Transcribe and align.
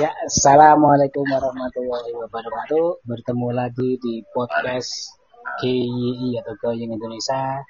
Ya, 0.00 0.08
assalamualaikum 0.24 1.20
warahmatullahi 1.20 2.16
wabarakatuh. 2.16 3.04
Bertemu 3.04 3.48
lagi 3.52 4.00
di 4.00 4.24
podcast 4.32 5.20
GYI 5.60 6.40
atau 6.40 6.56
Going 6.56 6.96
Indonesia. 6.96 7.60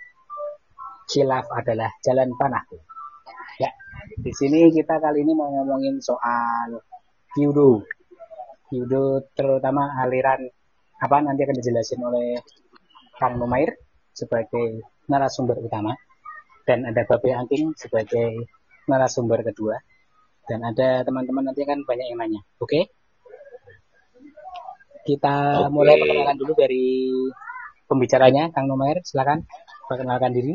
Khilaf 1.10 1.50
adalah 1.50 1.90
jalan 2.06 2.30
panahku. 2.38 2.78
Ya, 3.58 3.74
di 4.22 4.30
sini 4.38 4.70
kita 4.70 5.02
kali 5.02 5.26
ini 5.26 5.34
mau 5.34 5.50
ngomongin 5.50 5.98
soal 5.98 6.78
judo. 7.34 7.82
Judo 8.70 9.26
terutama 9.34 9.90
aliran 9.98 10.46
apa 11.02 11.26
nanti 11.26 11.42
akan 11.42 11.58
dijelasin 11.58 12.06
oleh 12.06 12.38
Kang 13.18 13.34
Numair 13.34 13.74
sebagai 14.14 14.78
narasumber 15.10 15.58
utama 15.58 15.98
dan 16.70 16.86
ada 16.86 17.02
Babe 17.02 17.34
Angking 17.34 17.74
sebagai 17.74 18.46
narasumber 18.86 19.42
kedua 19.42 19.74
dan 20.46 20.60
ada 20.66 21.06
teman-teman 21.06 21.50
nanti 21.50 21.62
kan 21.62 21.78
banyak 21.86 22.06
yang 22.10 22.18
nanya. 22.18 22.40
Oke? 22.58 22.66
Okay? 22.66 22.84
Kita 25.02 25.66
okay. 25.66 25.70
mulai 25.74 25.98
perkenalan 25.98 26.38
dulu 26.38 26.52
dari 26.54 27.10
pembicaranya, 27.90 28.54
Kang 28.54 28.70
Nomer. 28.70 29.02
Silakan 29.02 29.42
perkenalkan 29.90 30.30
diri. 30.30 30.54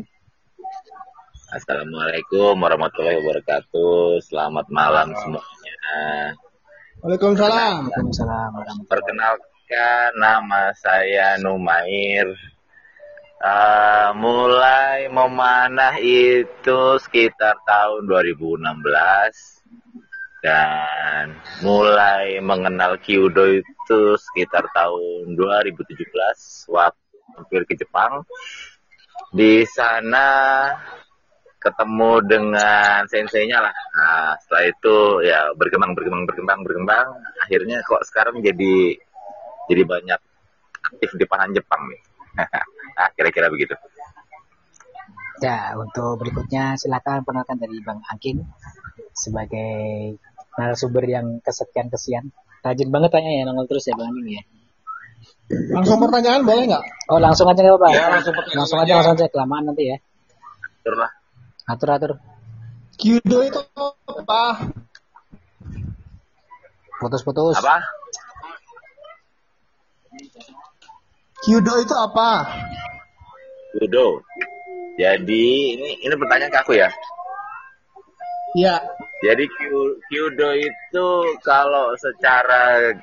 Assalamualaikum 1.51 2.59
warahmatullahi 2.59 3.23
wabarakatuh. 3.23 4.19
Selamat 4.23 4.67
malam 4.67 5.15
semuanya. 5.15 6.35
Waalaikumsalam. 7.03 7.87
Waalaikumsalam 7.87 8.51
Perkenalkan 8.87 10.11
nama 10.19 10.75
saya 10.75 11.39
Numair. 11.39 12.31
Uh, 13.37 14.17
mulai 14.17 15.13
memanah 15.13 15.93
itu 16.01 16.97
sekitar 16.97 17.61
tahun 17.69 18.09
2016 18.09 19.56
dan 20.41 21.33
mulai 21.65 22.37
mengenal 22.39 23.01
Kyudo 23.01 23.57
itu 23.57 23.99
sekitar 24.15 24.69
tahun 24.69 25.33
2017 25.33 25.97
waktu 26.69 27.15
hampir 27.33 27.61
ke 27.65 27.73
Jepang. 27.77 28.25
Di 29.33 29.65
sana 29.65 30.69
ketemu 31.57 32.11
dengan 32.23 33.03
senseinya 33.09 33.59
lah. 33.59 33.73
Nah, 33.73 34.31
setelah 34.45 34.63
itu 34.69 34.95
ya 35.25 35.51
berkembang 35.57 35.97
berkembang 35.97 36.23
berkembang 36.29 36.59
berkembang 36.63 37.07
akhirnya 37.43 37.81
kok 37.83 38.05
sekarang 38.05 38.39
jadi 38.45 38.95
jadi 39.67 39.83
banyak 39.83 40.19
aktif 40.93 41.09
di 41.17 41.25
panahan 41.25 41.51
Jepang 41.57 41.81
nih. 41.89 42.01
nah, 42.95 43.09
kira-kira 43.17 43.49
begitu. 43.49 43.73
Ya, 45.37 45.77
untuk 45.77 46.17
berikutnya 46.17 46.77
silakan 46.81 47.21
perkenalkan 47.21 47.61
dari 47.61 47.77
Bang 47.85 48.01
Angkin 48.09 48.41
sebagai 49.17 50.15
narasumber 50.55 51.03
yang 51.09 51.41
kesekian 51.41 51.89
kesian. 51.89 52.29
Rajin 52.61 52.89
banget 52.93 53.09
tanya 53.13 53.31
ya 53.33 53.43
nongol 53.49 53.65
terus 53.65 53.89
ya 53.89 53.97
Bang 53.97 54.13
Angkin 54.13 54.37
ya. 54.37 54.43
Langsung 55.47 55.97
pertanyaan 56.03 56.45
boleh 56.45 56.63
nggak? 56.69 56.83
Oh 57.09 57.17
langsung 57.17 57.49
aja 57.49 57.59
nggak 57.65 57.79
Pak? 57.81 57.91
Ya, 57.95 58.05
langsung, 58.13 58.33
langsung 58.53 58.77
aja 58.83 58.91
langsung 59.01 59.15
aja 59.17 59.25
kelamaan 59.31 59.63
nanti 59.73 59.83
ya. 59.89 59.97
Atur 60.83 60.95
lah. 60.99 61.11
Atur 61.65 61.89
atur. 61.89 62.11
Kyudo 62.97 63.37
itu 63.45 63.59
apa? 64.09 64.73
Putus-putus. 66.97 67.61
Apa? 67.61 67.77
Kyudo 71.45 71.73
itu 71.81 71.93
apa? 71.93 72.29
Kyudo. 73.77 74.25
Jadi 74.97 75.77
ini 75.77 75.89
ini 76.01 76.13
pertanyaan 76.17 76.49
ke 76.49 76.59
aku 76.59 76.73
ya. 76.73 76.89
Iya. 78.55 78.79
Jadi 79.17 79.43
Kyudo 80.07 80.49
itu 80.55 81.07
kalau 81.41 81.97
secara 81.97 82.93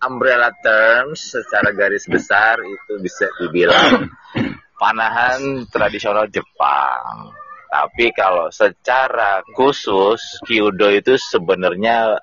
umbrella 0.00 0.48
terms, 0.64 1.36
secara 1.36 1.76
garis 1.76 2.08
besar 2.08 2.56
itu 2.62 2.92
bisa 3.02 3.28
dibilang 3.36 4.08
panahan 4.80 5.66
tradisional 5.68 6.30
Jepang. 6.30 7.34
Tapi 7.70 8.10
kalau 8.16 8.50
secara 8.54 9.42
khusus 9.54 10.40
Kyudo 10.46 10.90
itu 10.94 11.18
sebenarnya 11.18 12.18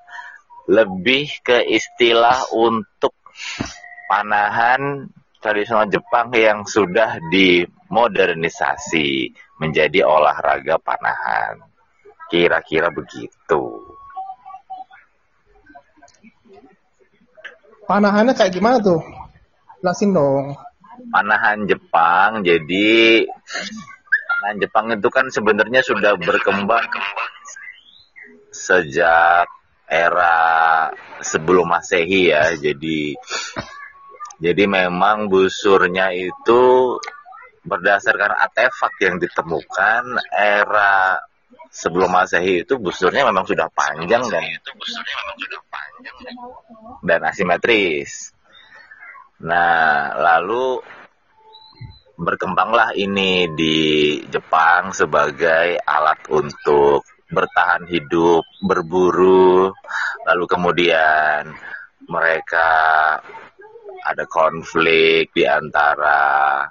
lebih 0.67 1.31
ke 1.43 1.63
istilah 1.63 2.51
untuk 2.51 3.15
panahan 4.11 5.07
tradisional 5.39 5.87
Jepang 5.87 6.27
yang 6.35 6.67
sudah 6.67 7.23
dimodernisasi 7.31 9.31
menjadi 9.59 10.03
olahraga 10.03 10.75
panahan. 10.81 11.66
Kira-kira 12.27 12.91
begitu. 12.91 13.61
Panahannya 17.87 18.35
kayak 18.35 18.51
gimana 18.51 18.83
tuh? 18.83 18.99
Jelasin 19.79 20.11
dong. 20.11 20.59
Panahan 21.07 21.63
Jepang, 21.69 22.43
jadi 22.43 23.23
panahan 24.27 24.57
Jepang 24.59 24.85
itu 24.91 25.07
kan 25.07 25.25
sebenarnya 25.31 25.79
sudah 25.85 26.19
berkembang 26.19 26.83
sejak 28.51 29.47
era 29.87 30.91
sebelum 31.23 31.71
Masehi 31.71 32.33
ya. 32.33 32.51
Jadi 32.59 33.15
jadi 34.37 34.63
memang 34.67 35.31
busurnya 35.31 36.11
itu 36.11 36.61
berdasarkan 37.63 38.35
artefak 38.35 38.93
yang 38.99 39.15
ditemukan 39.17 40.03
era 40.35 41.23
sebelum 41.71 42.09
masehi 42.09 42.63
itu 42.65 42.79
busurnya 42.79 43.27
memang 43.27 43.45
sudah 43.47 43.67
panjang 43.71 44.23
dan 44.27 44.43
itu 44.43 44.69
busurnya 44.75 45.15
memang 45.23 45.37
sudah 45.39 45.61
panjang 45.71 46.17
dan 47.03 47.19
asimetris. 47.27 48.31
Nah, 49.37 50.17
lalu 50.17 50.81
berkembanglah 52.17 52.97
ini 52.97 53.45
di 53.53 53.77
Jepang 54.25 54.89
sebagai 54.89 55.77
alat 55.85 56.25
untuk 56.33 57.05
bertahan 57.29 57.85
hidup, 57.85 58.41
berburu, 58.65 59.69
lalu 60.25 60.43
kemudian 60.49 61.53
mereka 62.09 62.69
ada 64.07 64.23
konflik 64.25 65.29
di 65.35 65.43
antara 65.43 66.63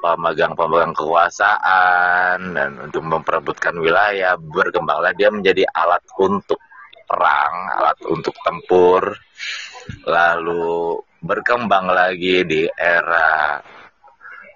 pemegang-pemegang 0.00 0.96
kekuasaan 0.96 2.56
dan 2.56 2.70
untuk 2.80 3.04
memperebutkan 3.04 3.76
wilayah 3.76 4.34
berkembanglah 4.40 5.12
dia 5.12 5.28
menjadi 5.28 5.68
alat 5.70 6.00
untuk 6.16 6.58
perang, 7.04 7.54
alat 7.76 7.98
untuk 8.08 8.34
tempur. 8.40 9.12
Lalu 10.08 10.96
berkembang 11.20 11.92
lagi 11.92 12.48
di 12.48 12.64
era 12.70 13.60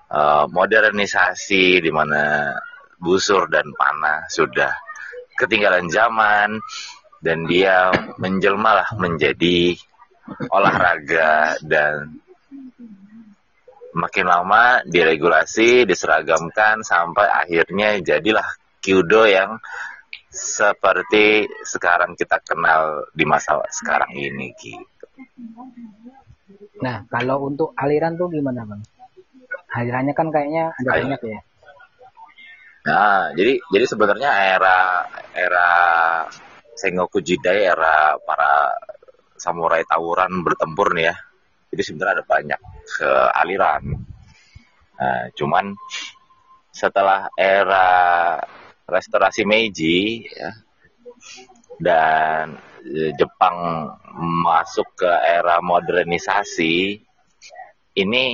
uh, 0.09 0.45
modernisasi 0.49 1.85
di 1.85 1.91
mana 1.93 2.55
busur 2.97 3.51
dan 3.53 3.69
panah 3.77 4.25
sudah 4.33 4.73
ketinggalan 5.37 5.91
zaman 5.93 6.57
dan 7.21 7.45
dia 7.45 7.93
menjelmalah 8.17 8.97
menjadi 8.97 9.77
olahraga 10.49 11.61
dan 11.61 12.24
makin 13.95 14.27
lama 14.27 14.83
diregulasi, 14.85 15.87
diseragamkan 15.87 16.83
sampai 16.83 17.31
akhirnya 17.31 17.99
jadilah 18.03 18.47
Kyudo 18.83 19.25
yang 19.25 19.57
seperti 20.29 21.47
sekarang 21.63 22.19
kita 22.19 22.43
kenal 22.43 23.07
di 23.15 23.25
masa 23.25 23.63
sekarang 23.71 24.11
ini 24.13 24.51
gitu. 24.59 25.07
Nah, 26.83 27.07
kalau 27.07 27.47
untuk 27.47 27.71
aliran 27.79 28.19
tuh 28.19 28.29
gimana, 28.29 28.67
Bang? 28.67 28.83
Alirannya 29.71 30.13
kan 30.13 30.29
kayaknya 30.35 30.75
ada 30.75 30.91
banyak 31.01 31.21
ya. 31.23 31.41
Nah, 32.85 33.33
jadi 33.33 33.57
jadi 33.73 33.85
sebenarnya 33.89 34.31
era 34.59 35.09
era 35.33 35.69
Sengoku 36.77 37.23
Jidai 37.25 37.65
era 37.65 38.19
para 38.21 38.75
samurai 39.39 39.87
tawuran 39.89 40.43
bertempur 40.45 40.93
nih 40.93 41.09
ya 41.09 41.17
jadi 41.75 41.83
sebenarnya 41.83 42.15
ada 42.23 42.27
banyak 42.31 42.61
ke 42.87 43.11
aliran. 43.35 43.83
Nah, 44.95 45.27
cuman 45.35 45.75
setelah 46.71 47.27
era 47.35 47.91
restorasi 48.87 49.43
Meiji 49.43 50.23
ya, 50.23 50.55
dan 51.83 52.55
Jepang 53.19 53.91
masuk 54.47 54.87
ke 54.95 55.11
era 55.11 55.59
modernisasi, 55.59 57.03
ini 57.99 58.25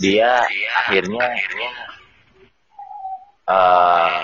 dia 0.00 0.48
akhirnya 0.80 1.28
uh, 3.44 4.16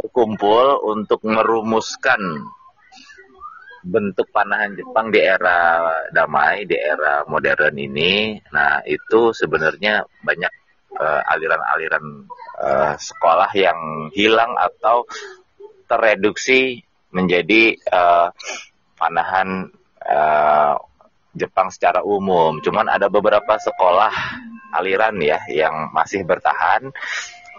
berkumpul 0.00 0.80
untuk 0.96 1.20
merumuskan 1.28 2.48
bentuk 3.80 4.28
panahan 4.32 4.76
Jepang 4.76 5.08
di 5.08 5.20
era 5.20 5.88
damai, 6.12 6.68
di 6.68 6.76
era 6.76 7.24
modern 7.24 7.76
ini, 7.76 8.36
nah 8.52 8.84
itu 8.84 9.32
sebenarnya 9.32 10.04
banyak 10.20 10.52
uh, 11.00 11.22
aliran-aliran 11.32 12.04
uh, 12.60 12.94
sekolah 13.00 13.50
yang 13.56 13.78
hilang 14.12 14.52
atau 14.58 15.08
tereduksi 15.88 16.84
menjadi 17.10 17.74
uh, 17.90 18.28
panahan 19.00 19.66
uh, 20.06 20.76
Jepang 21.34 21.70
secara 21.70 22.02
umum. 22.02 22.58
Cuman 22.60 22.90
ada 22.90 23.06
beberapa 23.06 23.58
sekolah 23.58 24.12
aliran 24.74 25.18
ya 25.22 25.38
yang 25.50 25.90
masih 25.94 26.26
bertahan. 26.26 26.90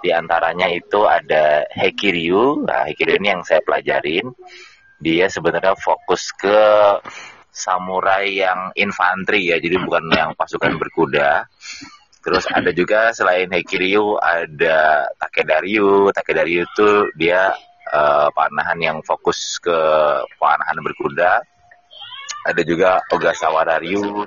Di 0.02 0.10
antaranya 0.10 0.66
itu 0.66 1.06
ada 1.06 1.62
Hekiryu. 1.70 2.66
Nah, 2.66 2.90
Hekiryu 2.90 3.22
ini 3.22 3.38
yang 3.38 3.44
saya 3.46 3.62
pelajarin. 3.62 4.34
Dia 5.02 5.26
sebenarnya 5.28 5.74
fokus 5.76 6.30
ke 6.38 6.62
samurai 7.52 8.32
yang 8.32 8.72
infanteri 8.78 9.52
ya, 9.52 9.58
jadi 9.58 9.82
bukan 9.82 10.08
yang 10.14 10.32
pasukan 10.38 10.78
berkuda. 10.78 11.50
Terus 12.22 12.46
ada 12.54 12.70
juga 12.70 13.10
selain 13.18 13.50
Hekiryu 13.50 14.22
ada 14.22 15.10
Takedaryu. 15.18 16.14
Takedaryu 16.14 16.70
itu 16.70 16.90
dia 17.18 17.50
uh, 17.90 18.30
panahan 18.32 18.78
yang 18.78 18.98
fokus 19.02 19.58
ke 19.58 19.78
panahan 20.38 20.78
berkuda 20.80 21.42
ada 22.42 22.62
juga 22.66 22.98
Ogasawa 23.14 23.78
Ryu 23.78 24.26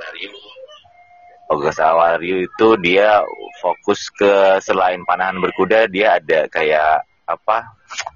Ogasawa 1.51 2.17
Ryu 2.17 2.47
itu 2.47 2.69
dia 2.81 3.21
fokus 3.59 4.09
ke 4.15 4.63
selain 4.63 5.03
panahan 5.03 5.39
berkuda 5.43 5.91
dia 5.91 6.19
ada 6.19 6.47
kayak 6.49 7.03
apa 7.25 7.67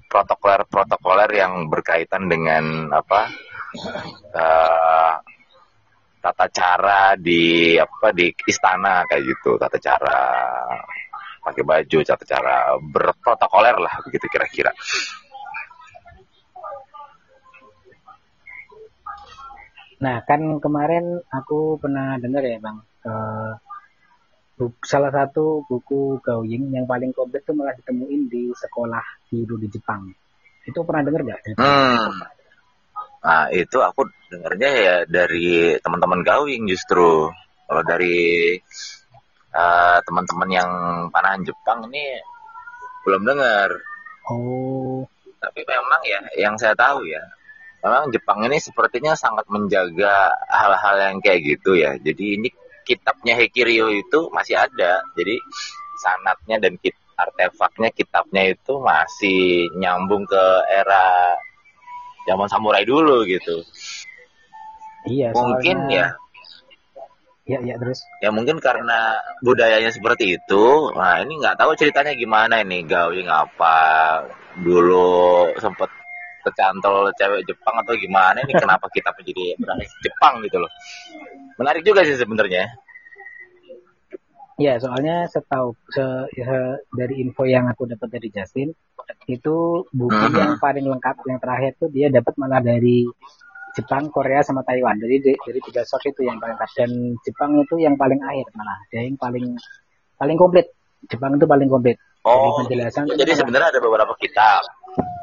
protokoler 0.09 0.65
protokoler 0.65 1.29
yang 1.29 1.69
berkaitan 1.69 2.25
dengan 2.25 2.89
apa 2.89 3.29
uh, 4.33 5.13
tata 6.19 6.47
cara 6.51 7.13
di 7.15 7.77
apa 7.77 8.11
di 8.11 8.27
istana 8.49 9.05
kayak 9.05 9.23
gitu. 9.23 9.55
Tata 9.61 9.77
cara 9.77 10.19
pakai 11.39 11.63
baju 11.63 11.97
tata 12.03 12.25
cara 12.25 12.55
berprotokoler 12.81 13.75
lah 13.79 13.93
begitu 14.03 14.25
kira-kira. 14.27 14.73
Nah, 19.99 20.23
kan 20.23 20.63
kemarin 20.63 21.19
aku 21.27 21.75
pernah 21.75 22.15
dengar 22.23 22.39
ya, 22.39 22.55
Bang, 22.63 22.87
uh, 23.03 23.51
salah 24.83 25.11
satu 25.13 25.63
buku 25.63 26.19
Gaoying 26.19 26.75
yang 26.75 26.83
paling 26.83 27.15
komplit 27.15 27.47
itu 27.47 27.55
malah 27.55 27.71
ditemuin 27.79 28.21
di 28.27 28.51
sekolah 28.51 29.05
guru 29.31 29.55
di 29.55 29.67
Jepang. 29.71 30.11
Itu 30.67 30.83
pernah 30.83 31.07
dengar 31.07 31.21
nggak? 31.23 31.39
Hmm. 31.55 32.11
Nah, 33.19 33.47
itu 33.51 33.77
aku 33.79 34.07
dengarnya 34.31 34.71
ya 34.75 34.95
dari 35.07 35.79
teman-teman 35.79 36.23
Gaoying 36.27 36.67
justru. 36.67 37.31
Kalau 37.69 37.83
dari 37.85 38.57
uh, 39.53 39.97
teman-teman 40.03 40.49
yang 40.49 40.71
panahan 41.13 41.45
Jepang 41.47 41.87
ini 41.87 42.19
belum 43.07 43.23
dengar. 43.23 43.69
Oh. 44.27 45.07
Tapi 45.39 45.63
memang 45.63 46.01
ya, 46.03 46.19
yang 46.35 46.59
saya 46.59 46.75
tahu 46.75 47.07
ya, 47.07 47.23
memang 47.79 48.11
Jepang 48.11 48.43
ini 48.43 48.59
sepertinya 48.59 49.15
sangat 49.15 49.47
menjaga 49.47 50.35
hal-hal 50.51 50.95
yang 50.99 51.17
kayak 51.23 51.39
gitu 51.47 51.79
ya. 51.79 51.95
Jadi 51.95 52.35
ini 52.35 52.49
kitabnya 52.89 53.37
Hekiryo 53.37 53.93
itu 53.93 54.19
masih 54.33 54.57
ada. 54.57 55.05
Jadi 55.13 55.37
sanatnya 56.01 56.57
dan 56.57 56.73
kit 56.81 56.97
artefaknya 57.13 57.93
kitabnya 57.93 58.43
itu 58.49 58.73
masih 58.81 59.69
nyambung 59.77 60.25
ke 60.25 60.45
era 60.71 61.37
zaman 62.25 62.49
samurai 62.49 62.81
dulu 62.87 63.21
gitu. 63.29 63.61
Iya, 65.05 65.29
mungkin 65.37 65.77
soalnya... 65.85 66.17
ya. 66.17 66.27
Ya, 67.49 67.57
ya 67.65 67.75
terus. 67.81 68.05
Ya 68.21 68.29
mungkin 68.29 68.61
karena 68.61 69.17
budayanya 69.41 69.89
seperti 69.89 70.37
itu. 70.37 70.93
Nah 70.93 71.17
ini 71.25 71.41
nggak 71.41 71.57
tahu 71.57 71.73
ceritanya 71.73 72.13
gimana 72.13 72.61
ini 72.61 72.85
Gawi 72.85 73.25
ngapa 73.25 73.77
dulu 74.61 75.49
sempet 75.57 75.89
kecantol 76.49 77.13
cewek 77.15 77.45
Jepang 77.45 77.75
atau 77.79 77.93
gimana 77.93 78.41
ini 78.41 78.53
kenapa 78.57 78.89
kita 78.89 79.13
menjadi 79.13 79.55
berani 79.61 79.85
Jepang 80.01 80.33
gitu 80.41 80.57
loh 80.57 80.71
menarik 81.61 81.85
juga 81.85 82.01
sih 82.01 82.17
sebenarnya 82.17 82.65
ya 84.59 84.75
soalnya 84.75 85.23
setahu 85.31 85.71
se, 85.87 86.03
se, 86.35 86.57
dari 86.91 87.23
info 87.23 87.47
yang 87.47 87.71
aku 87.71 87.87
dapat 87.87 88.19
dari 88.19 88.27
Justin 88.33 88.75
itu 89.31 89.87
buku 89.89 90.11
uh 90.11 90.27
hmm. 90.27 90.33
-huh. 90.35 90.39
yang 90.41 90.53
paling 90.59 90.85
lengkap 90.85 91.15
yang 91.25 91.39
terakhir 91.39 91.71
tuh 91.79 91.89
dia 91.89 92.11
dapat 92.11 92.35
malah 92.35 92.59
dari 92.59 93.07
Jepang, 93.77 94.09
Korea 94.09 94.41
sama 94.41 94.65
Taiwan. 94.65 94.97
Jadi 94.97 95.37
dari 95.37 95.59
tiga 95.61 95.85
source 95.85 96.09
itu 96.09 96.25
yang 96.25 96.41
paling 96.41 96.57
lengkap 96.57 96.71
dan 96.75 96.91
Jepang 97.23 97.51
itu 97.61 97.75
yang 97.77 97.95
paling 97.95 98.19
akhir 98.19 98.49
malah. 98.57 98.77
Dia 98.89 99.05
yang 99.05 99.15
paling 99.15 99.45
paling 100.17 100.35
komplit. 100.35 100.67
Jepang 101.07 101.39
itu 101.39 101.45
paling 101.47 101.69
komplit. 101.71 101.95
Oh, 102.27 102.59
jadi 102.59 102.83
penjelasan. 102.83 103.03
Jadi 103.15 103.31
sebenarnya 103.39 103.71
ada 103.71 103.79
beberapa 103.79 104.11
kitab 104.19 104.59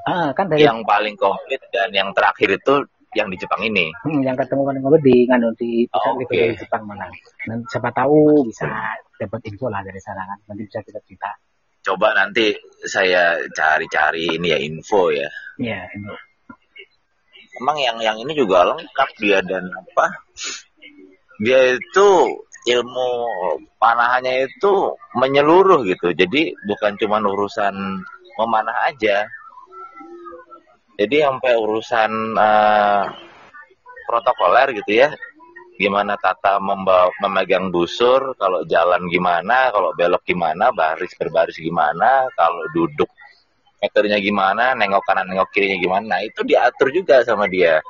Ah, 0.06 0.30
kan 0.30 0.46
dari 0.46 0.62
yang 0.62 0.86
paling 0.86 1.18
komplit 1.18 1.58
dan 1.74 1.90
yang 1.90 2.14
terakhir 2.14 2.54
itu 2.54 2.74
yang 3.16 3.32
di 3.32 3.36
Jepang 3.40 3.62
ini. 3.64 3.90
Hmm, 4.04 4.20
yang 4.22 4.36
ketemu 4.36 4.62
paling 4.62 4.82
komplit 4.84 5.02
di 5.02 5.16
nganu 5.26 5.48
di 5.56 5.88
oh, 5.90 6.14
okay. 6.20 6.52
di 6.52 6.60
Jepang 6.60 6.84
mana. 6.84 7.08
Dan 7.42 7.64
siapa 7.66 7.90
tahu 7.90 8.44
bisa 8.46 8.68
dapat 9.16 9.40
info 9.48 9.66
lah 9.72 9.80
dari 9.82 9.98
sana 9.98 10.22
kan. 10.28 10.38
Nanti 10.52 10.62
bisa 10.68 10.78
kita 10.84 11.00
cerita. 11.02 11.30
Coba 11.82 12.12
nanti 12.12 12.52
saya 12.84 13.40
cari-cari 13.50 14.36
ini 14.36 14.52
ya 14.52 14.58
info 14.60 15.10
ya. 15.10 15.28
Iya, 15.58 15.80
info. 15.96 16.14
Emang 17.56 17.80
yang 17.80 17.98
yang 18.04 18.16
ini 18.20 18.36
juga 18.36 18.68
lengkap 18.68 19.10
dia 19.16 19.40
dan 19.40 19.64
apa? 19.72 20.06
Dia 21.40 21.72
itu 21.72 22.08
ilmu 22.66 23.10
panahannya 23.78 24.50
itu 24.50 24.72
menyeluruh 25.16 25.86
gitu. 25.88 26.12
Jadi 26.12 26.52
bukan 26.66 26.98
cuma 27.00 27.22
urusan 27.22 27.74
memanah 28.36 28.92
aja, 28.92 29.24
jadi 30.96 31.28
sampai 31.28 31.52
urusan 31.60 32.10
uh, 32.32 33.04
protokoler 34.08 34.72
gitu 34.80 35.04
ya. 35.04 35.12
Gimana 35.76 36.16
tata 36.16 36.56
membawa, 36.56 37.12
memegang 37.20 37.68
busur 37.68 38.32
kalau 38.40 38.64
jalan 38.64 39.04
gimana 39.12 39.68
kalau 39.68 39.92
belok 39.92 40.24
gimana 40.24 40.72
baris 40.72 41.12
berbaris 41.20 41.60
gimana 41.60 42.24
kalau 42.32 42.64
duduk 42.72 43.12
meternya 43.76 44.16
gimana 44.16 44.72
nengok 44.72 45.04
kanan 45.04 45.28
nengok 45.28 45.52
kirinya 45.52 45.76
gimana. 45.76 46.04
Nah, 46.16 46.20
itu 46.24 46.40
diatur 46.48 46.88
juga 46.96 47.20
sama 47.28 47.44
dia. 47.44 47.84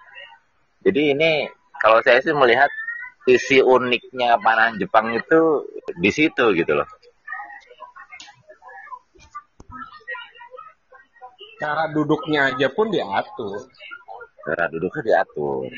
Jadi 0.83 1.15
ini 1.15 1.47
kalau 1.79 2.03
saya 2.03 2.19
sih 2.19 2.35
melihat 2.35 2.75
sisi 3.23 3.63
uniknya 3.63 4.35
panahan 4.43 4.83
Jepang 4.83 5.15
itu 5.15 5.63
di 5.95 6.11
situ 6.11 6.55
gitu 6.59 6.75
loh 6.75 6.87
cara 11.57 11.89
duduknya 11.93 12.53
aja 12.53 12.69
pun 12.73 12.93
diatur. 12.93 13.69
Cara 14.47 14.65
duduknya 14.69 15.03
diatur. 15.03 15.69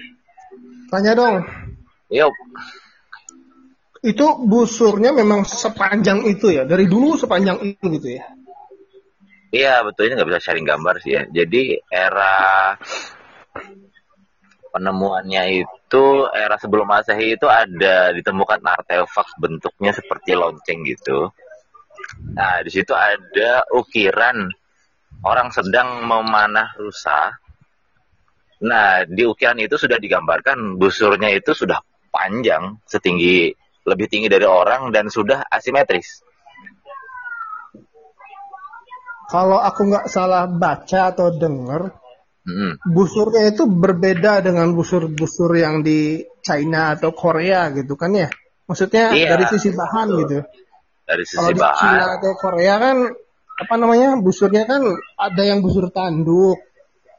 Tanya 0.91 1.13
dong. 1.15 1.37
Yuk. 2.11 2.35
Itu 3.99 4.27
busurnya 4.47 5.11
memang 5.11 5.43
sepanjang 5.43 6.23
itu 6.31 6.55
ya? 6.55 6.63
Dari 6.63 6.87
dulu 6.87 7.19
sepanjang 7.19 7.59
itu 7.67 7.85
gitu 7.99 8.09
ya? 8.15 8.25
Iya 9.49 9.81
betul 9.81 10.07
ini 10.09 10.21
nggak 10.21 10.29
bisa 10.29 10.45
sharing 10.45 10.69
gambar 10.69 11.01
sih 11.01 11.17
ya. 11.17 11.25
Jadi 11.25 11.81
era 11.89 12.77
penemuannya 14.69 15.65
itu 15.65 16.05
era 16.31 16.61
sebelum 16.61 16.85
masehi 16.85 17.35
itu 17.35 17.49
ada 17.49 18.13
ditemukan 18.13 18.61
artefak 18.61 19.29
bentuknya 19.41 19.97
seperti 19.97 20.37
lonceng 20.37 20.85
gitu. 20.85 21.33
Nah 22.37 22.61
di 22.61 22.71
situ 22.71 22.93
ada 22.93 23.65
ukiran 23.73 24.53
orang 25.25 25.51
sedang 25.51 26.07
memanah 26.07 26.75
rusa. 26.79 27.35
Nah, 28.59 29.07
di 29.07 29.23
ukiran 29.23 29.59
itu 29.63 29.79
sudah 29.79 30.03
digambarkan 30.03 30.79
busurnya 30.79 31.31
itu 31.31 31.55
sudah 31.55 31.79
panjang, 32.11 32.83
setinggi 32.87 33.55
lebih 33.87 34.07
tinggi 34.11 34.29
dari 34.29 34.45
orang 34.45 34.91
dan 34.91 35.09
sudah 35.09 35.47
asimetris. 35.49 36.27
Kalau 39.29 39.61
aku 39.61 39.93
nggak 39.93 40.07
salah 40.09 40.49
baca 40.49 41.13
atau 41.13 41.29
dengar, 41.37 41.93
hmm. 42.49 42.81
busurnya 42.89 43.53
itu 43.53 43.69
berbeda 43.69 44.41
dengan 44.41 44.73
busur-busur 44.73 45.53
yang 45.55 45.85
di 45.85 46.25
China 46.41 46.97
atau 46.97 47.13
Korea 47.13 47.69
gitu 47.77 47.95
kan 47.95 48.17
ya? 48.17 48.29
Maksudnya 48.65 49.13
iya, 49.13 49.37
dari 49.37 49.45
sisi 49.53 49.69
bahan 49.73 50.09
gitu. 50.25 50.39
Dari 51.05 51.25
sisi 51.29 51.37
Kalau 51.41 51.53
bahan. 51.53 51.61
di 51.61 51.77
China 51.77 52.05
atau 52.17 52.33
Korea 52.41 52.75
kan 52.81 52.97
apa 53.59 53.75
namanya 53.75 54.15
busurnya 54.23 54.71
kan 54.71 54.87
ada 55.19 55.43
yang 55.43 55.59
busur 55.61 55.91
tanduk. 55.91 56.63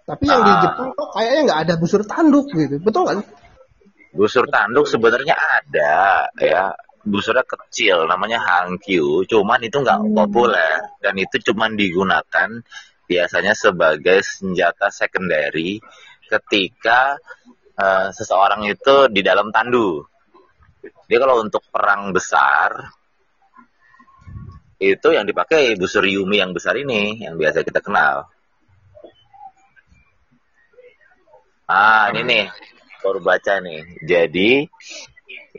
Tapi 0.07 0.25
yang 0.25 0.41
di 0.41 0.53
ah. 0.55 0.59
Jepang 0.63 0.89
kok 0.95 1.09
kayaknya 1.13 1.41
nggak 1.45 1.61
ada 1.67 1.73
busur 1.77 2.01
tanduk 2.07 2.47
gitu. 2.55 2.79
Betul 2.79 3.01
nggak 3.05 3.27
busur 4.09 4.45
tanduk 4.47 4.87
sebenarnya 4.87 5.35
ada 5.35 5.93
ya. 6.39 6.65
Busurnya 6.99 7.47
kecil 7.47 8.11
namanya 8.11 8.43
hangkyu 8.43 9.23
cuman 9.27 9.59
itu 9.63 9.77
nggak 9.83 9.99
hmm. 9.99 10.15
populer. 10.15 10.79
Dan 11.03 11.19
itu 11.19 11.51
cuman 11.51 11.75
digunakan 11.75 12.49
biasanya 13.09 13.53
sebagai 13.57 14.23
senjata 14.23 14.93
secondary 14.93 15.81
ketika 16.29 17.17
uh, 17.75 18.07
seseorang 18.15 18.69
itu 18.69 19.11
di 19.11 19.21
dalam 19.25 19.51
tandu. 19.51 20.05
Dia 21.09 21.17
kalau 21.19 21.41
untuk 21.41 21.65
perang 21.73 22.13
besar 22.13 22.98
itu 24.79 25.07
yang 25.11 25.27
dipakai 25.27 25.75
busur 25.75 26.07
Yumi 26.07 26.39
yang 26.39 26.55
besar 26.55 26.79
ini 26.79 27.19
yang 27.19 27.35
biasa 27.35 27.67
kita 27.67 27.83
kenal. 27.83 28.31
Ah, 31.69 32.09
ini 32.15 32.23
nih. 32.23 32.45
Baru 33.03 33.19
baca 33.19 33.59
nih. 33.59 33.83
Jadi 34.07 34.65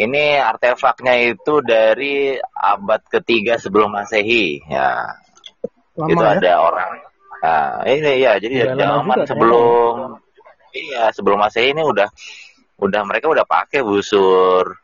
ini 0.00 0.24
artefaknya 0.40 1.36
itu 1.36 1.60
dari 1.60 2.40
abad 2.40 3.04
ketiga 3.12 3.60
sebelum 3.60 3.92
Masehi. 3.92 4.64
Ya. 4.66 5.20
Lama 6.00 6.08
itu 6.08 6.24
ya? 6.24 6.32
ada 6.40 6.52
orang. 6.64 6.90
Nah, 7.40 7.72
ini 7.88 8.20
ya, 8.20 8.36
jadi 8.36 8.76
zaman 8.76 9.24
sebelum 9.24 10.16
iya, 10.72 11.08
sebelum 11.12 11.40
Masehi 11.40 11.72
ini 11.72 11.84
udah 11.84 12.08
udah 12.80 13.02
mereka 13.04 13.28
udah 13.28 13.44
pakai 13.44 13.84
busur 13.84 14.80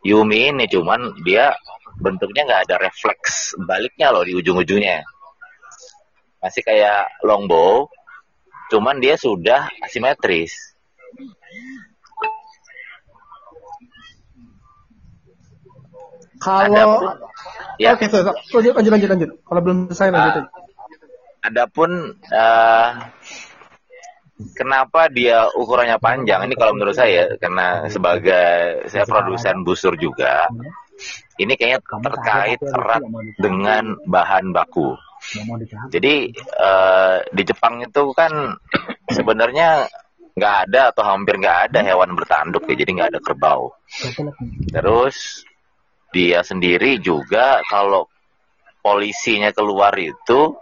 Yumi 0.00 0.56
ini 0.56 0.64
cuman 0.64 1.20
dia 1.20 1.52
bentuknya 2.00 2.48
nggak 2.48 2.62
ada 2.68 2.76
refleks 2.80 3.54
baliknya 3.60 4.10
loh 4.10 4.24
di 4.24 4.32
ujung-ujungnya. 4.34 5.04
Masih 6.40 6.64
kayak 6.64 7.20
longbow, 7.20 7.86
cuman 8.72 8.96
dia 8.98 9.20
sudah 9.20 9.68
asimetris. 9.84 10.56
Kalau 16.40 17.12
ya. 17.76 17.92
Oke, 17.92 18.08
okay, 18.08 18.24
lanjut 18.56 18.72
lanjut 18.72 18.92
lanjut 18.96 19.08
lanjut. 19.12 19.30
Kalau 19.44 19.60
belum 19.60 19.78
selesai 19.92 20.08
lanjut. 20.08 20.44
Uh, 20.48 20.48
adapun 21.44 21.90
uh, 22.32 22.90
kenapa 24.56 25.12
dia 25.12 25.44
ukurannya 25.52 26.00
panjang? 26.00 26.48
Ini 26.48 26.54
kalau 26.56 26.72
menurut 26.72 26.96
saya 26.96 27.36
karena 27.36 27.84
sebagai 27.92 28.88
saya 28.88 29.04
produsen 29.04 29.60
busur 29.64 30.00
juga. 30.00 30.48
Ini 31.40 31.52
kayaknya 31.56 31.80
terkait 31.80 32.60
erat 32.60 33.02
dengan 33.40 33.96
bahan 34.04 34.52
baku. 34.52 34.92
Jadi 35.88 36.32
uh, 36.60 37.24
di 37.32 37.42
Jepang 37.44 37.80
itu 37.80 38.12
kan 38.12 38.32
sebenarnya 39.16 39.88
nggak 40.36 40.56
ada 40.68 40.92
atau 40.92 41.02
hampir 41.04 41.36
nggak 41.40 41.72
ada 41.72 41.80
hewan 41.84 42.16
bertanduk 42.16 42.64
ya, 42.68 42.76
jadi 42.76 42.90
nggak 42.92 43.10
ada 43.16 43.20
kerbau. 43.20 43.72
Terus 44.68 45.44
dia 46.12 46.44
sendiri 46.44 47.00
juga 47.00 47.64
kalau 47.68 48.08
polisinya 48.80 49.52
keluar 49.52 49.92
itu 50.00 50.56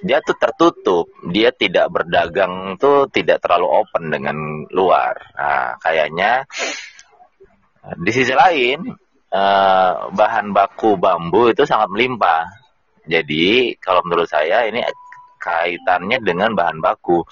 dia 0.00 0.24
tuh 0.24 0.36
tertutup, 0.40 1.06
dia 1.28 1.52
tidak 1.52 1.92
berdagang 1.92 2.80
tuh 2.80 3.04
tidak 3.12 3.44
terlalu 3.44 3.84
open 3.84 4.08
dengan 4.08 4.36
luar. 4.72 5.12
Nah, 5.36 5.76
kayaknya 5.76 6.48
di 8.00 8.10
sisi 8.12 8.32
lain 8.32 8.80
eh, 9.30 9.92
bahan 10.10 10.50
baku 10.50 10.98
bambu 10.98 11.50
itu 11.50 11.62
sangat 11.66 11.88
melimpah. 11.90 12.46
Jadi 13.06 13.74
kalau 13.80 14.04
menurut 14.06 14.28
saya 14.28 14.68
ini 14.68 14.84
kaitannya 15.40 16.20
dengan 16.20 16.52
bahan 16.52 16.78
baku 16.84 17.24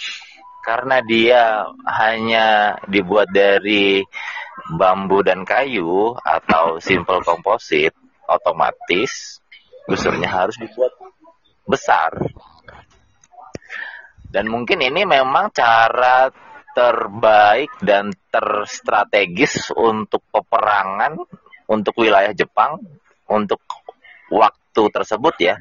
karena 0.65 1.01
dia 1.05 1.65
hanya 1.87 2.77
dibuat 2.89 3.31
dari 3.33 4.03
bambu 4.75 5.25
dan 5.25 5.47
kayu 5.47 6.13
atau 6.19 6.77
simple 6.83 7.25
komposit, 7.25 7.95
otomatis 8.29 9.41
busurnya 9.89 10.29
harus 10.29 10.61
dibuat 10.61 10.93
besar. 11.65 12.13
Dan 14.29 14.53
mungkin 14.53 14.85
ini 14.85 15.09
memang 15.09 15.49
cara 15.57 16.29
terbaik 16.77 17.81
dan 17.81 18.13
terstrategis 18.29 19.73
untuk 19.73 20.21
peperangan 20.29 21.17
untuk 21.69 21.95
wilayah 22.01 22.33
Jepang 22.33 22.81
untuk 23.29 23.61
waktu 24.33 24.83
tersebut 24.93 25.35
ya 25.41 25.57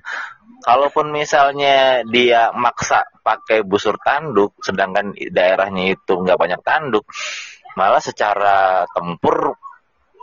kalaupun 0.63 1.13
misalnya 1.13 2.01
dia 2.07 2.49
maksa 2.55 3.05
pakai 3.21 3.61
busur 3.63 3.99
tanduk, 4.01 4.57
sedangkan 4.63 5.13
daerahnya 5.13 5.93
itu 5.97 6.13
nggak 6.17 6.39
banyak 6.39 6.61
tanduk, 6.63 7.05
malah 7.77 8.01
secara 8.01 8.87
tempur 8.89 9.53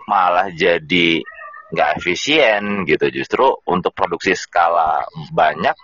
malah 0.05 0.51
jadi 0.53 1.23
nggak 1.71 1.91
efisien 2.01 2.85
gitu. 2.89 3.09
Justru 3.09 3.47
untuk 3.69 3.95
produksi 3.95 4.35
skala 4.35 5.07
banyak 5.31 5.77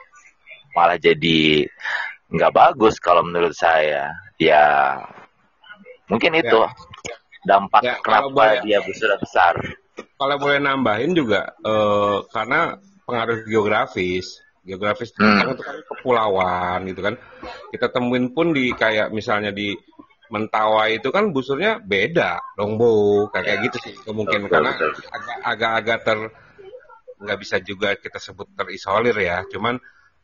malah 0.75 0.99
jadi 0.99 1.67
nggak 2.31 2.53
bagus 2.55 2.99
kalau 2.99 3.25
menurut 3.27 3.55
saya. 3.55 4.13
Ya 4.41 4.97
mungkin 6.09 6.33
itu 6.37 6.59
ya. 6.65 7.17
dampak 7.45 7.83
ya, 7.85 7.95
kenapa 8.03 8.29
boleh, 8.33 8.61
dia 8.65 8.79
busur 8.83 9.15
besar. 9.21 9.55
Kalau 10.21 10.37
boleh 10.37 10.61
nambahin 10.61 11.17
juga, 11.17 11.57
uh, 11.65 12.29
karena 12.29 12.77
pengaruh 13.09 13.49
geografis. 13.49 14.45
Geografis 14.61 15.17
hmm. 15.17 15.57
itu 15.57 15.65
kan 15.65 15.77
kepulauan 15.89 16.85
gitu 16.85 17.01
kan. 17.01 17.17
Kita 17.73 17.89
temuin 17.89 18.37
pun 18.37 18.53
di 18.53 18.77
kayak 18.77 19.09
misalnya 19.17 19.49
di 19.51 19.73
Mentawai 20.31 21.03
itu 21.03 21.11
kan 21.11 21.35
busurnya 21.35 21.83
beda 21.83 22.55
longbow 22.55 23.27
kayak, 23.35 23.51
kayak 23.51 23.59
gitu 23.67 23.77
sih. 23.83 23.95
Kemungkinan 24.07 24.47
betul, 24.47 24.55
karena 24.55 24.73
agak-agak 25.43 25.99
ter 26.07 26.19
nggak 27.19 27.39
bisa 27.43 27.57
juga 27.59 27.99
kita 27.99 28.23
sebut 28.23 28.47
terisolir 28.55 29.17
ya. 29.19 29.43
Cuman 29.51 29.81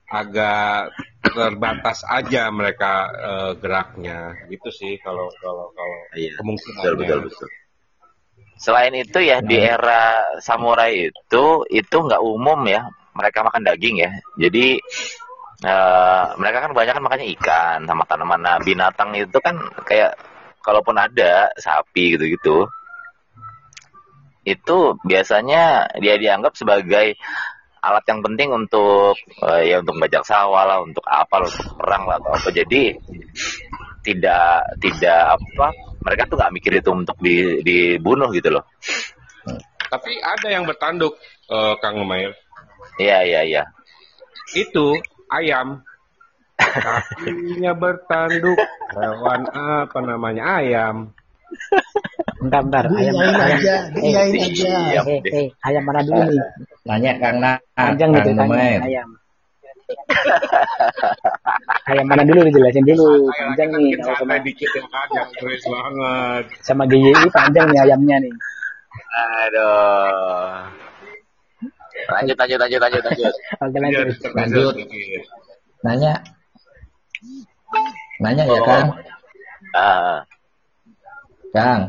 agak 0.07 0.95
terbatas 1.26 2.07
aja 2.07 2.55
mereka 2.55 3.11
uh, 3.19 3.53
geraknya. 3.59 4.47
Gitu 4.47 4.71
sih 4.71 4.95
kalau 5.03 5.26
kalau 5.43 5.75
kalau 5.75 5.99
iya, 6.15 6.38
kemungkinan 6.38 6.76
betul, 6.87 6.95
betul, 7.03 7.19
betul. 7.26 7.49
Selain 8.56 8.92
itu 8.96 9.20
ya 9.20 9.40
nah. 9.40 9.46
di 9.46 9.56
era 9.60 10.02
samurai 10.40 11.12
itu 11.12 11.44
itu 11.68 11.96
nggak 11.96 12.25
umum 12.25 12.60
ya 12.64 12.88
mereka 13.16 13.44
makan 13.44 13.64
daging 13.64 13.96
ya. 14.04 14.10
Jadi 14.36 14.76
uh, 15.64 16.36
mereka 16.36 16.68
kan 16.68 16.72
banyak 16.76 16.92
kan 16.92 17.04
makannya 17.04 17.28
ikan 17.40 17.78
sama 17.88 18.04
tanaman. 18.04 18.40
Nah, 18.44 18.56
binatang 18.60 19.16
itu 19.16 19.38
kan 19.40 19.56
kayak 19.88 20.20
kalaupun 20.60 21.00
ada 21.00 21.48
sapi 21.56 22.18
gitu-gitu, 22.18 22.68
itu 24.44 24.76
biasanya 25.06 25.88
dia 25.96 26.20
dianggap 26.20 26.52
sebagai 26.58 27.16
alat 27.80 28.04
yang 28.10 28.20
penting 28.20 28.50
untuk 28.50 29.14
uh, 29.40 29.62
ya 29.62 29.80
untuk 29.80 29.96
bajak 29.96 30.26
sawah 30.26 30.68
lah, 30.68 30.78
untuk 30.84 31.06
apa 31.08 31.40
loh, 31.40 31.48
untuk 31.48 31.76
perang 31.80 32.04
lah 32.04 32.16
atau 32.20 32.30
apa. 32.36 32.48
Jadi 32.52 32.82
tidak 34.04 34.76
tidak 34.78 35.34
apa 35.34 35.86
mereka 36.06 36.30
tuh 36.30 36.38
nggak 36.38 36.54
mikir 36.54 36.72
itu 36.78 36.90
untuk 36.94 37.18
di, 37.18 37.58
dibunuh 37.66 38.30
gitu 38.30 38.54
loh. 38.54 38.62
Tapi 39.90 40.22
ada 40.22 40.46
yang 40.46 40.62
bertanduk, 40.62 41.18
uh, 41.50 41.75
Kang 41.82 41.98
Mail. 42.06 42.30
Iya 43.02 43.26
iya 43.26 43.40
iya. 43.42 43.62
Itu 44.54 44.94
ayam. 45.26 45.82
Kakinya 46.56 47.75
bertanduk. 47.75 48.58
Hewan 48.94 49.42
apa 49.50 49.98
namanya 49.98 50.62
ayam? 50.62 51.10
Bentar, 52.38 52.62
bentar. 52.62 52.84
Ayam, 52.90 53.14
ayam, 53.18 53.34
aja. 53.42 53.76
Ayam 53.98 54.26
eh, 54.30 54.46
aja. 54.46 54.70
Eh, 55.10 55.20
eh, 55.26 55.48
ayam 55.66 55.82
mana 55.82 56.00
dulu 56.06 56.22
nih? 56.22 56.40
Nanya 56.86 57.12
Kang 57.18 57.36
Na. 57.42 57.52
Panjang 57.75 58.10
gitu 58.14 58.30
tanya 58.38 58.86
ayam. 58.86 59.08
Ayam 61.90 62.07
mana 62.11 62.23
dulu 62.26 62.40
dijelasin 62.50 62.85
dulu. 62.85 63.31
Panjang 63.31 63.71
nih. 63.78 63.95
Sama 64.02 64.37
dikit 64.43 64.71
yang 64.75 64.88
panjang, 64.90 65.28
keren 65.38 65.61
banget. 65.71 66.45
Sama 66.66 66.85
GYI 66.90 67.26
panjang 67.31 67.66
nih 67.71 67.81
ayamnya 67.87 68.16
nih. 68.23 68.35
Aduh. 69.16 70.76
Lanjut, 72.07 72.37
lanjut, 72.38 72.59
lanjut, 72.61 72.81
lanjut, 72.81 73.02
lanjut. 73.02 73.35
Oke, 73.64 73.78
lanjut. 73.83 74.07
Lanjut. 74.37 74.75
Nanya. 75.83 76.14
Nanya 78.23 78.45
ya, 78.47 78.61
Kang. 78.62 78.87
Ah. 79.75 80.19
Kang, 81.50 81.81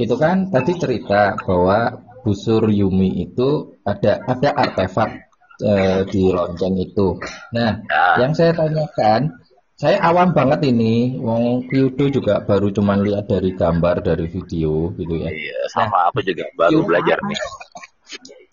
itu 0.00 0.14
kan 0.16 0.48
tadi 0.48 0.72
cerita 0.80 1.36
bahwa 1.44 2.00
busur 2.22 2.70
Yumi 2.70 3.28
itu 3.28 3.76
ada 3.84 4.22
ada 4.24 4.50
artefak 4.54 5.31
eh, 5.62 6.00
di 6.10 6.28
lonceng 6.28 6.74
itu. 6.76 7.16
Nah, 7.54 7.80
ah. 7.88 8.16
yang 8.18 8.34
saya 8.34 8.52
tanyakan, 8.52 9.38
saya 9.78 9.98
awam 10.02 10.34
banget 10.34 10.68
ini, 10.68 11.18
Wong 11.22 11.66
Kyudo 11.70 12.10
juga 12.10 12.42
baru 12.42 12.74
cuman 12.74 13.02
lihat 13.02 13.30
dari 13.30 13.54
gambar 13.54 14.02
dari 14.02 14.26
video 14.26 14.90
gitu 14.98 15.14
ya. 15.16 15.30
Iya, 15.30 15.58
sama 15.70 15.86
nah, 15.88 16.02
aku 16.10 16.20
juga 16.26 16.44
baru 16.58 16.82
belajar 16.86 17.18
nih 17.24 17.38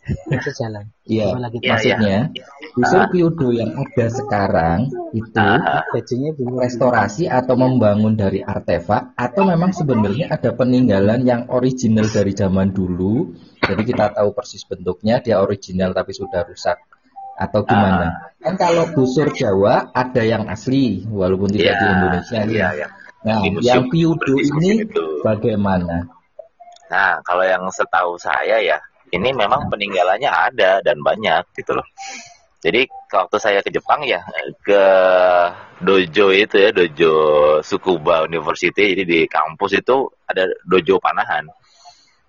itu 0.10 0.52
jalan. 0.58 0.86
Iya, 1.10 1.34
ya, 1.34 1.50
maksudnya 1.74 2.20
ya. 2.34 2.46
busur 2.78 3.04
Kyudo 3.10 3.50
yang 3.54 3.72
ada 3.78 4.06
sekarang 4.14 4.80
itu 5.14 5.50
bajunya 5.94 6.32
restorasi 6.38 7.26
atau 7.26 7.56
membangun 7.58 8.14
dari 8.14 8.46
artefak 8.46 9.18
atau 9.18 9.44
memang 9.46 9.74
sebenarnya 9.74 10.30
ada 10.30 10.54
peninggalan 10.54 11.26
yang 11.26 11.50
original 11.50 12.06
dari 12.10 12.34
zaman 12.34 12.74
dulu. 12.74 13.34
Jadi 13.62 13.82
kita 13.86 14.14
tahu 14.18 14.34
persis 14.34 14.66
bentuknya 14.66 15.22
dia 15.22 15.42
original 15.42 15.94
tapi 15.94 16.14
sudah 16.14 16.46
rusak 16.46 16.78
atau 17.40 17.64
gimana? 17.64 18.36
Kan 18.44 18.56
kalau 18.60 18.92
busur 18.92 19.32
Jawa 19.32 19.96
ada 19.96 20.24
yang 20.24 20.48
asli 20.52 21.08
walaupun 21.08 21.52
tidak 21.56 21.76
ya, 21.76 21.80
di 21.80 21.86
Indonesia. 21.88 22.38
Ya, 22.52 22.70
ya. 22.76 22.88
Nah, 23.20 23.44
yang 23.64 23.88
Kyudo 23.92 24.36
ini 24.40 24.84
bagaimana? 25.24 26.08
Nah, 26.88 27.20
kalau 27.24 27.44
yang 27.44 27.68
setahu 27.72 28.16
saya 28.16 28.60
ya 28.64 28.80
ini 29.12 29.36
memang 29.36 29.68
peninggalannya 29.68 30.30
ada 30.30 30.80
dan 30.84 31.04
banyak 31.04 31.44
gitu 31.56 31.76
loh. 31.76 31.88
Jadi 32.60 32.92
waktu 32.92 33.38
saya 33.40 33.60
ke 33.64 33.72
Jepang 33.72 34.04
ya 34.04 34.20
ke 34.60 34.84
dojo 35.80 36.36
itu 36.36 36.56
ya 36.60 36.76
dojo 36.76 37.14
Sukuba 37.64 38.28
University 38.28 38.92
jadi 38.92 39.04
di 39.08 39.20
kampus 39.32 39.80
itu 39.80 40.12
ada 40.28 40.44
dojo 40.68 41.00
panahan 41.00 41.48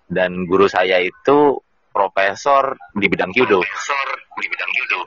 dan 0.07 0.47
guru 0.47 0.71
saya 0.71 1.03
itu 1.03 1.59
profesor 1.91 2.79
di 2.95 3.11
bidang 3.11 3.35
kyudo. 3.35 3.59
Profesor 3.59 4.07
di 4.41 4.47
bidang 4.49 4.71
kyudo. 4.73 4.99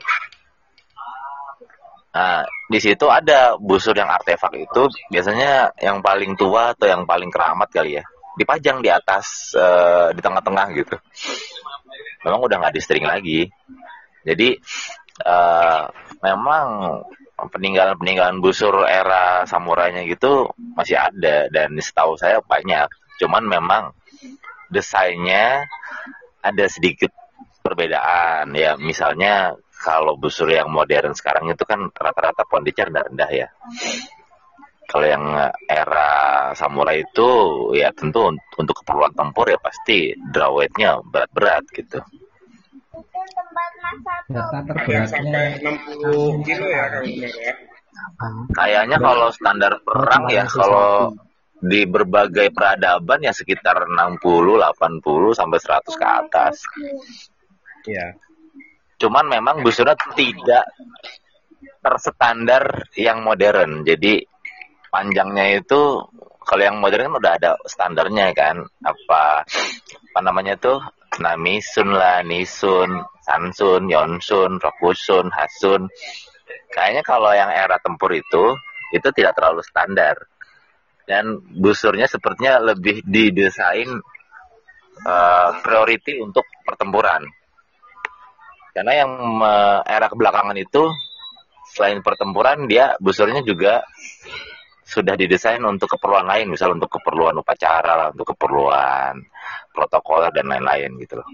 Nah, 2.15 2.47
di 2.71 2.79
situ 2.79 3.11
ada 3.11 3.59
busur 3.59 3.91
yang 3.91 4.07
artefak 4.07 4.55
itu 4.55 4.87
biasanya 5.11 5.75
yang 5.83 5.99
paling 5.99 6.39
tua 6.39 6.71
atau 6.71 6.87
yang 6.87 7.03
paling 7.03 7.27
keramat 7.27 7.67
kali 7.67 7.99
ya. 7.99 8.03
Dipajang 8.39 8.79
di 8.79 8.87
atas 8.87 9.51
uh, 9.59 10.15
di 10.15 10.23
tengah-tengah 10.23 10.67
gitu. 10.79 10.95
Memang 12.23 12.39
udah 12.39 12.55
nggak 12.63 12.75
di 12.75 12.81
string 12.81 13.03
lagi. 13.03 13.43
Jadi 14.23 14.55
uh, 15.27 15.91
memang 16.23 16.65
peninggalan-peninggalan 17.35 18.39
busur 18.39 18.87
era 18.87 19.43
samurainya 19.43 20.07
gitu 20.07 20.55
masih 20.79 20.95
ada 20.95 21.51
dan 21.51 21.75
setahu 21.75 22.15
saya 22.15 22.39
banyak. 22.39 22.87
Cuman 23.19 23.43
memang 23.43 23.91
desainnya 24.71 25.67
ada 26.39 26.65
sedikit 26.71 27.11
perbedaan 27.65 28.53
ya. 28.53 28.77
Misalnya 28.77 29.57
kalau 29.81 30.13
busur 30.13 30.53
yang 30.53 30.69
modern 30.69 31.17
sekarang 31.17 31.49
itu 31.49 31.65
kan 31.65 31.89
rata-rata 31.89 32.45
pondisnya 32.45 32.93
rendah-rendah 32.93 33.29
ya. 33.33 33.47
Kalau 34.85 35.05
yang 35.09 35.25
era 35.65 36.09
samurai 36.53 37.01
itu 37.01 37.29
ya 37.73 37.89
tentu 37.89 38.29
untuk 38.37 38.85
keperluan 38.85 39.17
tempur 39.17 39.49
ya 39.49 39.57
pasti 39.57 40.13
drawetnya 40.29 41.01
berat-berat 41.09 41.65
gitu 41.73 42.05
data 44.29 44.59
terberatnya 44.65 45.57
60 45.61 46.45
kilo 46.45 46.65
ya 46.69 46.83
kalau 46.93 47.09
ya 47.09 47.53
kayaknya 48.53 48.97
kalau 48.99 49.27
standar 49.31 49.73
perang 49.81 50.23
ya 50.29 50.43
kalau 50.45 51.13
di 51.65 51.87
berbagai 51.87 52.51
peradaban 52.51 53.23
ya 53.25 53.33
sekitar 53.33 53.87
60, 53.87 54.21
80 54.21 55.33
sampai 55.33 55.57
100 55.57 55.95
ke 55.95 56.05
atas. 56.05 56.55
Iya. 57.85 58.17
Cuman 58.99 59.25
memang 59.27 59.61
busurnya 59.61 59.97
tidak 60.15 60.65
terstandar 61.83 62.89
yang 62.97 63.21
modern. 63.21 63.85
Jadi 63.85 64.23
panjangnya 64.89 65.61
itu 65.61 66.01
kalau 66.45 66.61
yang 66.61 66.77
modern 66.81 67.09
kan 67.11 67.15
udah 67.19 67.33
ada 67.37 67.51
standarnya 67.65 68.33
kan. 68.33 68.65
Apa 68.81 69.45
apa 69.45 70.19
namanya 70.23 70.57
tuh? 70.57 70.79
Namisun 71.15 71.95
lah, 71.95 72.27
Nisun, 72.27 72.91
Sansun, 73.23 73.87
Yonsun, 73.87 74.59
Rokusun, 74.59 75.31
Hasun. 75.31 75.87
Kayaknya 76.75 77.03
kalau 77.07 77.31
yang 77.31 77.47
era 77.47 77.79
tempur 77.79 78.11
itu, 78.11 78.51
itu 78.91 79.07
tidak 79.15 79.39
terlalu 79.39 79.63
standar. 79.63 80.27
Dan 81.07 81.39
busurnya 81.55 82.09
sepertinya 82.11 82.59
lebih 82.59 82.99
didesain 83.07 83.87
uh, 85.07 85.49
priority 85.63 86.19
untuk 86.19 86.43
pertempuran. 86.67 87.23
Karena 88.75 88.91
yang 88.91 89.11
uh, 89.39 89.79
era 89.87 90.11
kebelakangan 90.11 90.59
itu, 90.59 90.91
selain 91.71 92.03
pertempuran, 92.03 92.67
dia 92.67 92.99
busurnya 92.99 93.39
juga 93.47 93.87
sudah 94.83 95.15
didesain 95.15 95.63
untuk 95.63 95.95
keperluan 95.95 96.27
lain, 96.27 96.51
misal 96.51 96.75
untuk 96.75 96.91
keperluan 96.99 97.39
upacara, 97.39 98.11
untuk 98.11 98.35
keperluan 98.35 99.23
protokol 99.71 100.27
dan 100.35 100.51
lain-lain 100.51 100.91
gitu 100.99 101.23
loh. 101.23 101.29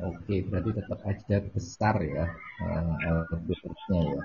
Oke, 0.00 0.42
berarti 0.48 0.70
tetap 0.74 1.00
aja 1.06 1.36
besar 1.54 1.94
ya 2.02 2.26
uh, 2.64 3.24
ya. 3.92 4.20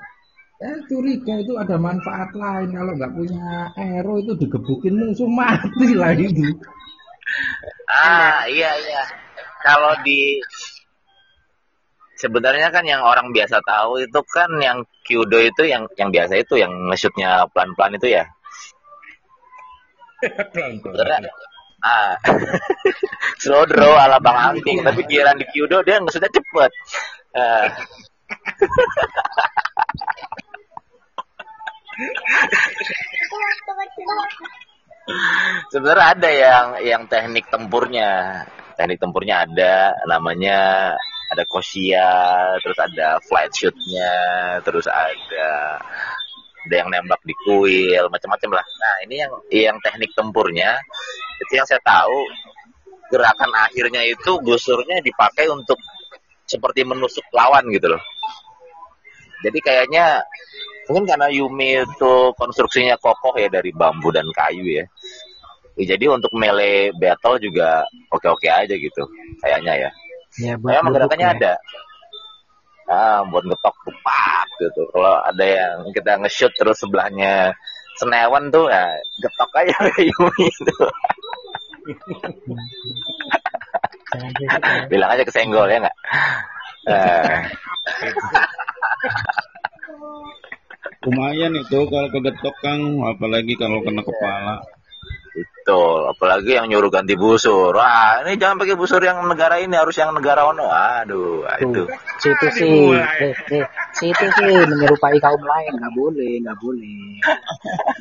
Eh 0.60 0.80
curiga 0.92 1.40
itu 1.40 1.56
ada 1.56 1.80
manfaat 1.80 2.36
lain 2.36 2.76
kalau 2.76 2.92
nggak 3.00 3.14
punya 3.16 3.72
aero 3.80 4.20
itu 4.20 4.36
digebukin 4.36 5.00
musuh 5.00 5.30
mati 5.32 5.96
lah 6.00 6.12
itu. 6.12 6.52
Ah 7.88 8.44
iya 8.44 8.72
iya. 8.76 9.04
Kalau 9.64 9.96
di 10.04 10.36
sebenarnya 12.20 12.76
kan 12.76 12.84
yang 12.84 13.00
orang 13.00 13.32
biasa 13.32 13.64
tahu 13.64 14.04
itu 14.04 14.20
kan 14.28 14.52
yang 14.60 14.84
kyudo 15.08 15.40
itu 15.40 15.64
yang 15.64 15.88
yang 15.96 16.12
biasa 16.12 16.36
itu 16.36 16.60
yang 16.60 16.72
nge 16.92 17.08
pelan-pelan 17.56 17.96
itu 17.96 18.20
ya. 18.20 18.24
pelan-pelan 20.52 21.24
ah 21.80 22.16
slow 23.42 23.64
draw 23.64 23.96
ala 23.96 24.20
bang 24.20 24.36
Angking 24.36 24.84
tapi 24.84 25.00
giliran 25.08 25.40
di 25.40 25.48
Kyudo 25.48 25.80
dia 25.88 26.04
sudah 26.12 26.28
cepet 26.28 26.72
uh. 27.40 27.68
Sebenarnya 35.74 36.08
ada 36.16 36.30
yang 36.30 36.66
yang 36.86 37.04
teknik 37.10 37.46
tempurnya. 37.50 38.44
Teknik 38.78 39.00
tempurnya 39.02 39.44
ada 39.44 39.92
namanya 40.08 40.60
ada 41.30 41.44
kosia 41.46 42.10
terus 42.64 42.80
ada 42.80 43.22
flight 43.22 43.54
shootnya 43.54 44.14
terus 44.66 44.90
ada 44.90 45.78
ada 46.66 46.76
yang 46.76 46.90
nembak 46.90 47.22
di 47.26 47.36
kuil 47.46 48.08
macam-macam 48.08 48.62
lah. 48.62 48.66
Nah 48.66 48.96
ini 49.06 49.16
yang 49.20 49.34
yang 49.52 49.78
teknik 49.84 50.12
tempurnya 50.16 50.80
itu 51.40 51.52
yang 51.58 51.68
saya 51.68 51.82
tahu 51.82 52.18
gerakan 53.10 53.52
akhirnya 53.58 54.06
itu 54.06 54.38
busurnya 54.42 55.02
dipakai 55.02 55.50
untuk 55.50 55.78
seperti 56.46 56.86
menusuk 56.86 57.26
lawan 57.34 57.66
gitu 57.74 57.94
loh. 57.94 58.04
Jadi 59.40 59.60
kayaknya 59.64 60.22
mungkin 60.90 61.06
karena 61.06 61.30
Yumi 61.30 61.86
itu 61.86 62.14
konstruksinya 62.34 62.98
kokoh 62.98 63.38
ya 63.38 63.46
dari 63.46 63.70
bambu 63.70 64.10
dan 64.10 64.26
kayu 64.34 64.66
ya, 64.66 64.86
ya 65.78 65.94
jadi 65.94 66.10
untuk 66.10 66.34
melee 66.34 66.90
battle 66.98 67.38
juga 67.38 67.86
oke-oke 68.10 68.50
aja 68.50 68.74
gitu 68.74 69.06
kayaknya 69.38 69.86
ya. 69.86 69.90
Ya 70.42 70.54
buat 70.58 70.82
gerakannya 70.90 71.30
ya. 71.30 71.36
ada. 71.38 71.54
Ah 72.90 73.22
buat 73.30 73.46
ngetok 73.46 73.76
tupak 73.86 74.50
gitu. 74.58 74.82
Kalau 74.90 75.22
ada 75.22 75.46
yang 75.46 75.86
kita 75.94 76.18
nge-shoot 76.26 76.50
terus 76.58 76.82
sebelahnya 76.82 77.54
senewan 78.02 78.50
tuh 78.50 78.66
ya 78.74 78.90
getok 79.22 79.52
aja 79.62 79.78
kayak 79.94 80.10
Yumi 80.10 80.44
itu. 80.50 80.74
Bilang 84.90 85.10
aja 85.14 85.22
kesenggol 85.22 85.70
ya 85.70 85.86
nggak? 85.86 85.98
Eh. 86.90 87.38
lumayan 91.08 91.54
itu 91.56 91.80
kalau 91.88 92.08
kegetok 92.12 92.56
kang 92.60 93.02
apalagi 93.06 93.54
kalau 93.56 93.80
kena 93.82 94.04
kepala 94.04 94.64
Betul, 95.30 96.10
apalagi 96.10 96.58
yang 96.58 96.68
nyuruh 96.68 96.90
ganti 96.90 97.14
busur. 97.14 97.72
Wah, 97.72 98.26
ini 98.26 98.36
jangan 98.42 98.58
pakai 98.60 98.76
busur 98.76 99.00
yang 99.00 99.22
negara 99.30 99.62
ini, 99.62 99.78
harus 99.78 99.94
yang 99.96 100.12
negara 100.12 100.50
ono. 100.50 100.66
Aduh, 100.66 101.46
itu. 101.62 101.86
Situ 102.18 102.48
sih, 102.58 102.98
eh, 102.98 103.34
eh, 103.54 103.66
situ 103.94 104.26
sih 104.34 104.50
menyerupai 104.66 105.22
kaum 105.22 105.40
lain, 105.40 105.72
nggak 105.78 105.94
boleh, 105.94 106.32
nggak 106.42 106.58
boleh. 106.60 107.22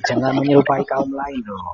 Jangan 0.08 0.32
menyerupai 0.40 0.82
kaum 0.88 1.12
lain 1.12 1.40
dong. 1.44 1.66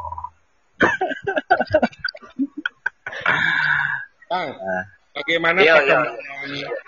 Ah, 4.35 4.50
bagaimana 5.14 5.62
iya, 5.62 5.77
iya. 5.87 6.00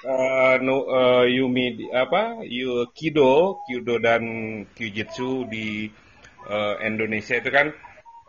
Uh, 0.03 0.55
no, 0.61 0.85
uh, 0.85 1.25
Yumi 1.25 1.89
apa 1.95 2.43
Yu, 2.43 2.91
Kido, 2.93 3.63
Kyudo 3.65 4.03
dan 4.03 4.23
Kyujitsu 4.75 5.47
di 5.47 5.89
uh, 6.51 6.77
Indonesia 6.83 7.39
itu 7.39 7.51
kan 7.55 7.71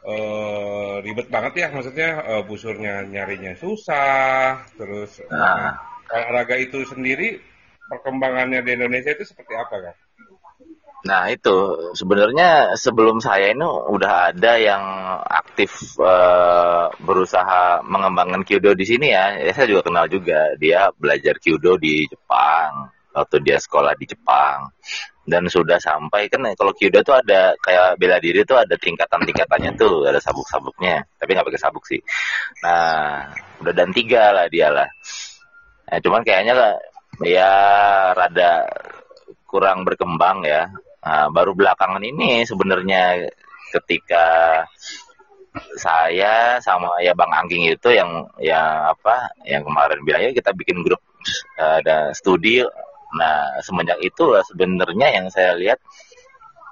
uh, 0.05 1.01
ribet 1.01 1.27
banget 1.33 1.65
ya 1.65 1.67
maksudnya 1.73 2.23
uh, 2.23 2.43
busurnya 2.45 3.03
nyarinya 3.09 3.57
susah 3.57 4.63
terus 4.77 5.19
nah. 5.27 5.75
olahraga 6.13 6.55
itu 6.61 6.85
sendiri 6.87 7.41
perkembangannya 7.87 8.61
di 8.61 8.71
Indonesia 8.75 9.15
itu 9.15 9.23
seperti 9.25 9.53
apa 9.55 9.75
kan? 9.89 9.95
Nah 11.05 11.29
itu. 11.29 11.91
Sebenarnya 11.93 12.73
sebelum 12.73 13.21
saya 13.21 13.53
ini 13.53 13.61
udah 13.65 14.33
ada 14.33 14.57
yang 14.57 14.83
aktif 15.27 15.99
uh, 16.01 16.89
berusaha 17.03 17.85
mengembangkan 17.85 18.41
kyudo 18.41 18.73
di 18.73 18.85
sini 18.87 19.13
ya. 19.13 19.37
ya. 19.37 19.51
Saya 19.53 19.69
juga 19.69 19.85
kenal 19.85 20.09
juga. 20.09 20.57
Dia 20.57 20.89
belajar 20.97 21.37
kyudo 21.37 21.77
di 21.77 22.09
Jepang. 22.09 22.89
Waktu 23.13 23.37
dia 23.45 23.57
sekolah 23.61 23.93
di 23.97 24.05
Jepang. 24.09 24.73
Dan 25.27 25.51
sudah 25.51 25.75
sampai 25.75 26.31
kan 26.31 26.39
kalau 26.55 26.71
Kyudo 26.71 27.03
tuh 27.03 27.19
ada 27.19 27.51
kayak 27.59 27.99
bela 27.99 28.15
diri 28.15 28.47
tuh 28.47 28.63
ada 28.63 28.79
tingkatan-tingkatannya 28.79 29.75
tuh 29.75 30.07
ada 30.07 30.23
sabuk-sabuknya. 30.23 31.03
Tapi 31.19 31.35
nggak 31.35 31.47
pakai 31.51 31.59
sabuk 31.59 31.83
sih. 31.83 31.99
Nah 32.63 33.27
udah 33.59 33.73
dan 33.75 33.91
tiga 33.91 34.31
lah 34.31 34.47
dia 34.47 34.71
lah. 34.71 34.87
Nah, 35.87 35.99
cuman 35.99 36.23
kayaknya 36.23 36.79
ya 37.27 37.51
rada 38.15 38.71
kurang 39.47 39.83
berkembang 39.83 40.47
ya 40.47 40.67
nah, 41.07 41.27
baru 41.31 41.55
belakangan 41.55 42.03
ini 42.03 42.43
sebenarnya 42.43 43.31
ketika 43.71 44.25
saya 45.79 46.61
sama 46.61 47.01
ya 47.01 47.17
Bang 47.17 47.33
Angking 47.33 47.71
itu 47.73 47.89
yang 47.89 48.29
yang 48.37 48.93
apa 48.93 49.31
yang 49.47 49.65
kemarin 49.65 49.99
bilangnya 50.05 50.31
kita 50.35 50.53
bikin 50.53 50.85
grup 50.85 51.01
ada 51.57 52.13
studi 52.13 52.61
nah 53.17 53.57
semenjak 53.63 53.97
itu 54.03 54.35
sebenarnya 54.53 55.07
yang 55.17 55.25
saya 55.31 55.55
lihat 55.57 55.79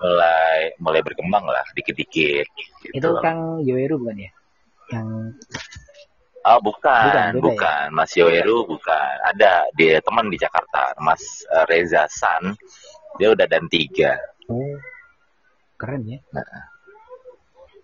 mulai 0.04 0.76
mulai 0.78 1.02
berkembang 1.02 1.48
lah 1.48 1.64
dikit-dikit 1.74 2.46
gitu. 2.84 2.94
itu 2.94 3.10
Kang 3.24 3.64
Yoeru 3.64 3.98
bukan 3.98 4.18
ya 4.20 4.32
yang 4.94 5.34
Oh 6.46 6.62
bukan, 6.62 7.10
bukan, 7.10 7.32
ya? 7.34 7.42
bukan. 7.42 7.86
Ya? 7.90 7.96
Mas 7.98 8.12
Yoeru 8.14 8.70
bukan. 8.70 9.14
Ada 9.34 9.66
dia 9.74 9.98
teman 9.98 10.30
di 10.30 10.38
Jakarta, 10.38 10.94
Mas 11.02 11.42
eh, 11.50 11.66
Reza 11.66 12.06
San. 12.06 12.54
Dia 13.16 13.32
udah 13.32 13.48
dan 13.48 13.66
tiga. 13.72 14.20
Oh, 14.52 14.78
keren 15.80 16.04
ya. 16.08 16.20
Nah, 16.36 16.46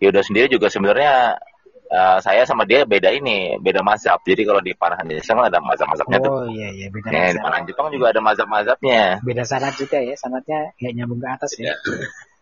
Yoda 0.01 0.25
sendiri 0.25 0.49
juga 0.49 0.67
sebenarnya 0.67 1.37
uh, 1.91 2.17
saya 2.23 2.47
sama 2.47 2.63
dia 2.63 2.87
beda 2.87 3.11
ini, 3.11 3.59
beda 3.59 3.83
mazhab. 3.83 4.17
Jadi 4.23 4.41
kalau 4.47 4.61
di 4.63 4.73
Panahan 4.73 5.05
Jepang 5.11 5.45
ada 5.45 5.59
mazhab-mazhabnya 5.59 6.19
oh, 6.19 6.25
tuh. 6.25 6.31
Oh 6.31 6.45
iya 6.49 6.69
iya 6.71 6.87
beda 6.89 7.07
ya, 7.11 7.35
Di 7.35 7.41
Panahan 7.43 7.65
Jepang 7.67 7.87
juga 7.91 8.05
ada 8.15 8.21
mazhab-mazhabnya. 8.23 9.21
Beda 9.21 9.43
sanat 9.43 9.75
juga 9.75 9.99
ya, 9.99 10.15
sanatnya 10.15 10.73
kayak 10.79 10.93
nyambung 10.95 11.19
ke 11.19 11.27
atas 11.27 11.51
ya. 11.59 11.75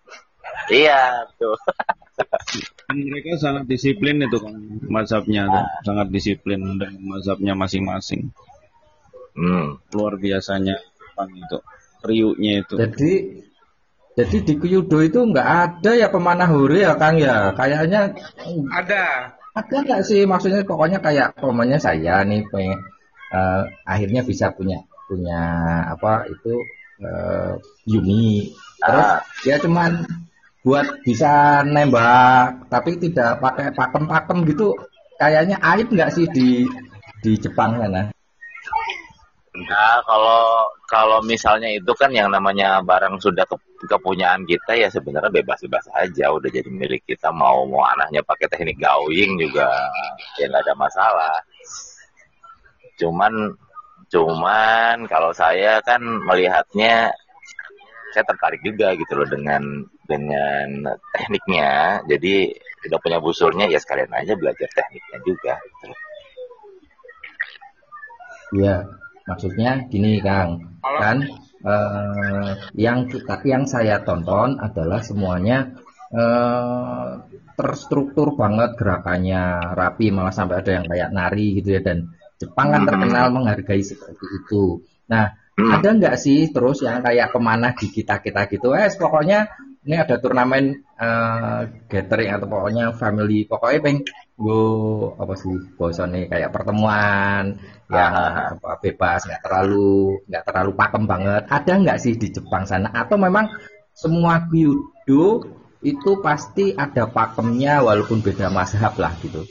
iya, 0.82 1.26
tuh. 1.36 1.58
mereka 2.90 3.38
sangat 3.38 3.70
disiplin 3.70 4.18
itu 4.18 4.38
kan 4.42 4.56
mazhabnya 4.90 5.46
tuh. 5.46 5.66
sangat 5.86 6.08
disiplin 6.10 6.60
dan 6.80 6.96
mazhabnya 7.02 7.54
masing-masing. 7.58 8.32
Hmm. 9.36 9.80
Luar 9.94 10.20
biasanya 10.20 10.80
Jepang 11.00 11.32
itu, 11.36 11.58
riuknya 12.04 12.64
itu. 12.64 12.76
Jadi 12.80 13.12
jadi 14.20 14.38
di 14.44 14.54
Kyudo 14.60 15.00
itu 15.00 15.20
nggak 15.24 15.48
ada 15.48 15.92
ya 15.96 16.08
pemanah 16.12 16.50
huri 16.52 16.84
ya 16.84 17.00
Kang 17.00 17.16
ya. 17.20 17.56
Kayaknya 17.56 18.12
ada. 18.74 19.34
Ada 19.56 19.76
nggak 19.82 20.02
sih 20.06 20.24
maksudnya 20.24 20.64
pokoknya 20.64 21.00
kayak 21.04 21.36
pokoknya 21.36 21.82
saya 21.82 22.24
nih 22.24 22.46
pengen 22.48 22.80
uh, 23.34 23.66
akhirnya 23.84 24.22
bisa 24.24 24.54
punya 24.56 24.80
punya 25.10 25.42
apa 25.90 26.28
itu 26.30 26.54
uh, 27.04 27.58
Yumi. 27.90 28.54
Terus 28.80 29.10
ah. 29.10 29.20
ya 29.44 29.56
cuman 29.60 30.06
buat 30.64 30.88
bisa 31.04 31.64
nembak 31.64 32.68
tapi 32.68 33.00
tidak 33.00 33.40
pakai 33.40 33.72
pakem-pakem 33.72 34.44
gitu 34.48 34.76
kayaknya 35.16 35.56
aib 35.60 35.88
nggak 35.92 36.12
sih 36.12 36.28
di 36.32 36.68
di 37.20 37.32
Jepang 37.36 37.80
sana? 37.80 38.12
Nah, 39.60 39.98
kalau 40.08 40.64
kalau 40.90 41.22
misalnya 41.22 41.70
itu 41.70 41.94
kan 41.94 42.10
yang 42.10 42.34
namanya 42.34 42.82
barang 42.82 43.22
sudah 43.22 43.46
ke, 43.46 43.56
kepunyaan 43.86 44.42
kita 44.50 44.74
ya 44.74 44.90
sebenarnya 44.90 45.30
bebas-bebas 45.30 45.86
aja 45.94 46.34
udah 46.34 46.50
jadi 46.50 46.66
milik 46.66 47.06
kita 47.06 47.30
mau 47.30 47.62
mau 47.70 47.86
anaknya 47.86 48.26
pakai 48.26 48.50
teknik 48.50 48.82
gawing 48.82 49.38
juga 49.38 49.70
ya 50.42 50.50
nggak 50.50 50.66
ada 50.66 50.74
masalah. 50.74 51.38
Cuman 52.98 53.54
cuman 54.10 55.06
kalau 55.06 55.30
saya 55.30 55.78
kan 55.86 56.02
melihatnya 56.02 57.14
saya 58.10 58.26
tertarik 58.26 58.66
juga 58.66 58.98
gitu 58.98 59.14
loh 59.14 59.30
dengan 59.30 59.62
dengan 60.10 60.98
tekniknya. 61.14 62.02
Jadi 62.10 62.50
udah 62.90 62.98
punya 62.98 63.22
busurnya 63.22 63.70
ya 63.70 63.78
sekalian 63.78 64.10
aja 64.10 64.34
belajar 64.34 64.66
tekniknya 64.74 65.18
juga. 65.22 65.54
Gitu. 65.62 65.88
Maksudnya 69.30 69.86
gini 69.86 70.18
Kang, 70.26 70.82
kan 70.82 71.22
eh, 71.62 72.52
yang 72.74 73.06
kita 73.06 73.38
yang 73.46 73.70
saya 73.70 74.02
tonton 74.02 74.58
adalah 74.58 75.06
semuanya 75.06 75.78
eh, 76.10 77.10
terstruktur 77.54 78.34
banget 78.34 78.74
gerakannya, 78.74 79.76
rapi 79.78 80.10
malah 80.10 80.34
sampai 80.34 80.66
ada 80.66 80.72
yang 80.82 80.86
kayak 80.90 81.10
nari 81.14 81.62
gitu 81.62 81.78
ya 81.78 81.82
dan 81.86 82.10
Jepang 82.40 82.72
kan 82.72 82.88
terkenal 82.88 83.36
menghargai 83.36 83.84
seperti 83.84 84.26
itu. 84.40 84.80
Nah, 85.12 85.36
hmm. 85.60 85.76
ada 85.76 85.90
nggak 85.92 86.16
sih 86.16 86.48
terus 86.56 86.80
yang 86.80 87.04
kayak 87.04 87.36
ke 87.36 87.40
mana 87.44 87.76
di 87.76 87.92
kita 87.92 88.24
kita 88.24 88.48
gitu? 88.48 88.72
Eh, 88.72 88.88
pokoknya 88.96 89.52
ini 89.88 89.96
ada 89.96 90.20
turnamen 90.20 90.84
uh, 91.00 91.64
gathering 91.88 92.36
atau 92.36 92.48
pokoknya 92.52 92.92
family, 93.00 93.48
pokoknya 93.48 93.80
peng 93.80 93.98
gue 94.40 94.64
apa 95.20 95.34
sih 95.36 95.56
nih 95.84 96.32
kayak 96.32 96.52
pertemuan 96.56 97.60
yang 97.92 98.14
ah. 98.16 98.56
apa, 98.56 98.80
bebas 98.80 99.28
nggak 99.28 99.44
terlalu 99.44 100.20
nggak 100.28 100.44
terlalu 100.48 100.72
pakem 100.76 101.04
banget. 101.08 101.44
Ada 101.48 101.74
nggak 101.80 102.00
sih 102.00 102.14
di 102.20 102.28
Jepang 102.32 102.68
sana? 102.68 102.92
Atau 102.92 103.16
memang 103.16 103.52
semua 103.96 104.48
kyudo 104.48 105.48
itu 105.80 106.12
pasti 106.20 106.76
ada 106.76 107.08
pakemnya 107.08 107.80
walaupun 107.80 108.20
beda 108.20 108.52
mazhab 108.52 109.00
lah 109.00 109.16
gitu 109.24 109.48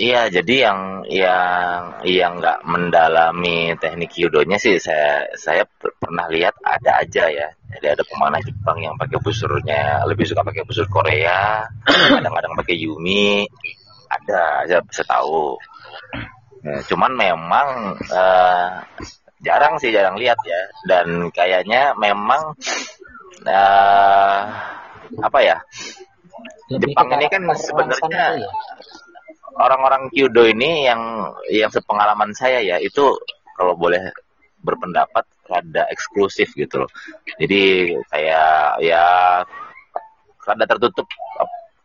Iya, 0.00 0.32
jadi 0.32 0.54
yang 0.64 0.80
yang 1.12 2.00
yang 2.08 2.32
nggak 2.40 2.64
mendalami 2.64 3.76
teknik 3.76 4.16
judonya 4.16 4.56
sih 4.56 4.80
saya 4.80 5.28
saya 5.36 5.68
pernah 5.76 6.24
lihat 6.32 6.56
ada 6.64 7.04
aja 7.04 7.28
ya. 7.28 7.48
Jadi 7.76 7.86
ada 7.92 8.02
pemanah 8.08 8.40
Jepang 8.40 8.80
yang 8.80 8.96
pakai 8.96 9.20
busurnya 9.20 10.00
lebih 10.08 10.24
suka 10.24 10.40
pakai 10.40 10.64
busur 10.64 10.88
Korea, 10.88 11.68
kadang-kadang 12.16 12.56
pakai 12.56 12.80
Yumi, 12.80 13.44
ada 14.08 14.64
aja 14.64 14.80
saya 14.88 15.06
tahu. 15.20 15.60
Nah, 16.64 16.80
cuman 16.88 17.12
memang 17.20 17.68
uh, 18.08 18.80
jarang 19.44 19.76
sih 19.84 19.92
jarang 19.92 20.16
lihat 20.16 20.40
ya 20.48 20.60
dan 20.88 21.28
kayaknya 21.28 21.92
memang 22.00 22.56
uh, 23.44 24.40
apa 25.20 25.38
ya? 25.44 25.60
Jepang 26.72 27.12
ini 27.20 27.26
kan 27.28 27.44
sebenarnya 27.52 28.48
orang-orang 29.56 30.10
Kyudo 30.12 30.46
ini 30.46 30.86
yang 30.86 31.00
yang 31.50 31.70
sepengalaman 31.72 32.30
saya 32.36 32.62
ya 32.62 32.76
itu 32.78 33.16
kalau 33.56 33.74
boleh 33.74 34.12
berpendapat 34.60 35.24
rada 35.50 35.82
eksklusif 35.90 36.52
gitu 36.54 36.84
loh. 36.84 36.90
Jadi 37.40 37.96
kayak 38.12 38.78
ya 38.84 39.04
rada 40.46 40.64
tertutup 40.64 41.06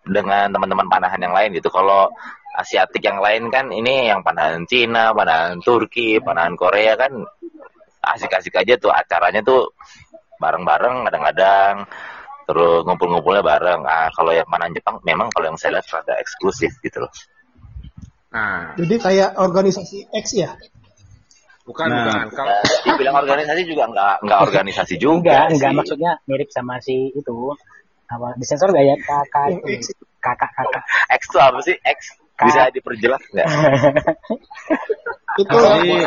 dengan 0.05 0.53
teman-teman 0.53 0.85
panahan 0.85 1.19
yang 1.21 1.33
lain 1.33 1.49
gitu. 1.57 1.73
Kalau 1.73 2.11
Asiatik 2.55 3.03
yang 3.03 3.19
lain 3.19 3.51
kan 3.51 3.67
ini 3.67 4.07
yang 4.07 4.23
panahan 4.23 4.63
Cina, 4.63 5.11
panahan 5.11 5.59
Turki, 5.59 6.23
panahan 6.23 6.55
Korea 6.55 6.95
kan 6.95 7.11
asik-asik 7.99 8.55
aja 8.55 8.79
tuh 8.79 8.95
acaranya 8.95 9.43
tuh 9.43 9.75
bareng-bareng 10.39 11.09
kadang-kadang 11.09 11.83
terus 12.47 12.85
ngumpul-ngumpulnya 12.87 13.43
bareng. 13.43 13.81
Ah 13.83 14.07
kalau 14.15 14.31
yang 14.31 14.47
panahan 14.47 14.71
Jepang 14.71 15.03
memang 15.03 15.27
kalau 15.35 15.51
yang 15.51 15.59
saya 15.59 15.79
lihat 15.79 15.87
rada 15.91 16.15
eksklusif 16.15 16.71
gitu 16.79 17.03
loh. 17.03 17.11
Nah. 18.35 18.75
Jadi 18.75 18.95
kayak 18.99 19.39
organisasi 19.39 20.11
X 20.11 20.25
ya? 20.35 20.51
Bukan, 21.63 21.87
nah, 21.87 22.27
bukan. 22.27 22.35
Kalau 22.35 22.55
dibilang 22.83 23.15
organisasi 23.23 23.63
juga 23.63 23.87
enggak 23.87 24.15
enggak 24.21 24.39
organisasi 24.43 24.95
juga. 24.99 25.47
Enggak, 25.47 25.55
enggak 25.55 25.71
maksudnya 25.71 26.11
mirip 26.27 26.51
sama 26.51 26.83
si 26.83 27.15
itu. 27.15 27.55
Apa 28.05 28.37
disensor 28.37 28.69
gak 28.75 28.85
ya 28.85 28.95
kakak 28.99 29.63
itu? 29.63 29.95
Kakak 30.19 30.51
kakak. 30.51 30.83
X 31.15 31.21
itu 31.31 31.37
apa 31.39 31.59
sih? 31.63 31.75
X 31.79 31.99
bisa 32.35 32.67
diperjelas 32.75 33.23
enggak? 33.31 33.47
itu 35.35 35.57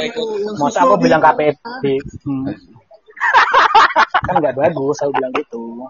itu 0.09 0.25
masa 0.57 0.89
aku 0.89 0.97
bilang 1.05 1.21
KPP 1.21 1.85
hmm. 2.25 2.49
kan 4.29 4.35
nggak 4.41 4.57
bagus 4.57 4.97
saya 4.97 5.13
bilang 5.13 5.33
gitu 5.37 5.85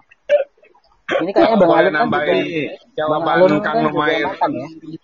ini 1.23 1.31
kayaknya 1.31 1.55
bang 1.55 1.71
Alun 1.71 1.93
kan 1.95 2.07
juga 2.11 3.03
bang 3.07 3.23
Alun 3.23 3.53
Kang 3.63 3.77
lumayan 3.87 4.27
ya 4.27 4.99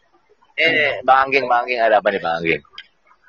Eh, 0.55 1.03
Bang 1.03 1.27
Angging, 1.27 1.51
Bang 1.51 1.67
Angging 1.67 1.83
ada 1.83 1.99
apa 1.99 2.07
nih 2.15 2.21
Bang 2.23 2.35
Angging? 2.39 2.63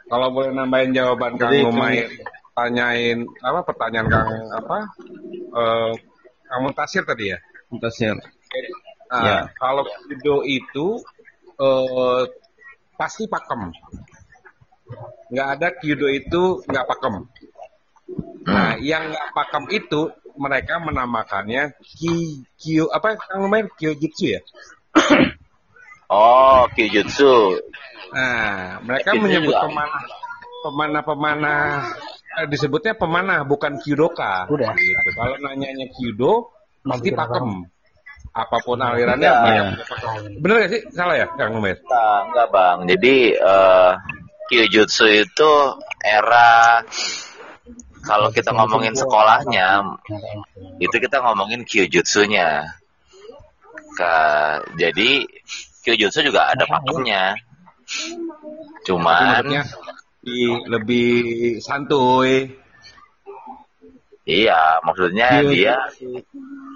Kalau 0.07 0.29
boleh 0.31 0.51
nambahin 0.55 0.95
jawaban 0.95 1.35
Kang 1.35 1.51
lumayan 1.51 2.07
tanyain 2.55 3.27
apa 3.43 3.61
pertanyaan 3.67 4.07
Kang 4.07 4.31
apa? 4.55 4.79
Eh, 5.35 5.93
Kang 6.47 6.61
Muntasir 6.63 7.03
tadi 7.03 7.35
ya? 7.35 7.39
Muntasir. 7.75 8.15
Nah, 9.11 9.23
ya. 9.23 9.39
kalau 9.59 9.83
judo 10.07 10.47
itu 10.47 11.03
eh, 11.59 12.23
pasti 12.95 13.27
pakem. 13.27 13.75
Nggak 15.35 15.49
ada 15.59 15.69
judo 15.83 16.07
itu 16.07 16.63
nggak 16.71 16.87
pakem. 16.87 17.27
Nah, 18.47 18.79
hmm. 18.79 18.87
yang 18.87 19.11
nggak 19.11 19.29
pakem 19.35 19.65
itu 19.75 20.15
mereka 20.39 20.79
menamakannya 20.79 21.75
ki 21.83 22.47
kyo 22.55 22.87
apa 22.95 23.19
Kang 23.19 23.51
lumayan 23.51 23.67
kyojutsu 23.75 24.39
ya? 24.39 24.41
Oh, 26.07 26.67
Kyujutsu. 26.75 27.59
Nah, 28.15 28.79
mereka 28.87 29.13
menyebut 29.19 29.55
pemanah 29.55 30.03
pemanah-pemanah 30.63 31.63
eh, 32.43 32.47
disebutnya 32.51 32.95
pemanah 32.95 33.43
bukan 33.47 33.79
kyudoka. 33.83 34.47
Udah. 34.51 34.75
Gitu. 34.75 35.11
Kalau 35.15 35.37
nanyanya 35.43 35.87
kyudo 35.95 36.51
pasti 36.87 37.11
pakem. 37.11 37.67
Apa 38.37 38.61
pun 38.61 38.77
alirannya 38.77 39.25
ya. 39.25 39.41
banyak. 39.41 39.67
Bener 40.45 40.55
gak 40.61 40.71
sih? 40.77 40.83
Salah 40.93 41.17
ya, 41.17 41.27
Kang 41.41 41.57
Numet? 41.57 41.81
Nah, 41.89 42.21
enggak, 42.29 42.47
Bang. 42.53 42.79
Jadi 42.85 43.33
uh, 43.33 43.97
Kyujutsu 44.53 45.09
itu 45.09 45.53
era 46.05 46.79
kalau 48.07 48.29
kita 48.31 48.55
ngomongin 48.55 48.95
sekolahnya 48.95 49.83
itu 50.79 50.97
kita 51.03 51.19
ngomongin 51.19 51.67
Kyujutsunya 51.67 52.63
mereka. 53.97 54.17
Jadi 54.77 55.11
Kyujutsu 55.87 56.21
juga 56.27 56.53
ada 56.53 56.65
pakemnya. 56.67 57.39
Cuman 58.85 59.47
lebih, 59.47 60.51
lebih 60.67 61.17
santuy. 61.63 62.51
Iya, 64.27 64.83
maksudnya 64.83 65.41
Kyujutsu. 65.41 65.55
dia 65.55 65.75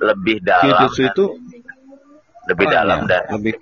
lebih 0.00 0.36
dalam. 0.46 0.64
Kyujutsu 0.64 1.02
itu 1.10 1.24
lebih 2.48 2.66
dalam 2.72 3.04
dan 3.04 3.26
lebih 3.36 3.52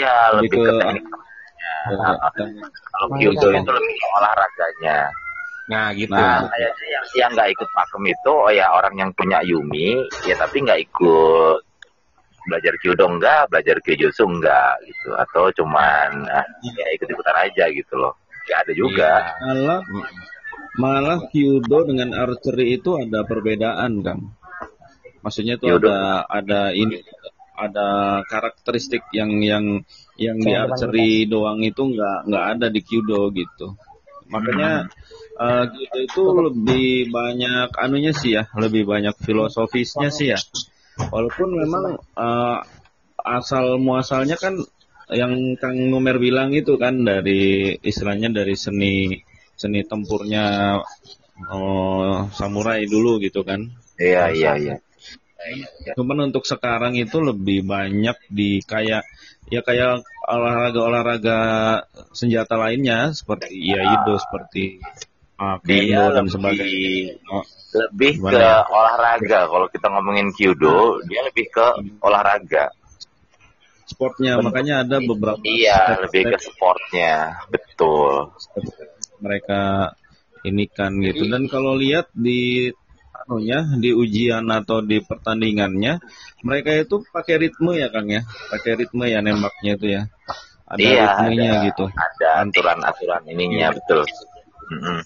ya 0.00 0.38
lebih, 0.38 0.48
ke, 0.54 0.70
ke 0.70 1.00
Nah, 1.82 2.14
kalau 2.94 3.18
Kyudo 3.18 3.48
itu 3.50 3.70
lebih 3.74 3.94
ke 3.98 4.06
olahraganya. 4.22 5.10
Nah 5.66 5.90
gitu. 5.98 6.14
Nah 6.14 6.46
kayaknya 6.46 6.86
yang 6.94 7.04
yang 7.18 7.30
nggak 7.34 7.48
ikut 7.58 7.68
pakem 7.74 8.02
itu 8.06 8.30
oh 8.30 8.52
ya 8.54 8.70
orang 8.70 8.94
yang 8.94 9.10
punya 9.18 9.42
Yumi 9.42 9.98
ya 10.22 10.38
tapi 10.38 10.62
nggak 10.62 10.78
ikut 10.78 11.71
belajar 12.48 12.74
Kyudo 12.78 13.06
enggak, 13.06 13.50
belajar 13.50 13.76
Kyujutsu 13.80 14.24
enggak 14.26 14.82
gitu 14.86 15.10
atau 15.14 15.50
cuman 15.54 16.26
nah, 16.26 16.46
ya 16.62 16.86
ikut 16.96 17.08
ikutan 17.08 17.36
aja 17.38 17.64
gitu 17.70 17.94
loh. 17.98 18.14
Ya 18.50 18.62
ada 18.62 18.72
juga. 18.74 19.12
Iya. 19.12 19.46
Malah 19.46 19.80
malah 20.78 21.18
Kyudo 21.30 21.78
dengan 21.86 22.14
archery 22.16 22.80
itu 22.80 22.98
ada 22.98 23.22
perbedaan 23.22 24.02
kan. 24.02 24.18
Maksudnya 25.22 25.54
itu 25.54 25.70
ada 25.70 26.26
ada 26.26 26.74
ini 26.74 26.98
ada 27.52 28.20
karakteristik 28.26 29.06
yang 29.14 29.38
yang 29.44 29.86
yang 30.16 30.36
di 30.40 30.52
archery 30.52 31.28
doang 31.28 31.60
itu 31.62 31.78
nggak 31.78 32.18
nggak 32.28 32.44
ada 32.56 32.66
di 32.72 32.80
kyudo 32.80 33.28
gitu 33.36 33.76
makanya 34.32 34.88
hmm. 34.88 35.38
uh, 35.38 35.64
kyudo 35.68 35.98
itu 36.00 36.22
lebih 36.50 36.92
banyak 37.12 37.68
anunya 37.76 38.12
sih 38.16 38.40
ya 38.40 38.48
lebih 38.56 38.88
banyak 38.88 39.14
filosofisnya 39.20 40.08
sih 40.08 40.32
ya 40.32 40.38
walaupun 40.98 41.48
memang 41.56 41.84
uh, 42.16 42.58
asal 43.22 43.78
muasalnya 43.78 44.36
kan 44.36 44.58
yang 45.12 45.56
Kang 45.60 45.76
Numer 45.76 46.16
bilang 46.16 46.56
itu 46.56 46.80
kan 46.80 47.04
dari 47.04 47.76
istilahnya 47.80 48.32
dari 48.32 48.56
seni 48.56 49.20
seni 49.54 49.84
tempurnya 49.84 50.78
uh, 51.52 52.16
samurai 52.32 52.84
dulu 52.88 53.20
gitu 53.20 53.44
kan. 53.44 53.68
Iya 54.00 54.32
iya 54.32 54.52
iya. 54.56 54.76
Cuman 55.98 56.30
untuk 56.30 56.46
sekarang 56.46 56.94
itu 56.94 57.18
lebih 57.18 57.66
banyak 57.66 58.14
di 58.30 58.62
kayak 58.62 59.02
ya 59.50 59.60
kayak 59.60 60.06
olahraga-olahraga 60.30 61.38
senjata 62.14 62.54
lainnya 62.56 63.10
seperti 63.10 63.50
ya 63.58 63.82
itu 63.82 64.12
seperti 64.22 64.64
uh, 65.42 65.56
kendo 65.66 66.04
dan 66.14 66.26
sebagainya. 66.30 67.18
Oh, 67.26 67.44
lebih 67.72 68.20
ke 68.22 68.38
ya? 68.38 68.62
olahraga 68.68 69.40
kalau 69.48 69.66
kita 69.72 69.86
ngomongin 69.90 70.28
kyudo 70.36 71.02
dia 71.10 71.20
lebih 71.26 71.50
ke 71.50 71.66
olahraga. 72.04 72.70
Sportnya 73.88 74.38
betul. 74.38 74.46
makanya 74.46 74.74
ada 74.86 74.96
beberapa. 75.02 75.42
Iya 75.42 75.98
step, 75.98 76.02
lebih 76.06 76.22
ke 76.30 76.38
sportnya 76.38 77.12
betul. 77.50 78.30
Mereka 79.18 79.60
ini 80.46 80.64
kan 80.70 80.98
gitu 80.98 81.30
dan 81.30 81.46
kalau 81.46 81.78
lihat 81.78 82.10
di 82.14 82.70
anunya 83.22 83.62
di 83.78 83.94
ujian 83.94 84.50
atau 84.50 84.82
di 84.82 84.98
pertandingannya 84.98 86.02
mereka 86.42 86.74
itu 86.74 87.06
pakai 87.14 87.46
ritme 87.46 87.78
ya 87.78 87.88
Kang 87.94 88.10
ya 88.10 88.26
pakai 88.50 88.82
ritme 88.82 89.06
ya 89.06 89.22
nembaknya 89.22 89.78
itu 89.78 89.86
ya 89.86 90.02
ada 90.66 90.82
iya, 90.82 91.02
ritmenya 91.06 91.50
ada, 91.54 91.66
gitu 91.70 91.84
ada 91.94 92.28
aturan-aturan 92.42 93.22
ininya 93.30 93.70
iya. 93.70 93.76
betul 93.78 94.02
mm-hmm. 94.70 94.98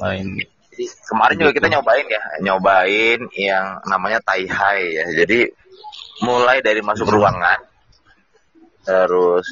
lain. 0.00 0.26
Jadi 0.70 0.84
kemarin 1.04 1.36
juga 1.36 1.52
kita 1.52 1.68
nyobain 1.68 2.06
ya 2.06 2.22
nyobain 2.40 3.20
yang 3.36 3.66
namanya 3.84 4.18
tai 4.24 4.46
hai 4.46 4.80
ya. 4.96 5.04
Jadi 5.24 5.50
mulai 6.24 6.60
dari 6.60 6.80
masuk 6.84 7.08
ruangan 7.08 7.60
terus 8.84 9.44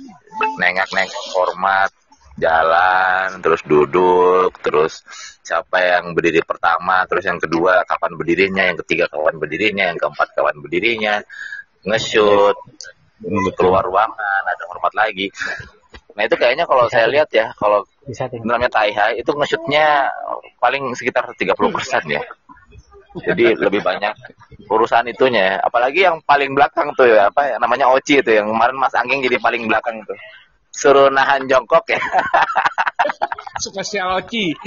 nengak-nengak 0.56 1.12
format 1.32 1.90
jalan 2.38 3.42
terus 3.42 3.60
duduk 3.66 4.54
terus 4.62 5.02
siapa 5.42 5.82
yang 5.82 6.14
berdiri 6.14 6.38
pertama 6.46 7.02
terus 7.10 7.26
yang 7.26 7.42
kedua 7.42 7.82
kapan 7.82 8.14
berdirinya 8.14 8.62
yang 8.70 8.78
ketiga 8.84 9.10
kapan 9.10 9.36
berdirinya 9.42 9.84
yang 9.90 9.98
keempat 9.98 10.28
kapan 10.38 10.56
berdirinya 10.62 11.14
nge-shoot 11.82 12.56
keluar 13.58 13.82
ruangan 13.82 14.42
ada 14.46 14.64
hormat 14.70 14.94
lagi 14.94 15.26
nah 16.18 16.26
itu 16.26 16.34
kayaknya 16.34 16.66
kalau 16.66 16.90
saya 16.90 17.06
lihat 17.06 17.30
ya 17.30 17.54
kalau 17.54 17.86
namanya 18.42 18.74
Taiha 18.74 19.14
itu 19.14 19.30
nge-shootnya 19.30 20.10
paling 20.58 20.82
sekitar 20.98 21.30
30% 21.30 21.54
ya 22.10 22.22
jadi 23.22 23.54
lebih 23.54 23.86
banyak 23.86 24.18
urusan 24.66 25.14
itunya 25.14 25.62
apalagi 25.62 26.10
yang 26.10 26.18
paling 26.26 26.58
belakang 26.58 26.90
tuh 26.98 27.06
ya 27.06 27.30
apa 27.30 27.54
ya, 27.54 27.56
namanya 27.62 27.86
Oci 27.94 28.18
itu 28.18 28.34
yang 28.34 28.50
kemarin 28.50 28.82
Mas 28.82 28.98
Angging 28.98 29.22
jadi 29.22 29.38
paling 29.38 29.70
belakang 29.70 30.02
tuh 30.02 30.18
suruh 30.78 31.10
nahan 31.10 31.50
jongkok 31.50 31.82
ya. 31.90 31.98
Spesial 33.62 34.22
Oci. 34.22 34.54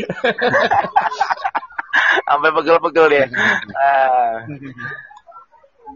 Sampai 2.27 2.51
pegel-pegel 2.51 3.05
dia. 3.11 3.25
Uh, 3.71 4.35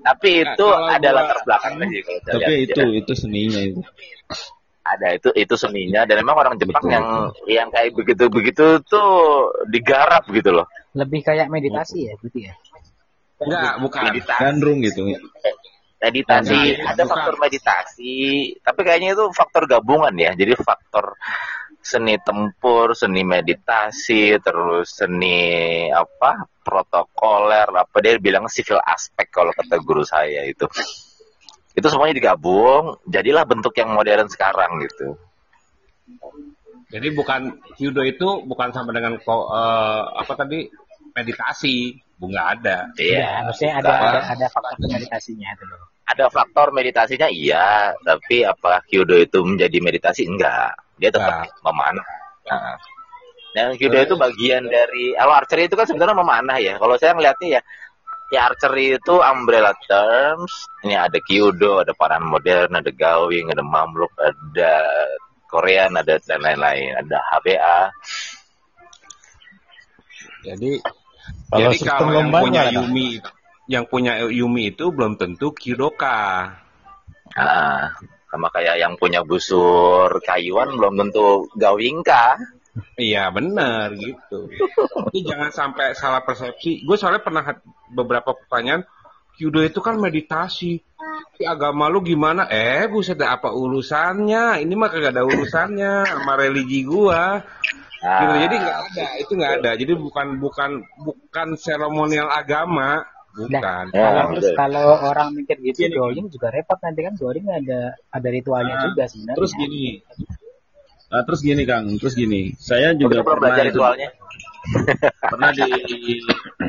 tapi 0.06 0.44
nah, 0.44 0.54
itu 0.54 0.68
nah, 0.70 0.96
ada 0.96 1.10
latar 1.12 1.40
belakangnya 1.44 1.88
kalau 2.04 2.20
Tapi 2.24 2.54
lihat, 2.62 2.72
itu 2.72 2.84
ya. 2.84 3.00
itu 3.02 3.14
seninya 3.16 3.62
itu. 3.64 3.82
Ada 4.86 5.18
itu 5.18 5.30
itu 5.34 5.56
seninya 5.58 6.06
dan 6.06 6.22
memang 6.22 6.38
orang 6.38 6.56
Jepang 6.62 6.86
betul, 6.86 6.94
yang 6.94 7.06
betul. 7.06 7.46
yang 7.50 7.68
kayak 7.74 7.92
begitu-begitu 7.98 8.66
tuh 8.86 9.10
digarap 9.66 10.30
gitu 10.30 10.54
loh. 10.54 10.70
Lebih 10.94 11.26
kayak 11.26 11.50
meditasi 11.50 12.06
ya 12.06 12.14
gitu 12.22 12.38
ya. 12.46 12.54
Enggak, 13.42 13.82
bukan. 13.82 14.02
Meditasi. 14.14 14.42
Gandrung 14.46 14.80
gitu 14.86 15.02
meditasi 16.06 16.78
nah, 16.82 16.94
ada 16.94 17.04
bukan. 17.04 17.12
faktor 17.12 17.36
meditasi 17.42 18.16
tapi 18.62 18.80
kayaknya 18.86 19.18
itu 19.18 19.26
faktor 19.34 19.64
gabungan 19.66 20.14
ya 20.14 20.38
jadi 20.38 20.54
faktor 20.60 21.18
seni 21.86 22.18
tempur 22.22 22.98
seni 22.98 23.22
meditasi 23.22 24.38
terus 24.42 24.90
seni 24.90 25.86
apa 25.90 26.50
protokoler 26.66 27.70
apa 27.70 27.98
dia 28.02 28.18
bilang 28.18 28.50
civil 28.50 28.82
aspek 28.82 29.30
kalau 29.30 29.54
kata 29.54 29.78
guru 29.82 30.02
saya 30.02 30.46
itu 30.50 30.66
itu 31.76 31.88
semuanya 31.92 32.16
digabung 32.16 32.98
jadilah 33.06 33.44
bentuk 33.44 33.76
yang 33.76 33.92
modern 33.94 34.32
sekarang 34.32 34.80
gitu 34.84 35.20
jadi 36.90 37.08
bukan 37.12 37.60
judo 37.76 38.02
itu 38.06 38.28
bukan 38.48 38.72
sama 38.72 38.94
dengan 38.94 39.18
uh, 39.20 40.02
apa 40.16 40.34
tadi 40.38 40.70
meditasi 41.16 41.98
bunga 42.16 42.56
ada. 42.56 42.78
Iya, 42.96 43.20
ya, 43.20 43.32
maksudnya 43.48 43.74
ada, 43.84 43.92
ada 43.92 44.20
ada 44.32 44.48
faktor 44.48 44.88
meditasinya 44.88 45.48
itu 45.52 45.64
loh. 45.68 45.82
Ada 46.06 46.26
faktor 46.30 46.68
meditasinya 46.72 47.28
iya, 47.28 47.92
tapi 48.06 48.46
apakah 48.46 48.80
kyudo 48.86 49.18
itu 49.18 49.42
menjadi 49.42 49.78
meditasi 49.82 50.30
enggak? 50.30 50.78
Dia 51.02 51.10
tetap 51.10 51.44
nah. 51.44 51.50
memanah. 51.66 52.08
Nah. 52.46 52.78
Dan 53.56 53.80
kyudo 53.80 53.98
itu 54.04 54.16
bagian 54.20 54.68
dari 54.68 55.16
kalau 55.16 55.34
archery 55.34 55.66
itu 55.66 55.76
kan 55.80 55.88
sebenarnya 55.88 56.16
memanah 56.16 56.58
ya. 56.62 56.78
Kalau 56.78 56.96
saya 57.00 57.16
ngeliatnya 57.16 57.60
ya 57.60 57.62
ya 58.34 58.50
archery 58.50 58.98
itu 58.98 59.16
umbrella 59.22 59.74
terms. 59.86 60.54
Ini 60.86 60.96
ada 60.98 61.18
kyudo, 61.22 61.82
ada 61.82 61.94
paran 61.94 62.26
modern, 62.26 62.74
ada 62.78 62.92
gawing, 62.94 63.50
ada 63.54 63.62
mamluk, 63.62 64.14
ada 64.18 64.86
Korean, 65.46 65.96
ada 65.96 66.18
dan 66.20 66.42
lain-lain, 66.42 66.94
ada 67.00 67.18
HBA. 67.32 67.80
Jadi 70.46 70.72
kalau 71.50 71.72
Jadi 71.74 71.78
kalau 71.86 72.12
yang 72.14 72.30
punya 72.34 72.62
ada. 72.70 72.74
Yumi, 72.74 73.10
yang 73.66 73.86
punya 73.90 74.14
Yumi 74.30 74.64
itu 74.74 74.86
belum 74.94 75.18
tentu 75.18 75.54
Kidoka. 75.54 76.54
Ah, 77.34 77.90
sama 78.30 78.48
kayak 78.54 78.78
yang 78.78 78.94
punya 79.00 79.26
busur 79.26 80.10
kayuan 80.22 80.76
belum 80.78 81.02
tentu 81.02 81.50
Gawingka. 81.58 82.38
Iya 83.00 83.32
benar 83.32 83.96
gitu. 83.96 84.52
Jadi 85.12 85.20
jangan 85.24 85.52
sampai 85.52 85.96
salah 85.96 86.24
persepsi. 86.28 86.84
Gue 86.84 87.00
soalnya 87.00 87.24
pernah 87.24 87.44
beberapa 87.92 88.36
pertanyaan, 88.36 88.84
Kyudo 89.36 89.64
itu 89.64 89.80
kan 89.84 90.00
meditasi. 90.00 90.80
Di 91.36 91.44
agama 91.44 91.92
lu 91.92 92.00
gimana? 92.00 92.48
Eh, 92.48 92.88
buset 92.88 93.20
apa 93.20 93.52
urusannya? 93.52 94.64
Ini 94.64 94.74
mah 94.76 94.88
kagak 94.88 95.12
ada 95.12 95.28
urusannya 95.28 96.08
sama 96.08 96.40
religi 96.40 96.88
gua. 96.88 97.44
Nah. 98.06 98.20
Gitu. 98.22 98.34
Jadi 98.48 98.56
nggak 98.56 98.78
ada, 98.80 99.06
itu 99.20 99.32
nggak 99.36 99.54
ada. 99.60 99.72
Jadi 99.76 99.94
bukan 100.00 100.28
bukan 100.40 100.72
bukan 101.04 101.48
seremonial 101.60 102.32
agama, 102.32 103.04
bukan. 103.36 103.84
Nah, 103.92 104.00
kalau 104.00 104.24
terus 104.38 104.50
kalau 104.56 104.88
orang 105.04 105.30
mikir 105.36 105.58
gitu, 105.60 105.92
Gini. 105.92 106.32
juga 106.32 106.48
repot 106.54 106.80
nanti 106.80 107.02
kan 107.04 107.14
Doling 107.20 107.48
ada 107.52 107.98
ada 108.14 108.28
ritualnya 108.32 108.76
nah, 108.80 108.84
juga 108.88 109.04
sebenarnya. 109.12 109.38
Terus 109.42 109.52
gini, 109.58 109.86
nah, 111.12 111.22
terus 111.24 111.42
gini 111.42 111.64
Kang, 111.64 111.86
terus 111.98 112.14
gini, 112.18 112.54
saya 112.58 112.94
juga 112.96 113.22
pernah 113.22 113.56
itu, 113.62 113.76
ritualnya. 113.76 114.10
pernah 115.32 115.54
di 115.54 115.70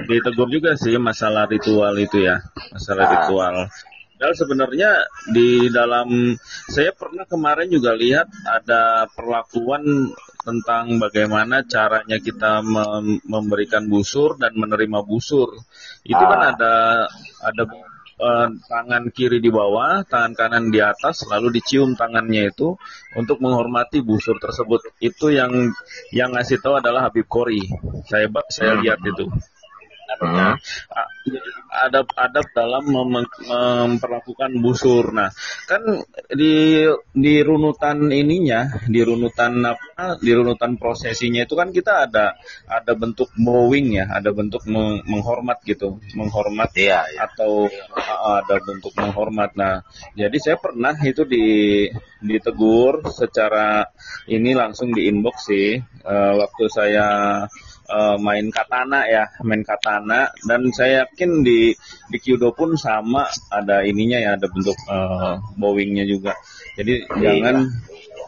ditegur 0.04 0.52
juga 0.52 0.76
sih 0.76 1.00
masalah 1.00 1.48
ritual 1.48 1.96
itu 1.96 2.24
ya, 2.24 2.40
masalah 2.72 3.04
nah. 3.08 3.12
ritual. 3.16 3.56
Dan 4.16 4.32
sebenarnya 4.32 4.90
di 5.28 5.68
dalam 5.68 6.32
saya 6.72 6.88
pernah 6.96 7.28
kemarin 7.28 7.68
juga 7.68 7.92
lihat 7.92 8.24
ada 8.48 9.12
perlakuan 9.12 10.08
tentang 10.40 10.96
bagaimana 10.96 11.66
caranya 11.68 12.16
kita 12.16 12.64
mem 12.64 13.20
memberikan 13.28 13.84
busur 13.92 14.40
dan 14.40 14.56
menerima 14.56 15.04
busur. 15.04 15.52
Itu 16.00 16.16
kan 16.16 16.32
ah. 16.32 16.32
kan 16.32 16.42
ada 16.56 16.74
ada 17.44 17.62
uh, 18.20 18.48
tangan 18.68 19.08
kiri 19.12 19.38
di 19.40 19.48
bawah, 19.52 20.04
tangan 20.04 20.32
kanan 20.32 20.64
di 20.72 20.80
atas, 20.80 21.24
lalu 21.28 21.60
dicium 21.60 21.96
tangannya 21.96 22.52
itu 22.52 22.76
untuk 23.16 23.40
menghormati 23.40 24.00
busur 24.00 24.36
tersebut. 24.40 24.80
Itu 25.00 25.32
yang 25.32 25.72
yang 26.12 26.32
ngasih 26.32 26.60
tahu 26.60 26.80
adalah 26.80 27.08
Habib 27.08 27.28
Kori. 27.28 27.64
Saya 28.08 28.28
saya 28.52 28.76
hmm. 28.76 28.80
lihat 28.84 29.00
itu 29.04 29.26
hmm. 30.06 30.54
adab-adab 31.76 32.46
dalam 32.54 32.84
mem 32.86 33.26
memperlakukan 33.26 34.50
busur. 34.62 35.12
Nah, 35.12 35.30
kan 35.66 35.82
di 36.32 36.86
di 37.12 37.34
runutan 37.42 38.06
ininya, 38.08 38.86
di 38.86 39.00
runutan 39.02 39.60
apa, 39.66 40.16
di 40.22 40.32
runutan 40.32 40.78
prosesinya 40.78 41.44
itu 41.44 41.54
kan 41.58 41.74
kita 41.74 42.08
ada 42.08 42.38
ada 42.70 42.92
bentuk 42.94 43.28
bowing 43.36 43.98
ya, 43.98 44.06
ada 44.08 44.30
bentuk 44.32 44.64
meng 44.70 45.02
menghormat 45.04 45.60
gitu, 45.66 45.98
menghormat 46.14 46.70
iya, 46.78 47.04
iya. 47.10 47.26
atau 47.28 47.66
uh, 47.92 48.34
ada 48.40 48.56
bentuk 48.62 48.94
menghormat. 48.96 49.52
Nah, 49.58 49.82
jadi 50.14 50.36
saya 50.40 50.56
pernah 50.56 50.94
itu 51.02 51.26
di 51.26 51.46
ditegur 52.22 53.04
secara 53.12 53.86
ini 54.26 54.56
langsung 54.56 54.90
di 54.90 55.06
inbox 55.06 55.52
sih 55.52 55.76
uh, 56.06 56.32
waktu 56.40 56.64
saya 56.72 57.06
uh, 57.88 58.16
main 58.20 58.50
katana 58.50 59.06
ya, 59.06 59.24
main 59.42 59.62
katana 59.62 60.30
dan 60.46 60.70
saya 60.74 61.06
yakin 61.06 61.42
di 61.46 61.74
di 62.10 62.18
Kyudo 62.20 62.52
pun 62.52 62.74
sama 62.78 63.26
ada 63.50 63.82
ininya 63.86 64.18
ya, 64.18 64.30
ada 64.38 64.46
bentuk 64.50 64.76
uh, 64.90 65.38
bowingnya 65.58 66.04
juga. 66.06 66.34
Jadi 66.76 67.06
iya. 67.06 67.20
jangan 67.22 67.56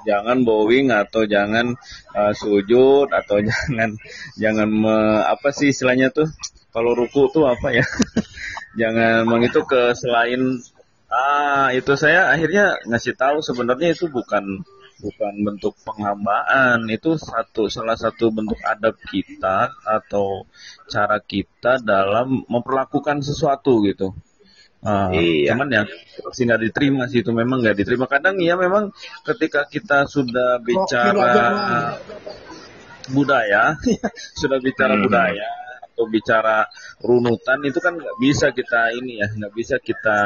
jangan 0.07 0.39
bowing 0.47 0.95
atau 0.95 1.27
jangan 1.29 1.75
uh, 2.15 2.33
sujud 2.33 3.11
atau 3.11 3.43
jangan 3.49 3.99
jangan 4.39 4.69
me, 4.71 4.97
apa 5.27 5.49
sih 5.53 5.75
istilahnya 5.75 6.15
tuh 6.15 6.27
kalau 6.71 6.95
ruku 6.95 7.29
tuh 7.31 7.47
apa 7.47 7.75
ya? 7.75 7.85
jangan 8.81 9.27
mengitu 9.27 9.65
ke 9.67 9.93
selain 9.99 10.63
ah 11.09 11.73
itu 11.73 11.97
saya 11.97 12.29
akhirnya 12.29 12.77
ngasih 12.85 13.17
tahu 13.17 13.41
sebenarnya 13.41 13.97
itu 13.97 14.13
bukan 14.13 14.61
bukan 14.99 15.35
bentuk 15.47 15.75
penghambaan 15.87 16.83
itu 16.91 17.15
satu 17.15 17.71
salah 17.71 17.95
satu 17.95 18.35
bentuk 18.35 18.59
adab 18.67 18.99
kita 19.07 19.71
atau 19.87 20.47
cara 20.91 21.23
kita 21.23 21.79
dalam 21.79 22.43
memperlakukan 22.51 23.23
sesuatu 23.23 23.83
gitu 23.87 24.11
Uh, 24.79 25.11
iya. 25.11 25.59
Cuman 25.59 25.69
yang 25.75 25.91
sih 26.31 26.47
nggak 26.47 26.71
diterima 26.71 27.11
sih 27.11 27.27
itu 27.27 27.35
memang 27.35 27.67
nggak 27.67 27.83
diterima. 27.83 28.07
Kadang 28.07 28.39
ya 28.39 28.55
memang 28.55 28.95
ketika 29.27 29.67
kita 29.67 30.07
sudah 30.07 30.63
bicara 30.63 31.99
budaya, 33.11 33.75
sudah 34.41 34.59
bicara 34.63 34.95
hmm. 34.95 35.03
budaya, 35.03 35.49
atau 35.99 36.07
bicara 36.07 36.63
runutan 37.03 37.59
itu 37.67 37.83
kan 37.83 37.99
nggak 37.99 38.17
bisa 38.23 38.55
kita 38.55 38.95
ini 38.95 39.19
ya 39.19 39.27
nggak 39.35 39.51
bisa 39.51 39.83
kita 39.83 40.19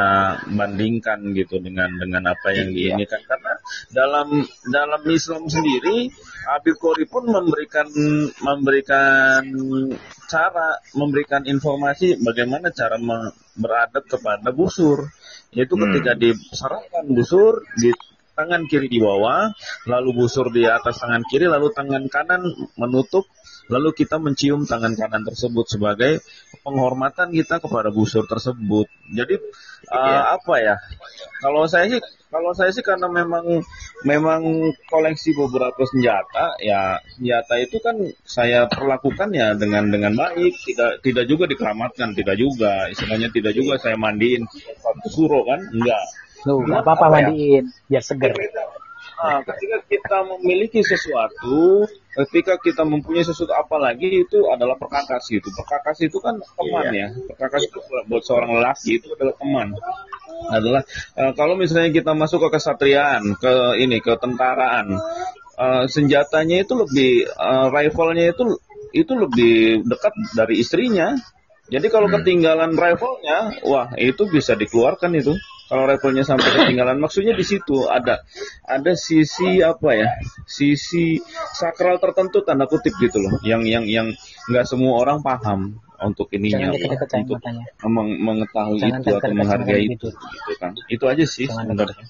bandingkan 0.52 1.32
gitu 1.32 1.64
dengan 1.64 1.88
dengan 1.96 2.28
apa 2.28 2.52
yang 2.52 2.76
iya. 2.76 2.92
ini 2.92 3.08
kan 3.08 3.24
karena 3.24 3.56
dalam 3.88 4.28
dalam 4.68 5.00
Islam 5.08 5.48
sendiri 5.48 6.12
Habib 6.44 6.76
Kori 6.76 7.08
pun 7.08 7.24
memberikan 7.24 7.88
memberikan 8.44 9.40
cara 10.28 10.76
memberikan 10.92 11.48
informasi 11.48 12.20
bagaimana 12.20 12.68
cara 12.68 13.00
beradab 13.56 14.04
kepada 14.04 14.52
busur 14.52 15.08
yaitu 15.56 15.72
hmm. 15.72 15.88
ketika 15.88 16.12
diserahkan 16.20 17.08
busur 17.08 17.64
di 17.80 17.96
tangan 18.37 18.64
kiri 18.68 18.88
di 18.88 19.00
bawah 19.00 19.52
lalu 19.88 20.24
busur 20.24 20.52
di 20.52 20.68
atas 20.68 21.00
tangan 21.00 21.24
kiri 21.28 21.48
lalu 21.48 21.72
tangan 21.72 22.08
kanan 22.12 22.44
menutup 22.76 23.24
lalu 23.70 23.94
kita 23.94 24.18
mencium 24.18 24.66
tangan 24.66 24.94
kanan 24.98 25.22
tersebut 25.22 25.66
sebagai 25.68 26.25
penghormatan 26.62 27.31
kita 27.31 27.59
kepada 27.62 27.90
busur 27.94 28.27
tersebut. 28.27 28.87
Jadi 29.12 29.38
uh, 29.90 30.22
apa 30.38 30.55
ya? 30.62 30.77
Kalau 31.42 31.66
saya 31.66 31.90
sih 31.90 32.01
kalau 32.33 32.57
saya 32.57 32.72
sih 32.72 32.81
karena 32.81 33.12
memang 33.12 33.61
memang 34.09 34.72
koleksi 34.88 35.37
beberapa 35.37 35.85
senjata, 35.85 36.57
ya 36.64 36.96
senjata 37.12 37.55
itu 37.61 37.77
kan 37.83 37.96
saya 38.25 38.66
perlakukan 38.72 39.37
ya 39.37 39.53
dengan 39.53 39.92
dengan 39.92 40.16
baik, 40.16 40.57
tidak 40.64 41.05
tidak 41.05 41.25
juga 41.29 41.44
dikeramatkan, 41.44 42.16
tidak 42.16 42.40
juga 42.40 42.88
istilahnya 42.88 43.29
tidak 43.29 43.53
juga 43.53 43.77
saya 43.77 44.01
mandiin 44.01 44.48
suro 45.12 45.44
kan, 45.44 45.61
enggak. 45.77 46.03
Loh, 46.48 46.64
enggak 46.64 46.83
apa-apa 46.83 47.05
ya? 47.07 47.12
mandiin, 47.20 47.64
biar 47.90 48.03
seger. 48.03 48.33
Nah, 49.22 49.38
ketika 49.46 49.78
kita 49.87 50.18
memiliki 50.26 50.82
sesuatu, 50.82 51.87
ketika 52.11 52.58
kita 52.58 52.82
mempunyai 52.82 53.22
sesuatu 53.22 53.54
apalagi 53.54 54.26
itu 54.26 54.50
adalah 54.50 54.74
perkakas 54.74 55.30
itu. 55.30 55.46
Perkakas 55.46 56.02
itu 56.02 56.18
kan 56.18 56.42
teman 56.58 56.90
iya. 56.90 57.06
ya. 57.06 57.30
Perkakas 57.30 57.70
itu 57.70 57.78
buat 58.11 58.22
seorang 58.26 58.50
lelaki 58.58 58.98
itu 58.98 59.14
adalah 59.14 59.35
teman. 59.38 59.68
Adalah 60.50 60.82
uh, 61.22 61.32
kalau 61.38 61.54
misalnya 61.54 61.94
kita 61.94 62.18
masuk 62.18 62.50
ke 62.50 62.58
kesatriaan, 62.58 63.38
ke 63.38 63.78
ini 63.78 64.02
ke 64.02 64.11
tentaraan, 64.18 64.98
uh, 65.54 65.85
senjatanya 65.87 66.66
itu 66.66 66.74
lebih 66.74 67.30
uh, 67.38 67.70
rifle-nya 67.70 68.35
itu 68.35 68.58
itu 68.90 69.12
lebih 69.14 69.87
dekat 69.87 70.12
dari 70.35 70.58
istrinya. 70.58 71.14
Jadi 71.70 71.87
kalau 71.94 72.11
hmm. 72.11 72.20
ketinggalan 72.20 72.74
rifle-nya, 72.74 73.62
wah 73.70 73.94
itu 73.94 74.26
bisa 74.26 74.58
dikeluarkan 74.58 75.14
itu 75.14 75.38
kalau 75.72 75.88
rifle 75.88 76.20
sampai 76.20 76.52
ketinggalan 76.52 77.00
maksudnya 77.00 77.32
di 77.32 77.40
situ 77.48 77.88
ada 77.88 78.20
ada 78.68 78.92
sisi 78.92 79.64
apa 79.64 79.96
ya? 79.96 80.20
Sisi 80.44 81.16
sakral 81.56 81.96
tertentu 81.96 82.44
tanda 82.44 82.68
kutip 82.68 82.92
gitu 83.00 83.16
loh. 83.16 83.40
Yang 83.40 83.62
yang 83.72 83.85
yang 83.88 84.08
nggak 84.52 84.68
semua 84.68 85.00
orang 85.00 85.24
paham 85.24 85.80
untuk 86.04 86.28
ininya 86.37 86.76
Jangan 86.76 87.24
untuk 87.24 87.40
meng 87.88 88.11
mengetahui 88.20 88.85
Jangan 88.85 89.00
itu 89.00 89.11
atau 89.16 89.32
menghargai 89.32 89.85
itu 89.88 90.08
gitu 90.12 90.52
kan. 90.61 90.72
Itu 90.92 91.04
aja 91.08 91.24
sih 91.24 91.48
sebenarnya. 91.48 92.04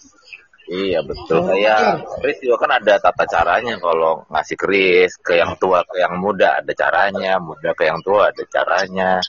Iya 0.66 1.06
betul. 1.06 1.46
Kayak 1.46 2.02
Chris 2.18 2.42
juga 2.42 2.66
kan 2.66 2.82
ada 2.82 2.94
tata 2.98 3.24
caranya 3.30 3.78
kalau 3.78 4.26
ngasih 4.26 4.58
keris 4.58 5.14
ke 5.22 5.38
yang 5.38 5.54
tua 5.62 5.86
ke 5.86 6.02
yang 6.02 6.18
muda 6.18 6.58
ada 6.58 6.72
caranya. 6.74 7.38
Muda 7.38 7.78
ke 7.78 7.86
yang 7.86 8.02
tua 8.02 8.34
ada 8.34 8.42
caranya 8.50 9.22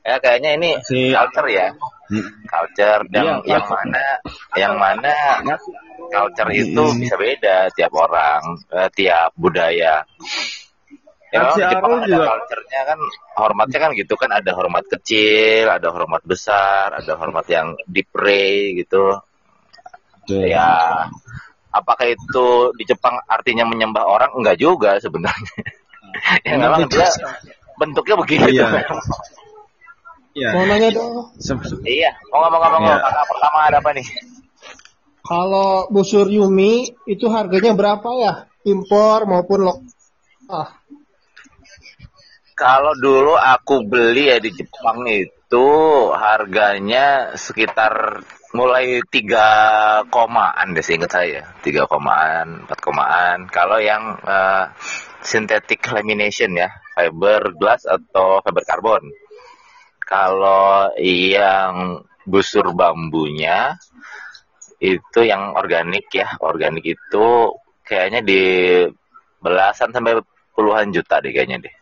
ya 0.00 0.16
kayaknya 0.22 0.50
ini 0.56 0.70
si, 0.84 1.12
culture 1.12 1.48
ya. 1.50 1.68
Hmm. 2.10 2.26
culture 2.42 3.06
yang 3.14 3.38
iya, 3.46 3.62
yang 3.62 3.66
mana 3.70 4.06
yang 4.58 4.74
mana 4.74 5.14
culture 6.10 6.50
itu 6.50 6.82
hmm. 6.82 6.98
bisa 6.98 7.14
beda. 7.14 7.56
Tiap 7.70 7.92
orang 7.94 8.40
eh, 8.74 8.90
tiap 8.94 9.30
budaya. 9.38 10.02
Ya 11.30 11.46
memang 11.46 11.62
di 11.62 11.62
Jepang 11.70 11.92
ada 12.02 12.18
culture-nya 12.26 12.80
kan 12.90 12.98
hormatnya 13.38 13.78
kan 13.78 13.90
gitu 13.94 14.14
kan. 14.18 14.30
Ada 14.34 14.50
hormat 14.58 14.84
kecil 14.90 15.70
ada 15.70 15.88
hormat 15.94 16.22
besar 16.26 16.90
ada 16.98 17.14
hormat 17.14 17.46
yang 17.46 17.78
dipray 17.86 18.74
gitu. 18.82 19.18
Betul. 20.20 20.46
ya 20.46 21.10
apakah 21.74 22.06
itu 22.06 22.70
di 22.78 22.84
Jepang 22.86 23.18
artinya 23.26 23.66
menyembah 23.66 24.04
orang? 24.06 24.30
Enggak 24.34 24.58
juga 24.58 24.98
sebenarnya. 24.98 25.62
Ya 26.42 26.58
memang 26.58 26.90
dia 26.90 27.06
bentuknya 27.78 28.16
begitu 28.18 28.46
iya. 28.50 28.66
Iya. 30.30 30.48
Mau 30.54 30.64
nanya 30.66 30.88
dong. 30.94 31.34
Iya, 31.82 32.10
mau 32.30 32.46
ngomong-ngomong 32.46 32.82
ya. 32.86 32.96
kata 33.02 33.22
pertama 33.26 33.58
ada 33.66 33.78
apa 33.82 33.90
nih? 33.98 34.06
Kalau 35.26 35.90
busur 35.90 36.26
Yumi 36.30 36.86
itu 37.06 37.26
harganya 37.30 37.74
berapa 37.74 38.08
ya? 38.18 38.32
Impor 38.66 39.26
maupun 39.26 39.66
lokal? 39.66 39.86
Ah. 40.50 40.70
Kalau 42.54 42.92
dulu 42.98 43.34
aku 43.38 43.88
beli 43.88 44.28
ya 44.28 44.36
di 44.36 44.52
Jepang 44.52 45.06
itu 45.08 45.68
harganya 46.12 47.32
sekitar 47.38 48.20
mulai 48.50 48.98
tiga 49.08 49.46
komaan 50.10 50.74
deh 50.74 50.82
seingat 50.82 51.14
saya 51.14 51.46
tiga 51.62 51.86
komaan 51.86 52.66
empat 52.66 52.78
komaan 52.82 53.46
kalau 53.46 53.78
yang 53.78 54.18
uh, 54.26 54.66
synthetic 55.22 55.86
lamination 55.94 56.58
ya 56.58 56.66
fiber 56.98 57.54
glass 57.54 57.86
atau 57.86 58.42
fiber 58.42 58.66
carbon 58.66 59.06
kalau 60.10 60.90
yang 60.98 62.02
busur 62.26 62.74
bambunya 62.74 63.78
itu 64.82 65.22
yang 65.22 65.54
organik 65.54 66.10
ya, 66.10 66.34
organik 66.42 66.82
itu 66.82 67.26
kayaknya 67.86 68.20
di 68.26 68.42
belasan 69.38 69.94
sampai 69.94 70.18
puluhan 70.50 70.90
juta 70.90 71.22
deh 71.22 71.30
kayaknya 71.30 71.62
deh. 71.62 71.74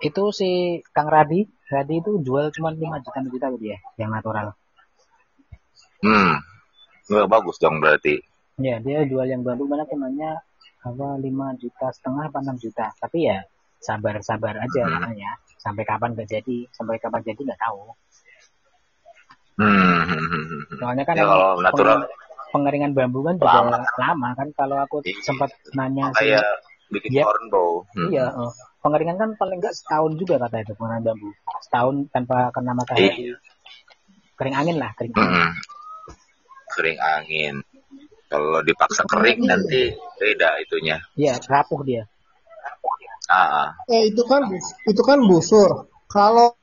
Itu 0.00 0.32
si 0.32 0.80
Kang 0.94 1.12
Radi, 1.12 1.44
Radi 1.68 2.00
itu 2.00 2.22
jual 2.24 2.48
cuma 2.54 2.72
5 2.72 3.04
juta 3.04 3.18
juta 3.28 3.46
gitu 3.58 3.66
ya, 3.68 3.78
yang 4.00 4.14
natural. 4.14 4.56
Hmm, 6.00 6.38
nggak 7.12 7.28
bagus 7.28 7.60
dong 7.60 7.82
berarti. 7.82 8.22
Ya, 8.56 8.80
dia 8.80 9.04
jual 9.04 9.26
yang 9.26 9.44
baru 9.44 9.68
mana 9.68 9.84
temannya 9.84 10.38
apa 10.86 11.08
5 11.18 11.60
juta 11.60 11.86
setengah 11.92 12.30
apa 12.30 12.38
6 12.40 12.62
juta. 12.62 12.94
Tapi 12.94 13.26
ya 13.26 13.42
sabar-sabar 13.82 14.54
aja 14.62 14.82
hmm. 14.86 14.90
namanya 14.96 15.30
sampai 15.68 15.84
kapan 15.84 16.10
nggak 16.16 16.28
jadi 16.32 16.58
sampai 16.72 16.96
kapan 16.96 17.20
jadi 17.20 17.40
nggak 17.44 17.60
tahu 17.60 17.80
hmm. 19.60 20.80
soalnya 20.80 21.04
kan 21.04 21.14
ya, 21.20 21.24
kalau 21.28 21.60
natural 21.60 21.98
pengeringan 22.48 22.96
bambu 22.96 23.20
kan 23.20 23.36
juga 23.36 23.60
lama, 23.60 23.78
lama 24.00 24.28
kan 24.32 24.48
kalau 24.56 24.76
aku 24.80 25.04
iya. 25.04 25.20
sempat 25.20 25.52
nanya 25.76 26.08
bikin 26.88 27.20
ya. 27.20 27.24
cornbow. 27.24 27.84
Hmm. 27.92 28.08
Iya, 28.12 28.26
oh. 28.32 28.52
pengeringan 28.80 29.16
kan 29.20 29.30
paling 29.36 29.60
enggak 29.60 29.76
setahun 29.76 30.16
juga 30.16 30.40
kata 30.40 30.64
itu 30.64 30.72
pengeringan 30.76 31.04
bambu. 31.12 31.30
Setahun 31.64 32.08
tanpa 32.10 32.48
kena 32.52 32.72
matahari. 32.72 33.32
Iya. 33.32 33.36
Kering 34.38 34.56
angin 34.56 34.76
lah, 34.80 34.90
kering 34.96 35.14
angin. 35.14 35.36
Hmm. 35.36 35.52
Kering 36.72 36.98
angin. 37.00 37.54
Kalau 38.28 38.60
dipaksa 38.64 39.02
kering 39.08 39.40
iya. 39.44 39.50
nanti 39.52 39.82
beda 40.20 40.50
itunya. 40.64 40.96
Iya, 41.16 41.34
rapuh 41.48 41.80
dia. 41.84 42.04
Ah. 43.28 43.76
Eh 43.92 44.08
itu 44.08 44.24
kan 44.24 44.48
itu 44.88 45.02
kan 45.04 45.20
busur. 45.28 45.92
Kalau 46.08 46.56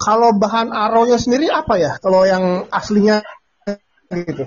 kalau 0.00 0.28
bahan 0.36 0.72
aronya 0.72 1.20
sendiri 1.20 1.52
apa 1.52 1.76
ya? 1.76 1.92
Kalau 2.00 2.24
yang 2.24 2.64
aslinya 2.72 3.20
gitu. 4.10 4.44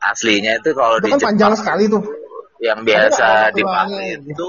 Aslinya 0.00 0.60
itu 0.60 0.72
kalau 0.72 1.00
itu 1.00 1.12
kan 1.12 1.20
di 1.20 1.24
panjang 1.24 1.54
sekali 1.56 1.84
tuh 1.88 2.04
yang 2.64 2.80
biasa 2.80 3.52
dipakai 3.52 4.24
itu 4.24 4.48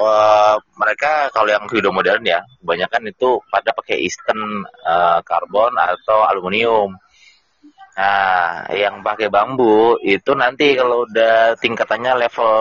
uh, 0.00 0.56
mereka 0.80 1.28
kalau 1.34 1.52
yang 1.52 1.68
video 1.68 1.92
modern 1.92 2.24
ya 2.24 2.40
kebanyakan 2.64 3.12
itu 3.12 3.42
pada 3.52 3.76
pakai 3.76 4.00
eastern 4.00 4.64
uh, 4.86 5.20
karbon 5.20 5.76
atau 5.76 6.24
aluminium 6.24 6.96
nah 7.92 8.64
yang 8.72 9.04
pakai 9.04 9.28
bambu 9.28 10.00
itu 10.00 10.32
nanti 10.32 10.72
kalau 10.72 11.04
udah 11.04 11.56
tingkatannya 11.60 12.24
level 12.24 12.52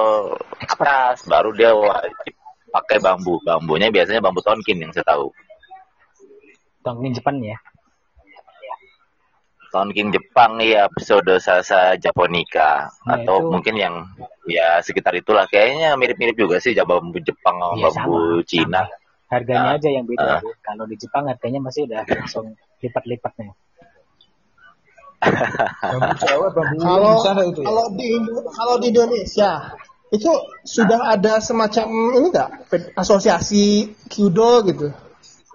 atas 0.59 1.23
baru 1.23 1.55
dia 1.55 1.71
wajib 1.71 2.35
pakai 2.71 2.99
bambu 2.99 3.39
bambunya 3.47 3.87
biasanya 3.87 4.19
bambu 4.19 4.43
tonkin 4.43 4.83
yang 4.83 4.91
saya 4.91 5.07
tahu 5.07 5.31
tonkin 6.83 7.15
Jepang 7.15 7.39
ya 7.39 7.55
Tahun 9.71 9.95
King 9.95 10.11
Jepang 10.11 10.59
ya 10.59 10.91
episode 10.91 11.31
Sasa 11.39 11.95
Japonica 11.95 12.91
nah, 13.07 13.15
atau 13.15 13.39
itu... 13.39 13.47
mungkin 13.55 13.75
yang 13.79 14.03
ya 14.43 14.83
sekitar 14.83 15.15
itulah 15.15 15.47
kayaknya 15.47 15.95
mirip-mirip 15.95 16.35
juga 16.35 16.59
sih 16.59 16.75
bambu 16.75 17.23
Jepang 17.23 17.55
sama 17.55 17.79
ya, 17.79 17.87
bambu 17.95 18.19
sama, 18.19 18.43
Cina. 18.43 18.83
Sama. 18.83 18.99
Harganya 19.31 19.63
nah, 19.63 19.77
aja 19.79 19.87
yang 19.87 20.03
beda. 20.03 20.43
Uh, 20.43 20.59
Kalau 20.59 20.83
di 20.83 20.99
Jepang 20.99 21.23
harganya 21.23 21.63
masih 21.63 21.87
udah 21.87 22.03
langsung 22.19 22.59
lipat-lipatnya. 22.83 23.55
Kalau 25.21 26.49
itu 27.45 27.61
ya? 27.61 27.65
kalau 27.69 27.85
di 27.93 28.07
kalau 28.57 28.75
di 28.81 28.89
Indonesia 28.89 29.69
itu 30.11 30.27
sudah 30.65 31.13
ada 31.13 31.39
semacam 31.39 31.87
ini 32.17 32.33
enggak 32.33 32.49
asosiasi 32.97 33.93
kudo 34.09 34.65
gitu 34.65 34.89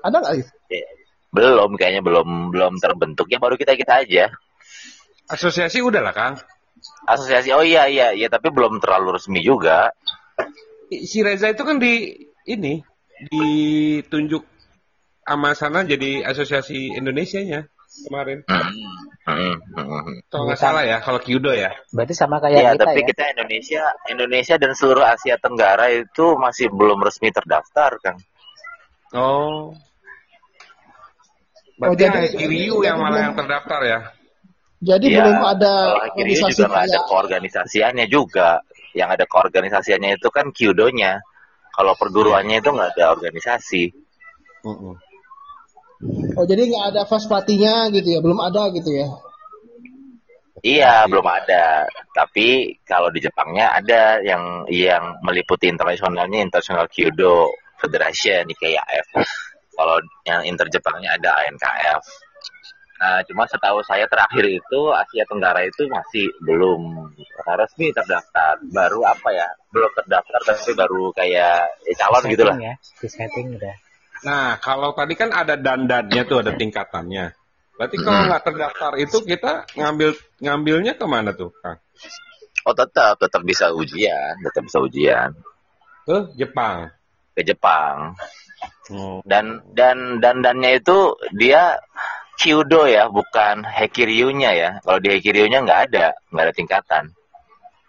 ada 0.07 0.23
nggak 0.23 0.35
itu? 0.39 0.51
Belum 1.35 1.75
kayaknya 1.75 2.01
belum 2.01 2.55
belum 2.55 2.79
terbentuk 2.79 3.27
ya 3.29 3.43
baru 3.43 3.59
kita 3.59 3.75
kita 3.75 4.07
aja. 4.07 4.31
Asosiasi 5.27 5.83
udah 5.83 6.01
lah 6.01 6.15
Kang. 6.15 6.39
Asosiasi 7.05 7.51
oh 7.51 7.67
iya 7.67 7.91
iya 7.91 8.15
iya 8.15 8.31
tapi 8.31 8.55
belum 8.55 8.79
terlalu 8.79 9.19
resmi 9.19 9.43
juga. 9.43 9.91
Si 10.89 11.19
Reza 11.27 11.51
itu 11.51 11.67
kan 11.67 11.83
di 11.83 12.15
ini 12.47 12.79
ditunjuk 13.29 14.47
sama 15.27 15.59
sana 15.59 15.83
jadi 15.83 16.23
asosiasi 16.23 16.95
Indonesia 16.95 17.43
nya 17.43 17.67
kemarin. 18.05 18.39
Hmm, 18.45 18.73
hmm, 19.25 19.57
hmm. 19.73 20.17
Kalau 20.29 20.45
nggak 20.51 20.61
salah 20.61 20.83
ya, 20.85 21.01
kalau 21.01 21.19
Kyudo 21.23 21.57
ya. 21.57 21.73
Berarti 21.95 22.13
sama 22.13 22.37
kayak 22.39 22.61
ya, 22.61 22.71
kita 22.77 22.85
tapi 22.85 23.01
ya. 23.01 23.07
kita 23.09 23.25
Indonesia, 23.33 23.83
Indonesia 24.13 24.55
dan 24.61 24.73
seluruh 24.77 25.05
Asia 25.07 25.37
Tenggara 25.41 25.87
itu 25.89 26.27
masih 26.37 26.69
belum 26.69 27.01
resmi 27.01 27.33
terdaftar, 27.33 27.91
kan. 28.03 28.17
Oh. 29.17 29.73
Berarti 31.77 32.05
oh, 32.09 32.09
jadi, 32.09 32.29
Kiryu 32.33 32.77
yang 32.85 33.01
malah 33.01 33.31
yang 33.31 33.35
terdaftar 33.37 33.81
ya? 33.85 33.99
Jadi 34.81 35.07
ya, 35.09 35.25
belum 35.25 35.41
ada 35.41 35.75
organisasi 36.13 36.53
juga 36.53 36.69
kayak... 36.69 36.89
ada 36.89 36.99
keorganisasiannya 37.09 38.07
juga. 38.13 38.51
Yang 38.97 39.09
ada 39.21 39.25
keorganisasiannya 39.29 40.11
itu 40.17 40.29
kan 40.33 40.53
Kyudonya. 40.53 41.21
Kalau 41.73 41.93
perguruannya 41.97 42.61
itu 42.61 42.71
nggak 42.73 42.97
ada 42.97 43.13
organisasi. 43.13 43.93
Uh 44.65 44.69
-uh. 44.73 44.95
Oh 46.37 46.45
jadi 46.45 46.69
nggak 46.69 46.85
ada 46.93 47.03
Faspatinya 47.09 47.89
gitu 47.93 48.09
ya? 48.17 48.21
Belum 48.21 48.37
ada 48.41 48.69
gitu 48.73 48.93
ya? 48.93 49.09
Iya, 50.67 51.07
belum 51.07 51.25
ada. 51.25 51.87
Tapi 52.11 52.81
kalau 52.83 53.13
di 53.13 53.21
Jepangnya 53.23 53.77
ada 53.77 54.19
yang 54.21 54.67
yang 54.67 55.21
meliputi 55.23 55.69
internasionalnya 55.69 56.43
International 56.43 56.89
Kyudo 56.89 57.53
Federation, 57.79 58.49
IKF 58.51 59.07
kalau 59.77 59.97
yang 60.25 60.41
Inter 60.49 60.67
Jepangnya 60.73 61.15
ada 61.15 61.37
ANKF. 61.45 62.03
Nah, 62.97 63.21
cuma 63.29 63.45
setahu 63.45 63.85
saya 63.85 64.09
terakhir 64.09 64.49
itu 64.49 64.81
Asia 64.89 65.29
Tenggara 65.29 65.61
itu 65.61 65.85
masih 65.85 66.33
belum 66.41 67.13
resmi 67.45 67.93
terdaftar. 67.93 68.57
Baru 68.73 69.05
apa 69.05 69.29
ya? 69.37 69.45
Belum 69.69 69.93
terdaftar 69.93 70.41
tapi 70.49 70.73
baru 70.73 71.13
kayak 71.13 71.61
ya, 71.85 71.95
calon 72.01 72.25
gitu 72.33 72.49
lah. 72.49 72.57
Ya, 72.57 72.75
setting 73.05 73.61
udah. 73.61 73.86
Nah, 74.25 74.57
kalau 74.63 74.97
tadi 74.97 75.13
kan 75.13 75.35
ada 75.35 75.61
dandannya 75.61 76.23
tuh, 76.25 76.41
ada 76.41 76.57
tingkatannya. 76.57 77.37
Berarti 77.77 77.97
kalau 78.01 78.21
nggak 78.25 78.41
hmm. 78.41 78.49
terdaftar 78.49 78.93
itu 78.97 79.17
kita 79.21 79.53
ngambil 79.77 80.11
ngambilnya 80.41 80.93
ke 80.97 81.05
mana 81.05 81.37
tuh, 81.37 81.53
Kang? 81.61 81.77
Oh 82.65 82.73
tetap, 82.73 83.21
tetap 83.21 83.45
bisa 83.45 83.69
ujian, 83.77 84.41
tetap 84.41 84.65
bisa 84.65 84.81
ujian. 84.81 85.31
Ke 86.09 86.33
Jepang. 86.41 86.89
Ke 87.37 87.45
Jepang. 87.45 88.17
Hmm. 88.89 89.21
Dan 89.29 89.61
dan 89.77 90.25
dan 90.25 90.41
dannya 90.41 90.81
itu 90.81 91.21
dia 91.37 91.77
Kyudo 92.37 92.85
ya, 92.85 93.09
bukan 93.09 93.65
Hekiryu-nya 93.65 94.51
ya. 94.57 94.71
Kalau 94.85 95.01
di 95.01 95.09
Hekiryu-nya 95.13 95.65
nggak 95.65 95.81
ada, 95.89 96.17
nggak 96.33 96.45
ada 96.45 96.55
tingkatan. 96.57 97.05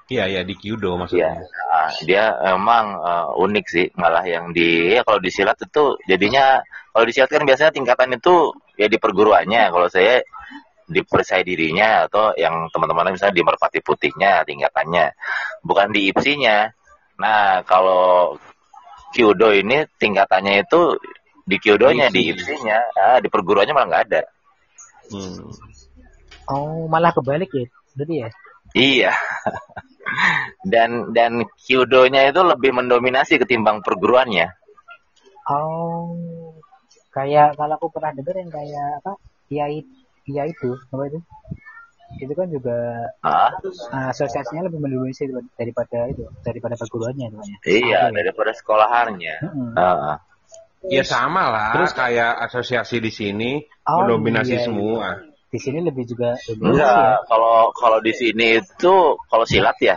Iya, 0.08 0.24
iya 0.32 0.42
di 0.48 0.56
Kyudo 0.56 0.96
maksudnya. 0.96 1.36
Iya, 1.36 1.44
nah, 1.44 1.92
dia 2.08 2.24
emang 2.56 2.86
uh, 3.04 3.44
unik 3.44 3.66
sih, 3.68 3.88
malah 4.00 4.24
yang 4.24 4.56
di 4.56 4.96
ya 4.96 5.04
kalau 5.04 5.20
di 5.20 5.28
silat 5.28 5.60
itu 5.60 6.00
jadinya 6.08 6.64
kalau 6.96 7.04
di 7.04 7.12
silat 7.12 7.28
kan 7.28 7.44
biasanya 7.44 7.72
tingkatan 7.76 8.16
itu 8.16 8.56
ya 8.80 8.88
di 8.88 8.96
perguruannya. 8.96 9.68
Kalau 9.68 9.88
saya 9.92 10.24
di 10.88 11.04
percaya 11.04 11.44
dirinya 11.44 12.08
atau 12.08 12.32
yang 12.40 12.72
teman-teman 12.72 13.12
misalnya 13.12 13.36
di 13.36 13.44
merpati 13.44 13.80
putihnya 13.84 14.48
tingkatannya, 14.48 15.12
bukan 15.68 15.92
di 15.92 16.08
ipsinya. 16.08 16.72
Nah, 17.20 17.68
kalau 17.68 18.40
Kyudo 19.12 19.52
ini 19.52 19.84
tingkatannya 20.00 20.64
itu 20.64 20.96
di 21.48 21.56
Kyudonya, 21.60 22.12
di 22.12 22.32
IPSI-nya, 22.32 22.80
ah, 23.00 23.18
di 23.24 23.32
perguruannya 23.32 23.72
malah 23.72 23.88
nggak 23.88 24.04
ada. 24.12 24.22
Hmm. 25.12 25.48
Oh, 26.48 26.88
malah 26.92 27.16
kebalik 27.16 27.48
ya, 27.56 27.66
berarti 27.96 28.16
ya? 28.24 28.30
Iya. 28.76 29.14
dan 30.72 31.12
dan 31.14 31.46
Kyudonya 31.60 32.32
itu 32.32 32.42
lebih 32.44 32.72
mendominasi 32.76 33.40
ketimbang 33.40 33.84
perguruannya. 33.84 34.52
Oh, 35.48 36.12
kayak 37.16 37.56
kalau 37.56 37.80
aku 37.80 37.88
pernah 37.94 38.12
dengar 38.12 38.36
yang 38.36 38.52
kayak 38.52 39.00
apa? 39.04 39.16
Ya, 39.48 39.72
ya 40.28 40.44
itu, 40.44 40.76
apa 40.92 41.04
itu? 41.08 41.20
itu 42.16 42.34
kan 42.34 42.48
juga 42.48 42.78
ah? 43.20 43.52
asosiasinya 44.16 44.72
lebih 44.72 44.80
mendominasi 44.80 45.28
daripada 45.60 46.08
itu 46.08 46.24
daripada 46.40 46.80
perguruannya 46.80 47.28
itu 47.28 47.38
ya. 47.44 47.58
Iya, 47.68 48.02
ya. 48.08 48.16
daripada 48.16 48.52
sekolahannya. 48.56 49.36
Hmm. 49.44 49.72
Uh. 49.76 50.16
Ya 50.88 51.04
sama 51.04 51.52
lah, 51.52 51.76
Terus 51.76 51.92
kayak 51.92 52.48
asosiasi 52.48 53.04
di 53.04 53.12
sini 53.12 53.60
oh, 53.84 54.08
mendominasi 54.08 54.56
iya, 54.56 54.64
iya. 54.64 55.27
Di 55.48 55.60
sini 55.64 55.80
lebih 55.80 56.04
juga 56.04 56.36
Enggak, 56.60 57.24
ya. 57.24 57.24
kalau 57.24 57.72
kalau 57.72 58.00
di 58.04 58.12
sini 58.12 58.60
itu 58.60 58.96
kalau 59.32 59.46
silat 59.48 59.80
ya 59.80 59.96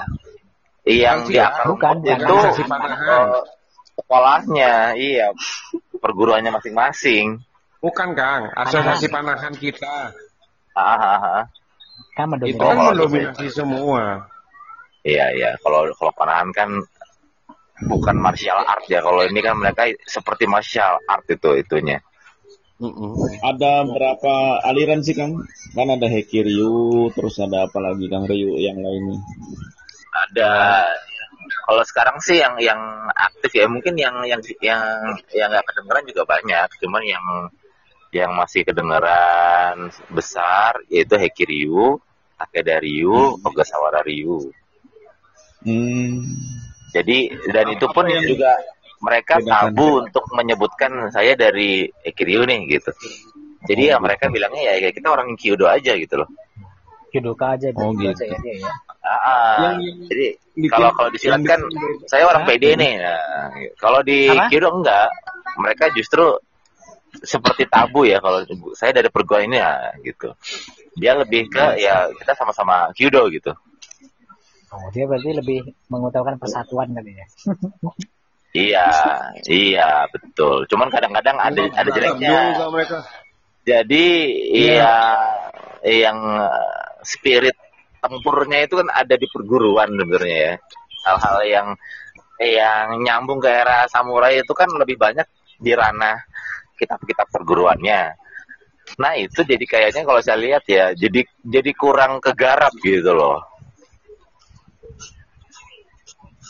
yang 0.87 1.27
dia 1.27 1.51
bukan, 1.67 2.01
itu 2.07 2.37
uh, 2.71 3.43
sekolahnya, 3.99 4.97
iya 4.97 5.35
perguruannya 6.01 6.55
masing-masing. 6.55 7.43
Bukan 7.83 8.15
Kang, 8.17 8.49
asosiasi 8.55 9.11
panahan 9.11 9.53
kita. 9.59 10.15
Ah, 10.73 10.97
ah, 10.97 11.19
ah 11.19 11.45
kan 12.15 12.27
mendominasi. 12.29 12.57
Itu 12.57 12.65
kan 12.65 12.79
mendominasi 12.93 13.47
semua. 13.53 14.03
Iya 15.01 15.27
iya, 15.33 15.51
kalau 15.65 15.89
kalau 15.97 16.13
panahan 16.13 16.53
kan 16.53 16.69
bukan 17.89 18.17
martial 18.21 18.61
art 18.61 18.85
ya. 18.85 19.01
Kalau 19.01 19.25
ini 19.25 19.41
kan 19.41 19.57
mereka 19.57 19.89
seperti 20.05 20.45
martial 20.45 21.01
art 21.09 21.25
itu 21.25 21.57
itunya. 21.57 22.05
-mm. 22.81 23.13
Ada 23.45 23.85
berapa 23.85 24.65
aliran 24.65 25.05
sih 25.05 25.15
Kang? 25.15 25.45
Kan 25.77 25.89
ada 25.93 26.09
Hekiryu, 26.09 27.13
terus 27.13 27.37
ada 27.39 27.69
apa 27.69 27.79
lagi 27.79 28.09
Kang 28.09 28.25
Ryu 28.25 28.57
yang 28.59 28.81
lainnya? 28.81 29.21
Ada 30.11 30.51
kalau 31.67 31.83
sekarang 31.87 32.19
sih 32.19 32.39
yang 32.39 32.59
yang 32.59 32.81
aktif 33.15 33.55
ya 33.55 33.67
mungkin 33.71 33.95
yang 33.95 34.23
yang 34.27 34.43
yang 34.59 34.83
yang 35.31 35.49
nggak 35.51 35.67
kedengeran 35.71 36.05
juga 36.09 36.23
banyak, 36.27 36.69
cuman 36.83 37.03
yang 37.07 37.25
yang 38.11 38.31
masih 38.35 38.67
kedengaran 38.67 39.91
besar 40.11 40.83
yaitu 40.91 41.15
Heki 41.15 41.45
Ryu, 41.47 42.03
Takeda 42.39 42.83
Ryu, 42.83 43.39
hmm. 43.39 43.47
Ogasawara 43.47 44.03
Ryu. 44.03 44.51
Hmm. 45.63 46.27
Jadi 46.91 47.31
dan 47.55 47.67
itu 47.71 47.87
pun 47.87 48.03
yang 48.11 48.25
juga 48.27 48.51
mereka 49.01 49.41
tabu 49.41 50.05
untuk 50.05 50.25
menyebutkan 50.37 51.09
saya 51.09 51.33
dari 51.33 51.89
Heki 52.05 52.23
Ryu 52.25 52.43
nih 52.45 52.61
gitu. 52.79 52.93
Jadi 53.65 53.93
ya 53.93 53.97
mereka 54.01 54.29
bilangnya 54.29 54.73
ya, 54.73 54.89
ya 54.89 54.91
kita 54.93 55.09
orang 55.13 55.37
Kyudo 55.37 55.69
aja 55.69 55.97
gitu 55.97 56.21
loh. 56.21 56.29
Kyudoka 57.11 57.59
aja 57.59 57.73
oh, 57.77 57.93
gitu. 57.97 58.25
aja 58.25 58.37
ya. 58.39 58.71
Ah, 59.01 59.75
yang, 59.75 60.07
jadi 60.07 60.27
kalau 60.71 60.93
kalau 60.95 61.11
di 61.11 61.19
silat 61.19 61.43
kan 61.43 61.61
saya 62.07 62.29
orang 62.29 62.45
PD 62.47 62.77
nih. 62.77 63.01
Nah, 63.01 63.51
kalau 63.81 64.01
di 64.05 64.29
Kido 64.53 64.69
enggak, 64.71 65.09
mereka 65.57 65.91
justru 65.97 66.39
seperti 67.11 67.67
tabu 67.67 68.07
ya 68.07 68.23
kalau 68.23 68.47
saya 68.79 68.95
dari 68.95 69.11
perguruan 69.11 69.51
ini 69.51 69.59
ya 69.59 69.93
gitu. 70.05 70.29
Dia 70.95 71.19
lebih 71.19 71.51
ke 71.51 71.81
ya 71.81 72.09
kita 72.15 72.33
sama-sama 72.37 72.93
Kyudo 72.95 73.27
gitu. 73.33 73.53
Oh, 74.71 74.87
dia 74.95 75.03
berarti 75.11 75.35
lebih 75.35 75.61
mengutamakan 75.91 76.39
persatuan 76.39 76.95
kali 76.95 77.19
ya. 77.19 77.27
iya, 78.55 78.87
iya 79.47 79.91
betul. 80.11 80.67
Cuman 80.67 80.91
kadang-kadang 80.91 81.37
ada 81.39 81.63
ada 81.75 81.91
jeleknya. 81.91 82.41
Jadi 83.63 84.07
iya 84.51 84.97
yang 85.87 86.19
eh, 86.45 86.89
spirit 87.07 87.57
tempurnya 88.01 88.65
itu 88.65 88.81
kan 88.81 88.89
ada 88.91 89.15
di 89.15 89.27
perguruan 89.29 89.93
sebenarnya 89.93 90.39
ya. 90.39 90.55
Hal-hal 91.07 91.39
yang 91.47 91.69
yang 92.41 92.87
nyambung 93.05 93.39
ke 93.39 93.53
era 93.53 93.85
samurai 93.93 94.41
itu 94.41 94.53
kan 94.57 94.73
lebih 94.73 94.97
banyak 94.97 95.29
di 95.61 95.77
ranah 95.77 96.25
kitab-kitab 96.81 97.29
perguruannya. 97.29 98.17
Nah 98.97 99.13
itu 99.21 99.45
jadi 99.45 99.65
kayaknya 99.69 100.03
kalau 100.09 100.25
saya 100.25 100.41
lihat 100.41 100.65
ya 100.65 100.97
jadi 100.97 101.23
jadi 101.45 101.71
kurang 101.77 102.25
kegarap 102.25 102.73
gitu 102.81 103.13
loh. 103.13 103.50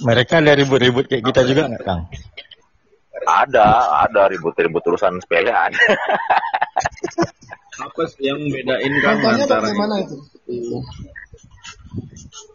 Mereka 0.00 0.40
ada 0.40 0.52
ribut-ribut 0.56 1.04
kayak 1.08 1.24
kita 1.28 1.40
juga 1.44 1.62
nggak 1.68 1.82
Kang? 1.84 2.02
Ada, 3.20 3.68
ada 4.08 4.22
ribut-ribut 4.32 4.80
urusan 4.86 5.20
sepele 5.20 5.52
ada. 5.52 5.76
Apa 7.80 8.02
yang 8.20 8.40
bedain 8.52 8.92
kamu 9.00 9.26
antara 9.40 9.68
itu? 9.72 10.16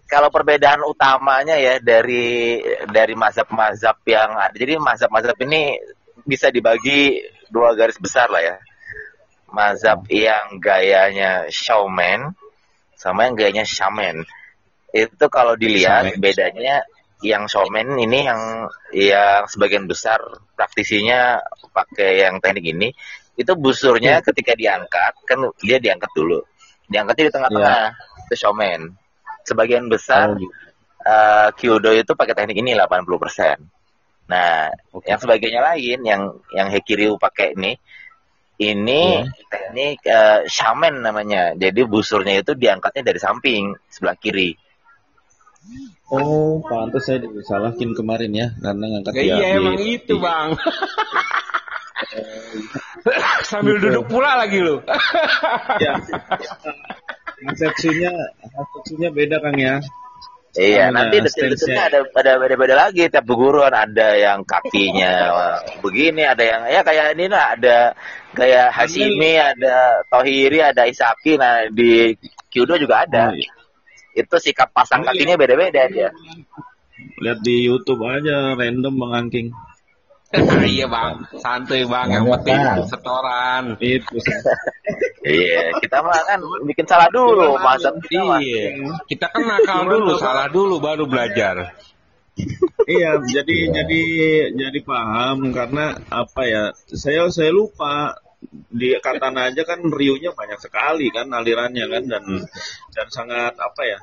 kalau 0.05 0.29
perbedaan 0.29 0.85
utamanya 0.85 1.57
ya 1.57 1.81
dari 1.81 2.61
dari 2.87 3.13
mazhab-mazhab 3.17 3.99
yang 4.05 4.31
ada. 4.37 4.55
Jadi 4.55 4.77
mazhab-mazhab 4.77 5.35
ini 5.43 5.75
bisa 6.23 6.53
dibagi 6.53 7.25
dua 7.49 7.73
garis 7.73 7.97
besar 7.97 8.29
lah 8.29 8.41
ya. 8.41 8.57
Mazhab 9.49 10.05
yang 10.07 10.61
gayanya 10.61 11.49
showman 11.49 12.31
sama 12.95 13.27
yang 13.27 13.35
gayanya 13.35 13.65
shaman. 13.65 14.23
Itu 14.95 15.27
kalau 15.27 15.57
dilihat 15.57 16.15
shaman. 16.15 16.21
bedanya 16.21 16.85
yang 17.23 17.47
showman 17.47 17.95
ini 17.95 18.27
yang 18.27 18.67
yang 18.91 19.47
sebagian 19.47 19.87
besar 19.87 20.19
praktisinya 20.55 21.39
pakai 21.71 22.27
yang 22.27 22.43
teknik 22.43 22.75
ini 22.75 22.89
itu 23.35 23.51
busurnya 23.55 24.19
hmm. 24.19 24.25
ketika 24.31 24.53
diangkat 24.55 25.13
kan 25.27 25.39
dia 25.63 25.79
diangkat 25.79 26.11
dulu 26.15 26.43
diangkat 26.87 27.15
di 27.17 27.31
tengah-tengah 27.31 27.83
yeah. 27.95 28.25
itu 28.27 28.35
showman 28.35 28.95
sebagian 29.45 29.85
besar 29.87 30.33
oh. 30.33 30.41
uh, 31.05 31.49
Kyudo 31.53 31.93
itu 31.93 32.17
pakai 32.17 32.33
teknik 32.33 32.65
ini 32.65 32.73
80%. 32.73 33.61
Nah, 34.25 34.73
okay. 34.89 35.13
yang 35.13 35.19
sebagainya 35.21 35.61
lain 35.61 35.99
yang 36.01 36.21
yang 36.49 36.67
Hekiryu 36.73 37.21
pakai 37.21 37.53
ini 37.53 37.77
ini 38.57 39.21
yeah. 39.21 39.45
teknik 39.53 40.01
uh, 40.09 40.41
shaman 40.49 41.05
namanya. 41.05 41.53
Jadi 41.53 41.85
busurnya 41.85 42.41
itu 42.41 42.57
diangkatnya 42.57 43.05
dari 43.05 43.19
samping 43.21 43.77
sebelah 43.87 44.17
kiri. 44.17 44.57
Oh, 46.13 46.61
pantas 46.61 47.09
saya 47.09 47.25
disalahin 47.25 47.97
kemarin 47.97 48.29
ya 48.29 48.47
karena 48.61 48.85
ngangkat 48.93 49.13
ya, 49.17 49.41
Iya, 49.41 49.57
emang 49.57 49.81
itu, 49.81 50.21
Bang. 50.21 50.53
Sambil 53.49 53.81
duduk 53.81 54.05
pula 54.09 54.37
lagi 54.37 54.61
lo. 54.61 54.81
ya. 55.81 55.93
Konsepsinya 57.41 58.11
konsepsinya 58.53 59.09
beda 59.13 59.37
Kang 59.41 59.57
ya. 59.57 59.81
Iya, 60.55 60.87
Mana 60.87 61.11
nanti 61.11 61.19
detil-detilnya 61.19 61.83
ada 61.91 61.99
ada 62.15 62.31
beda-beda 62.39 62.75
lagi 62.87 63.11
tiap 63.11 63.27
guruan 63.27 63.75
ada 63.75 64.15
yang 64.15 64.47
kakinya 64.47 65.27
begini, 65.83 66.23
ada 66.23 66.43
yang 66.47 66.61
ya 66.71 66.79
kayak 66.79 67.19
ini 67.19 67.27
lah, 67.27 67.59
ada 67.59 67.91
kayak 68.31 68.71
Hashimi, 68.71 69.35
ada 69.35 69.99
Tohiri, 70.07 70.63
ada 70.63 70.87
Isaki, 70.87 71.35
nah 71.35 71.67
di 71.67 72.15
Kyudo 72.47 72.79
juga 72.79 73.03
ada. 73.03 73.31
Oh, 73.31 73.35
iya. 73.35 73.51
Itu 74.15 74.35
sikap 74.39 74.71
pasang 74.71 75.03
oh, 75.03 75.11
iya. 75.11 75.11
kakinya 75.11 75.35
beda-beda 75.35 75.81
dia. 75.91 76.09
Lihat 77.19 77.39
di 77.43 77.67
YouTube 77.67 78.01
aja 78.07 78.55
random 78.55 78.95
mengangking. 78.95 79.51
iya 80.67 80.85
bang, 80.89 81.15
santai 81.39 81.87
bang, 81.87 82.07
yang 82.11 82.25
penting 82.27 82.59
setoran. 82.89 83.63
Itu. 83.79 84.17
iya, 85.23 85.71
kita 85.79 86.03
mah 86.03 86.19
kan 86.27 86.39
bikin 86.65 86.85
salah 86.87 87.07
dulu, 87.07 87.55
masa 87.61 87.93
iya. 88.11 88.75
Kita 89.07 89.31
kan 89.31 89.43
nakal 89.45 89.87
dulu, 89.87 90.11
salah 90.19 90.47
dulu 90.51 90.75
baru 90.81 91.07
belajar. 91.07 91.77
iya, 92.95 93.15
jadi 93.21 93.57
jadi 93.71 94.01
jadi 94.59 94.79
paham 94.83 95.55
karena 95.55 95.95
apa 96.11 96.41
ya? 96.43 96.63
Saya 96.91 97.31
saya 97.31 97.51
lupa 97.55 98.19
di 98.51 98.95
katana 99.01 99.49
aja 99.51 99.63
kan 99.63 99.79
riunya 99.81 100.31
banyak 100.33 100.59
sekali 100.59 101.09
kan 101.13 101.31
alirannya 101.31 101.85
kan 101.87 102.03
dan 102.05 102.23
dan 102.91 103.07
sangat 103.09 103.53
apa 103.57 103.81
ya 103.85 103.99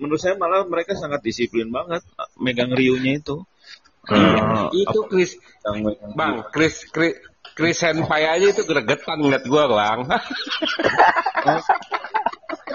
menurut 0.00 0.20
saya 0.20 0.34
malah 0.36 0.64
mereka 0.66 0.96
sangat 0.96 1.22
disiplin 1.22 1.68
banget 1.68 2.02
megang 2.40 2.72
riunya 2.72 3.20
itu 3.20 3.44
Hmm. 4.06 4.70
itu 4.70 4.98
Chris, 5.10 5.34
Bang, 6.14 6.46
Chris, 6.54 6.86
Chris, 6.94 7.18
Chris 7.58 7.74
Senpai 7.74 8.22
aja 8.22 8.46
itu 8.54 8.62
gregetan 8.62 9.18
ngeliat 9.18 9.42
gua, 9.50 9.66
Bang. 9.66 10.06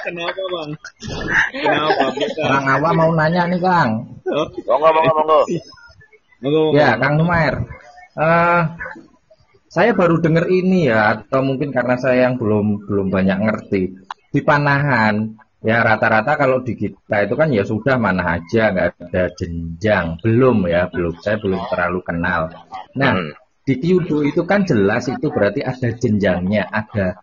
Kenapa, 0.03 0.41
Bang? 0.51 0.69
Kenapa? 1.55 2.03
Bang 2.35 2.65
Awa 2.67 2.89
mau 2.91 3.11
nanya 3.15 3.47
nih, 3.47 3.63
Kang. 3.63 4.11
Oh. 4.27 4.47
Monggo, 4.67 4.89
monggo, 4.91 5.11
monggo. 5.23 5.39
Monggo. 6.43 6.61
Ya, 6.75 6.99
Kang 6.99 7.15
Numair. 7.15 7.63
Uh, 8.19 8.67
saya 9.71 9.95
baru 9.95 10.19
dengar 10.19 10.51
ini 10.51 10.91
ya, 10.91 11.15
atau 11.15 11.39
mungkin 11.47 11.71
karena 11.71 11.95
saya 11.95 12.27
yang 12.27 12.35
belum 12.35 12.83
belum 12.83 13.07
banyak 13.07 13.37
ngerti. 13.39 13.81
Di 14.31 14.43
Panahan 14.43 15.39
Ya 15.61 15.85
rata-rata 15.85 16.41
kalau 16.41 16.65
di 16.65 16.73
kita 16.73 17.21
itu 17.21 17.37
kan 17.37 17.53
ya 17.53 17.61
sudah 17.61 17.93
mana 18.01 18.41
aja 18.41 18.73
nggak 18.73 18.97
ada 18.97 19.29
jenjang 19.37 20.17
belum 20.17 20.65
ya 20.65 20.89
belum 20.89 21.21
saya 21.21 21.37
belum 21.37 21.69
terlalu 21.69 22.01
kenal. 22.01 22.49
Nah 22.97 23.13
hmm. 23.13 23.37
di 23.61 23.77
Kyudo 23.77 24.25
itu 24.25 24.41
kan 24.49 24.65
jelas 24.65 25.05
itu 25.05 25.29
berarti 25.29 25.61
ada 25.61 25.93
jenjangnya 25.93 26.65
ada 26.65 27.21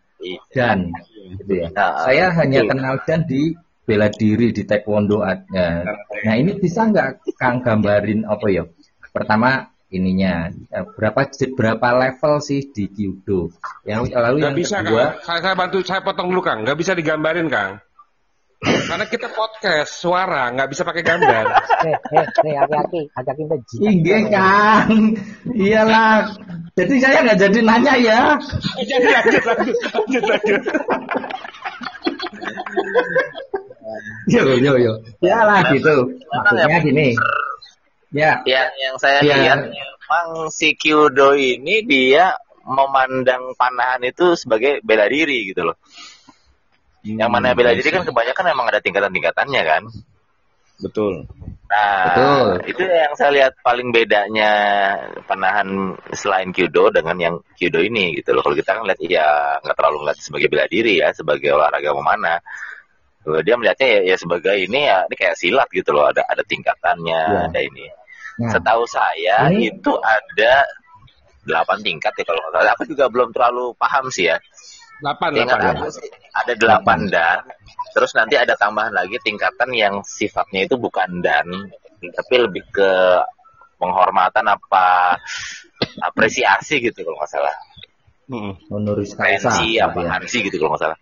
dan 0.55 0.95
gitu 1.35 1.67
ya. 1.67 1.75
Nah, 1.75 2.07
saya 2.07 2.31
hanya 2.39 2.63
kenal 2.63 3.03
dan 3.03 3.27
di 3.27 3.59
bela 3.83 4.07
diri 4.07 4.55
di 4.55 4.63
taekwondo 4.63 5.19
ada. 5.27 5.83
Nah 6.23 6.35
ini 6.39 6.55
bisa 6.63 6.87
nggak 6.87 7.35
Kang 7.35 7.59
gambarin 7.59 8.23
apa 8.23 8.47
ya? 8.55 8.63
Pertama 9.11 9.67
ininya 9.89 10.53
eh, 10.53 10.85
berapa 10.85 11.29
berapa 11.57 11.89
level 11.97 12.35
sih 12.45 12.69
di 12.69 12.93
Kyudo? 12.93 13.53
Yang 13.89 14.13
lalu 14.13 14.39
yang 14.45 14.57
bisa, 14.57 14.85
kedua, 14.85 15.21
Kang. 15.21 15.25
Saya, 15.25 15.41
saya 15.45 15.55
bantu 15.57 15.79
saya 15.85 16.01
potong 16.05 16.29
dulu 16.29 16.45
Kang, 16.45 16.65
nggak 16.65 16.79
bisa 16.79 16.93
digambarin 16.93 17.49
Kang. 17.49 17.81
Karena 18.59 19.07
kita 19.07 19.31
podcast 19.31 20.03
suara 20.03 20.51
nggak 20.51 20.69
bisa 20.75 20.83
pakai 20.83 21.03
gambar. 21.07 21.45
Hati-hati, 22.11 23.07
hati-hati. 23.15 23.77
Iya 23.79 24.19
Kang, 24.29 24.93
iyalah. 25.55 26.27
Jadi 26.75 26.95
saya 27.01 27.23
nggak 27.25 27.39
jadi 27.39 27.59
nanya 27.63 27.95
ya. 27.99 28.21
Jadi 28.89 29.07
lanjut, 29.09 29.43
lanjut, 29.43 29.77
lanjut, 29.83 30.25
lanjut. 30.31 30.63
Yo, 34.29 34.45
yo, 34.61 34.73
yo. 34.77 34.93
Ya 35.25 35.43
lah 35.43 35.73
gitu. 35.73 36.13
Maksudnya 36.29 36.79
gini. 36.85 37.17
Ya. 38.13 38.41
Ya, 38.49 38.73
yang 38.81 38.97
saya 38.97 39.21
ya. 39.21 39.37
lihat 39.37 39.61
memang 39.69 40.49
si 40.49 40.73
Kyudo 40.73 41.37
ini 41.37 41.85
dia 41.85 42.33
memandang 42.65 43.57
panahan 43.57 44.05
itu 44.05 44.37
sebagai 44.37 44.81
bela 44.85 45.09
diri 45.09 45.53
gitu 45.53 45.69
loh. 45.69 45.77
Hmm, 47.05 47.17
yang 47.17 47.31
mana 47.33 47.57
bela 47.57 47.73
diri 47.73 47.89
kan 47.89 48.05
kebanyakan 48.05 48.45
memang 48.53 48.67
ada 48.69 48.81
tingkatan-tingkatannya 48.85 49.63
kan. 49.65 49.83
Betul. 50.79 51.27
Nah, 51.69 52.15
Betul. 52.15 52.49
itu 52.71 52.83
yang 52.87 53.13
saya 53.19 53.31
lihat 53.35 53.53
paling 53.61 53.93
bedanya 53.93 54.51
penahan 55.27 55.99
selain 56.15 56.55
kyudo 56.55 56.89
dengan 56.95 57.19
yang 57.19 57.35
kyudo 57.59 57.83
ini 57.83 58.17
gitu 58.17 58.33
loh. 58.33 58.41
Kalau 58.41 58.57
kita 58.57 58.79
kan 58.79 58.87
lihat 58.89 59.01
ya 59.05 59.59
nggak 59.61 59.77
terlalu 59.77 59.97
ngeliat 60.07 60.19
sebagai 60.23 60.49
bela 60.49 60.67
diri 60.71 61.03
ya, 61.03 61.13
sebagai 61.13 61.51
olahraga 61.53 61.93
mana. 63.29 63.43
Dia 63.45 63.55
melihatnya 63.61 63.89
ya, 63.89 64.01
ya 64.15 64.17
sebagai 64.17 64.57
ini 64.57 64.81
ya 64.89 65.05
ini 65.05 65.15
kayak 65.15 65.37
silat 65.37 65.69
gitu 65.71 65.91
loh, 65.93 66.09
ada 66.09 66.25
ada 66.25 66.43
tingkatannya, 66.43 67.23
ya. 67.29 67.41
ada 67.53 67.61
ini. 67.61 67.87
Nah, 68.39 68.55
Setahu 68.55 68.85
saya 68.87 69.51
ini... 69.51 69.69
itu 69.75 69.93
ada 69.99 70.65
delapan 71.43 71.79
tingkat 71.81 72.13
ya 72.17 72.25
kalau 72.29 72.41
nggak 72.45 72.53
salah. 72.61 72.73
Aku 72.77 72.85
juga 72.87 73.05
belum 73.09 73.29
terlalu 73.33 73.73
paham 73.77 74.09
sih 74.13 74.29
ya. 74.31 74.37
Delapan, 74.99 75.31
Ingat 75.35 75.59
delapan. 75.63 75.75
Aku 75.79 75.89
sih 75.95 76.09
ada 76.35 76.53
delapan 76.55 76.99
dan 77.11 77.39
terus 77.95 78.13
nanti 78.15 78.35
ada 78.39 78.55
tambahan 78.55 78.95
lagi 78.95 79.17
tingkatan 79.23 79.71
yang 79.75 79.95
sifatnya 80.07 80.67
itu 80.67 80.75
bukan 80.79 81.23
dan 81.23 81.47
tapi 81.99 82.35
lebih 82.39 82.63
ke 82.71 82.91
penghormatan 83.79 84.47
apa 84.47 85.19
apresiasi 86.03 86.83
gitu 86.83 87.07
kalau 87.07 87.19
nggak 87.19 87.31
salah. 87.31 87.57
Hmm. 88.29 88.53
Honoris 88.69 89.17
causa. 89.17 89.57
apa 89.57 89.99
ya. 90.05 90.21
gitu 90.21 90.57
kalau 90.61 90.77
nggak 90.77 90.83
salah. 90.85 90.99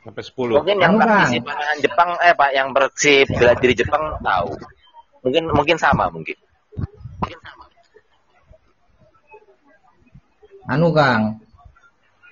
Sampai 0.00 0.22
10. 0.24 0.64
Mungkin 0.64 0.78
yang 0.80 0.94
praktisi 0.96 1.38
panahan 1.44 1.78
Jepang 1.84 2.10
eh 2.24 2.32
Pak 2.32 2.50
yang 2.56 2.68
bersih 2.72 3.28
bela 3.28 3.52
diri 3.52 3.74
Jepang 3.76 4.16
tahu. 4.24 4.56
Mungkin 5.20 5.44
mungkin 5.52 5.76
sama 5.76 6.08
mungkin. 6.08 6.36
Mungkin 7.20 7.38
sama. 7.44 7.64
Anu 10.72 10.88
Kang. 10.96 11.22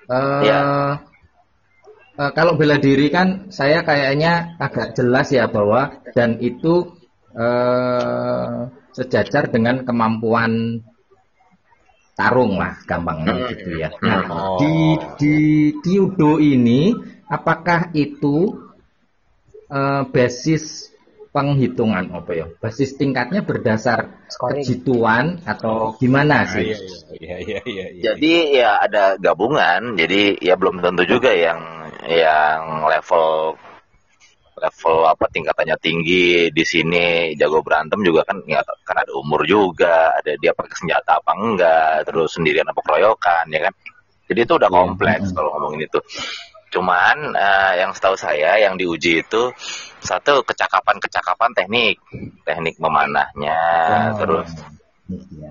Uh, 0.09 0.41
ya. 0.41 0.61
uh, 2.17 2.31
kalau 2.33 2.57
bela 2.57 2.81
diri 2.81 3.13
kan 3.13 3.53
saya 3.53 3.85
kayaknya 3.85 4.57
agak 4.57 4.97
jelas 4.97 5.29
ya 5.29 5.53
bahwa 5.53 6.01
dan 6.17 6.41
itu 6.41 6.97
uh, 7.37 8.73
sejajar 8.97 9.53
dengan 9.53 9.85
kemampuan 9.85 10.81
tarung 12.17 12.57
lah 12.57 12.81
gampangnya 12.89 13.37
hmm. 13.37 13.49
gitu 13.53 13.71
ya. 13.79 13.93
Nah, 14.01 14.25
oh. 14.27 14.59
di 14.59 14.99
di 15.21 15.37
Kyudo 15.85 16.41
ini 16.41 16.91
apakah 17.29 17.93
itu 17.93 18.57
uh, 19.69 20.03
basis 20.09 20.93
penghitungan 21.31 22.09
apa 22.11 22.33
ya? 22.35 22.47
Basis 22.59 22.97
tingkatnya 22.97 23.45
berdasar 23.45 24.27
kejituan 24.33 25.45
atau 25.45 25.95
gimana 26.01 26.49
sih? 26.49 26.73
Ah, 26.73 27.15
iya, 27.15 27.37
iya, 27.39 27.61
iya, 27.63 27.87
iya, 27.93 28.03
Jadi 28.13 28.35
ya 28.59 28.81
ada 28.81 29.15
gabungan. 29.21 29.95
Jadi 29.95 30.41
ya 30.41 30.57
belum 30.57 30.81
tentu 30.81 31.05
juga 31.05 31.31
yang 31.31 31.61
yang 32.09 32.89
level 32.89 33.55
level 34.59 34.97
apa 35.07 35.31
tingkatannya 35.31 35.77
tinggi 35.79 36.51
di 36.51 36.65
sini 36.67 37.33
jago 37.39 37.63
berantem 37.63 38.03
juga 38.03 38.27
kan 38.27 38.43
ya 38.45 38.59
kan 38.83 38.97
ada 39.07 39.13
umur 39.15 39.47
juga 39.47 40.19
ada 40.19 40.35
dia 40.35 40.51
pakai 40.51 40.75
senjata 40.75 41.23
apa 41.23 41.33
enggak 41.39 42.11
terus 42.11 42.35
sendirian 42.35 42.67
apa 42.67 42.83
keroyokan 42.83 43.47
ya 43.55 43.71
kan 43.71 43.75
jadi 44.27 44.45
itu 44.45 44.53
udah 44.59 44.67
kompleks 44.67 45.31
kalau 45.31 45.55
ngomongin 45.57 45.87
itu 45.87 45.99
Cuman 46.69 47.33
uh, 47.33 47.73
yang 47.77 47.91
setahu 47.97 48.17
saya 48.17 48.61
yang 48.61 48.77
diuji 48.77 49.25
itu 49.25 49.53
satu 49.99 50.45
kecakapan-kecakapan 50.45 51.51
teknik, 51.57 51.97
teknik 52.45 52.77
memanahnya, 52.77 53.59
oh. 54.15 54.19
terus 54.21 54.49
iya. 55.09 55.51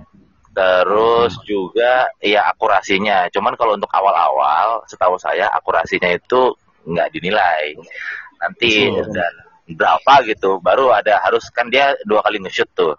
terus 0.53 1.34
hmm. 1.36 1.45
juga 1.45 2.07
ya 2.22 2.47
akurasinya. 2.53 3.28
Cuman 3.34 3.57
kalau 3.57 3.76
untuk 3.76 3.89
awal-awal, 3.91 4.86
setahu 4.86 5.18
saya 5.18 5.49
akurasinya 5.51 6.13
itu 6.13 6.53
nggak 6.88 7.09
dinilai. 7.11 7.76
Nanti 8.38 8.93
oh. 8.93 9.03
dan 9.09 9.34
berapa 9.68 10.13
gitu, 10.30 10.63
baru 10.63 10.95
ada 10.95 11.20
harus 11.20 11.49
kan 11.51 11.68
dia 11.68 11.91
dua 12.07 12.24
kali 12.24 12.39
nge-shoot 12.39 12.70
tuh, 12.72 12.95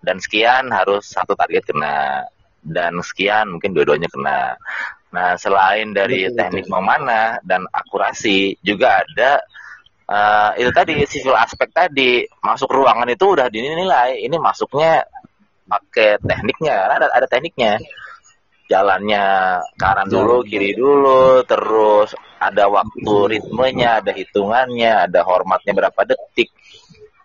dan 0.00 0.16
sekian 0.16 0.72
harus 0.72 1.04
satu 1.04 1.36
target 1.36 1.66
kena 1.68 2.24
dan 2.64 2.96
sekian 3.04 3.58
mungkin 3.58 3.76
dua-duanya 3.76 4.08
kena. 4.08 4.56
Nah, 5.10 5.34
selain 5.34 5.90
dari 5.90 6.30
betul, 6.30 6.36
teknik 6.38 6.64
betul. 6.70 6.74
memanah 6.78 7.42
dan 7.42 7.66
akurasi, 7.66 8.54
juga 8.62 9.02
ada 9.02 9.42
uh, 10.06 10.50
itu 10.54 10.70
tadi 10.70 11.02
civil 11.10 11.34
aspek 11.34 11.70
tadi 11.74 12.22
masuk 12.46 12.70
ruangan 12.70 13.10
itu 13.10 13.26
udah 13.26 13.50
dinilai. 13.50 14.22
Ini 14.22 14.36
masuknya 14.38 15.02
pakai 15.66 16.22
tekniknya, 16.22 16.86
ada 16.86 17.06
ada 17.10 17.26
tekniknya. 17.26 17.82
Jalannya 18.70 19.58
kanan 19.74 20.06
dulu, 20.06 20.46
kiri 20.46 20.78
dulu, 20.78 21.42
terus 21.42 22.14
ada 22.38 22.70
waktu 22.70 23.14
ritmenya, 23.34 23.98
ada 23.98 24.14
hitungannya, 24.14 25.10
ada 25.10 25.26
hormatnya 25.26 25.74
berapa 25.74 26.00
detik, 26.06 26.54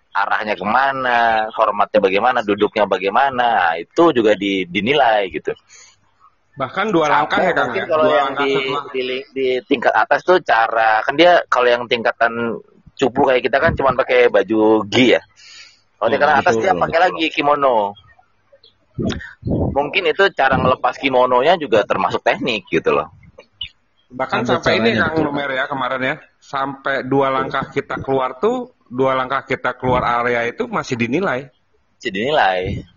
arahnya 0.09 0.57
ke 0.57 0.65
mana, 0.65 1.45
hormatnya 1.53 2.01
bagaimana, 2.01 2.41
duduknya 2.41 2.89
bagaimana, 2.89 3.77
itu 3.77 4.09
juga 4.09 4.33
dinilai 4.41 5.29
gitu. 5.29 5.53
Bahkan 6.55 6.85
dua 6.95 7.11
langkah 7.11 7.43
ya 7.43 7.51
Kang. 7.51 7.71
Mungkin 7.71 7.83
ya? 7.83 7.87
kalau 7.91 8.03
dua 8.07 8.15
yang 8.15 8.33
di, 8.39 8.51
di, 8.95 9.03
di 9.35 9.47
tingkat 9.67 9.91
atas 9.91 10.23
tuh 10.23 10.39
cara 10.39 11.03
kan 11.03 11.19
dia 11.19 11.43
kalau 11.51 11.67
yang 11.67 11.83
tingkatan 11.87 12.63
cupu 12.95 13.27
kayak 13.27 13.43
kita 13.43 13.57
kan 13.59 13.75
cuma 13.75 13.91
pakai 13.91 14.31
baju 14.31 14.87
gi 14.87 15.19
ya. 15.19 15.21
Kalau 15.99 16.09
tingkatan 16.11 16.35
oh, 16.35 16.41
atas 16.43 16.55
dia 16.59 16.71
pakai 16.71 16.99
lagi 16.99 17.25
kimono. 17.31 17.77
Mungkin 19.75 20.07
itu 20.07 20.23
cara 20.31 20.55
ngelepas 20.55 20.95
kimononya 20.95 21.59
juga 21.59 21.83
termasuk 21.83 22.23
teknik 22.23 22.63
gitu 22.71 22.95
loh. 22.95 23.11
Bahkan 24.15 24.47
sampai 24.47 24.79
ini 24.79 24.95
Kang 24.95 25.19
Lumer 25.19 25.51
ya 25.51 25.67
kemarin 25.67 25.99
ya, 25.99 26.15
sampai 26.39 27.03
dua 27.03 27.27
langkah 27.35 27.67
kita 27.67 27.99
keluar 27.99 28.39
tuh, 28.39 28.71
dua 28.87 29.11
langkah 29.11 29.43
kita 29.43 29.75
keluar 29.75 30.07
area 30.07 30.47
itu 30.47 30.71
masih 30.71 30.95
dinilai. 30.95 31.51
Masih 31.99 32.11
dinilai. 32.15 32.87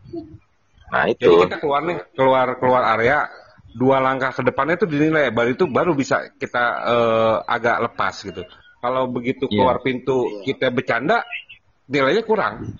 Nah 0.94 1.04
itu. 1.10 1.26
Jadi 1.26 1.36
kita 1.50 1.56
keluar 1.58 1.82
nih, 1.82 1.98
keluar 2.14 2.46
keluar 2.62 2.82
area, 2.94 3.26
dua 3.76 4.00
langkah 4.00 4.32
ke 4.32 4.42
depannya 4.44 4.80
itu 4.80 4.86
dinilai 4.88 5.28
baru 5.34 5.52
itu 5.52 5.64
baru 5.68 5.92
bisa 5.92 6.32
kita 6.36 6.64
uh, 6.84 7.36
agak 7.44 7.90
lepas 7.90 8.14
gitu. 8.24 8.42
Kalau 8.78 9.10
begitu 9.10 9.50
iya. 9.50 9.52
keluar 9.58 9.76
yeah. 9.80 9.84
pintu 9.84 10.16
kita 10.46 10.70
bercanda 10.70 11.26
nilainya 11.90 12.22
kurang. 12.22 12.78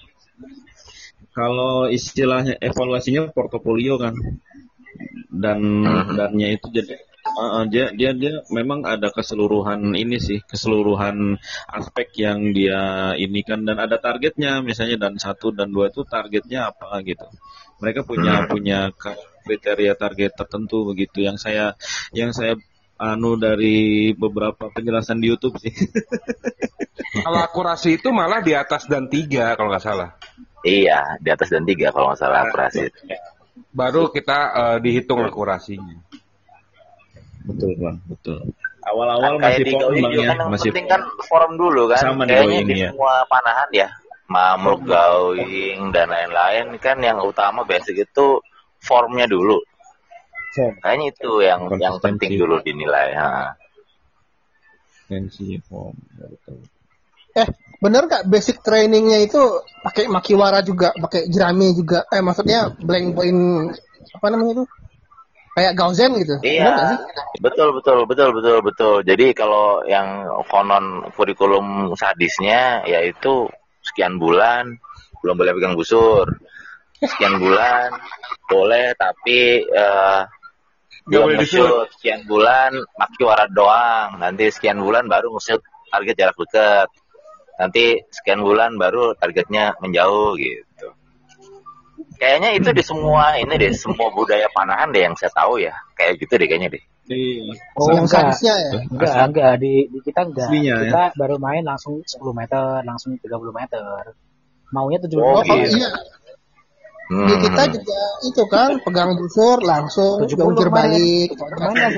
Kalau 1.34 1.86
istilahnya 1.86 2.58
evaluasinya 2.58 3.30
portofolio 3.30 3.94
kan 3.98 4.14
dan 5.30 5.58
uh-huh. 5.86 6.14
dannya 6.16 6.58
itu 6.58 6.66
jadi 6.72 6.98
uh, 7.36 7.64
dia 7.68 7.92
dia 7.94 8.10
dia 8.16 8.42
memang 8.50 8.82
ada 8.82 9.12
keseluruhan 9.12 9.94
ini 9.94 10.18
sih 10.18 10.40
keseluruhan 10.42 11.38
aspek 11.70 12.10
yang 12.18 12.50
dia 12.50 13.12
ini 13.14 13.44
kan 13.44 13.62
dan 13.62 13.78
ada 13.78 14.00
targetnya 14.00 14.64
misalnya 14.64 15.08
dan 15.08 15.14
satu 15.20 15.52
dan 15.54 15.70
dua 15.70 15.92
itu 15.92 16.02
targetnya 16.02 16.72
apa 16.74 16.98
gitu 17.04 17.26
mereka 17.78 18.02
punya 18.02 18.42
hmm. 18.42 18.48
punya 18.50 18.78
kriteria 19.48 19.96
target 19.96 20.36
tertentu 20.36 20.84
begitu 20.84 21.24
yang 21.24 21.40
saya 21.40 21.72
yang 22.12 22.36
saya 22.36 22.60
anu 22.98 23.38
dari 23.38 24.12
beberapa 24.12 24.68
penjelasan 24.68 25.22
di 25.22 25.30
YouTube 25.30 25.56
sih. 25.62 25.72
kalau 27.24 27.40
akurasi 27.40 27.96
itu 27.96 28.10
malah 28.10 28.42
di 28.42 28.52
atas 28.52 28.90
dan 28.90 29.06
tiga 29.06 29.54
kalau 29.54 29.72
nggak 29.72 29.86
salah. 29.86 30.18
Iya, 30.66 31.22
di 31.22 31.30
atas 31.30 31.48
dan 31.48 31.62
tiga 31.62 31.94
kalau 31.94 32.12
nggak 32.12 32.20
salah 32.20 32.50
akurasi. 32.50 32.90
Baru 33.70 34.10
kita 34.10 34.38
uh, 34.52 34.76
dihitung 34.82 35.22
akurasinya. 35.22 36.02
Betul 37.46 37.78
bang, 37.78 37.96
betul. 38.10 38.38
Awal-awal 38.82 39.38
kan 39.38 39.52
masih 39.56 39.64
forum 39.72 39.94
bang 39.94 40.12
ya, 40.12 40.26
kan 40.28 40.38
masih 40.50 40.68
penting 40.74 40.88
kan 40.90 41.02
forum 41.30 41.52
dulu 41.54 41.82
kan. 41.88 42.02
Sama 42.02 42.22
Kayaknya 42.26 42.60
di 42.66 42.76
ya. 42.82 42.88
semua 42.90 43.14
panahan 43.30 43.68
ya, 43.70 43.88
mamuk, 44.26 44.80
going 44.84 45.80
dan 45.94 46.10
lain-lain 46.10 46.76
kan 46.82 46.98
yang 46.98 47.22
utama 47.22 47.62
basic 47.62 48.04
itu 48.04 48.42
formnya 48.88 49.28
dulu. 49.28 49.60
Kayaknya 50.56 51.06
itu 51.12 51.30
yang 51.44 51.60
yang 51.76 52.00
penting 52.00 52.40
dulu 52.40 52.58
dinilai. 52.64 53.14
Ha. 53.14 53.54
form. 55.68 55.94
Eh, 57.38 57.48
bener 57.78 58.10
nggak 58.10 58.26
basic 58.26 58.64
trainingnya 58.64 59.22
itu 59.22 59.38
pakai 59.84 60.10
makiwara 60.10 60.64
juga, 60.64 60.90
pakai 60.96 61.30
jerami 61.30 61.76
juga? 61.76 62.08
Eh, 62.10 62.24
maksudnya 62.24 62.74
blank 62.74 63.14
point 63.14 63.40
apa 64.18 64.26
namanya 64.32 64.52
itu? 64.58 64.64
Kayak 65.54 65.74
Gauzen 65.74 66.12
gitu. 66.22 66.38
Iya. 66.42 66.98
Betul 67.42 67.74
betul 67.74 68.06
betul 68.06 68.30
betul 68.30 68.58
betul. 68.62 68.94
Jadi 69.02 69.34
kalau 69.34 69.82
yang 69.90 70.26
konon 70.46 71.10
kurikulum 71.18 71.98
sadisnya 71.98 72.86
yaitu 72.86 73.50
sekian 73.82 74.22
bulan 74.22 74.78
belum 75.18 75.34
boleh 75.34 75.52
pegang 75.58 75.74
busur 75.74 76.38
sekian 77.02 77.38
bulan 77.38 77.94
boleh 78.48 78.96
tapi 78.98 79.62
uh, 79.70 80.24
belum 81.08 81.40
nge 81.40 81.56
sekian 81.96 82.28
bulan 82.28 82.72
maki 83.00 83.22
warat 83.24 83.50
doang. 83.52 84.20
Nanti 84.20 84.52
sekian 84.52 84.78
bulan 84.80 85.08
baru 85.08 85.32
nge 85.36 85.56
target 85.88 86.14
jarak 86.20 86.36
dekat 86.36 86.88
nanti 87.58 88.06
sekian 88.14 88.40
bulan 88.40 88.78
baru 88.78 89.18
targetnya 89.18 89.74
menjauh 89.82 90.38
gitu. 90.38 90.88
Kayaknya 92.18 92.54
itu 92.54 92.70
di 92.70 92.82
semua 92.82 93.34
ini 93.38 93.54
deh 93.58 93.74
semua 93.74 94.10
budaya 94.14 94.46
panahan 94.54 94.94
deh 94.94 95.02
yang 95.02 95.14
saya 95.18 95.34
tahu 95.34 95.58
ya. 95.58 95.74
Kayak 95.98 96.22
gitu 96.22 96.34
deh 96.38 96.46
kayaknya 96.46 96.70
deh. 96.78 96.84
Oh 97.78 97.88
enggak, 97.88 98.36
ya? 98.44 98.54
enggak, 98.84 99.14
enggak. 99.32 99.52
Di, 99.58 99.88
di 99.90 99.98
kita 100.04 100.28
enggak. 100.28 100.50
Aslinya, 100.50 100.74
ya? 100.76 100.82
kita 100.86 101.02
ya? 101.08 101.16
baru 101.16 101.36
main 101.40 101.64
langsung 101.64 102.04
10 102.04 102.20
meter, 102.36 102.84
langsung 102.84 103.16
30 103.16 103.32
meter. 103.50 104.14
Maunya 104.68 104.98
70 105.00 105.16
oh, 105.16 105.40
meter. 105.40 105.48
Oh 105.48 105.56
iya, 105.56 105.88
Hmm. 107.08 107.24
Di 107.24 107.34
kita 107.40 107.62
juga 107.72 108.00
itu 108.20 108.42
kan 108.52 108.76
pegang 108.84 109.16
busur 109.16 109.56
langsung 109.64 110.20
jungkir 110.28 110.68
balik. 110.68 111.32
Mana 111.56 111.88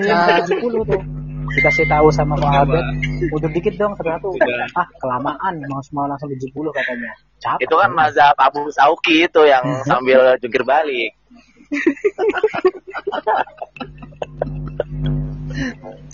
sih 0.46 0.54
70 0.54 0.86
tuh? 0.86 1.02
Dikasih 1.50 1.82
tahu 1.90 2.14
sama 2.14 2.38
Pak 2.38 2.62
Albert, 2.62 2.86
udah 3.34 3.50
dikit 3.50 3.74
dong 3.74 3.98
ternyata 3.98 4.30
ah 4.78 4.86
kelamaan 5.02 5.58
mau 5.66 5.82
semua 5.82 6.06
langsung 6.06 6.30
70 6.30 6.46
katanya. 6.46 7.10
Capek. 7.42 7.66
Itu 7.66 7.74
kan 7.74 7.90
mazhab 7.90 8.38
Abu 8.38 8.70
Sauki 8.70 9.26
itu 9.26 9.42
yang 9.50 9.82
sambil 9.82 10.38
jungkir 10.38 10.62
balik. 10.62 11.10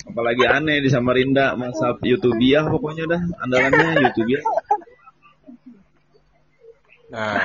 Apalagi 0.09 0.44
aneh 0.49 0.80
di 0.80 0.88
Samarinda 0.88 1.53
mazhab 1.61 2.01
YouTubiah 2.01 2.64
pokoknya 2.72 3.05
dah 3.05 3.20
andalannya 3.44 4.09
YouTubiah. 4.09 4.40
Nah, 7.07 7.38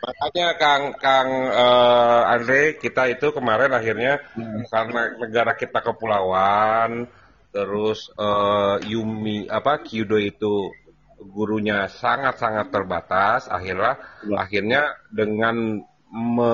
makanya 0.00 0.56
Kang 0.56 0.84
Kang 0.96 1.28
uh, 1.52 2.32
Andre 2.32 2.80
kita 2.80 3.12
itu 3.12 3.28
kemarin 3.28 3.68
akhirnya 3.76 4.24
hmm. 4.32 4.72
karena 4.72 5.02
negara 5.20 5.52
kita 5.52 5.84
kepulauan 5.84 7.04
terus 7.52 8.08
uh, 8.16 8.80
Yumi 8.80 9.44
apa 9.52 9.84
Kyudo 9.84 10.16
itu 10.16 10.72
gurunya 11.20 11.92
sangat-sangat 11.92 12.72
terbatas 12.72 13.52
akhirnya 13.52 14.00
ya. 14.24 14.48
akhirnya 14.48 14.82
dengan 15.12 15.84
me, 16.08 16.52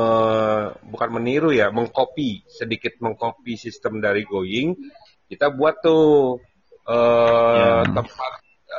bukan 0.82 1.10
meniru 1.14 1.54
ya 1.54 1.70
mengcopy 1.70 2.42
sedikit 2.50 2.98
mengcopy 2.98 3.54
sistem 3.54 4.02
dari 4.02 4.26
Going 4.26 4.74
kita 5.30 5.54
buat 5.54 5.78
tuh 5.78 6.42
uh, 6.90 7.86
ya. 7.86 7.86
tempat 7.86 8.32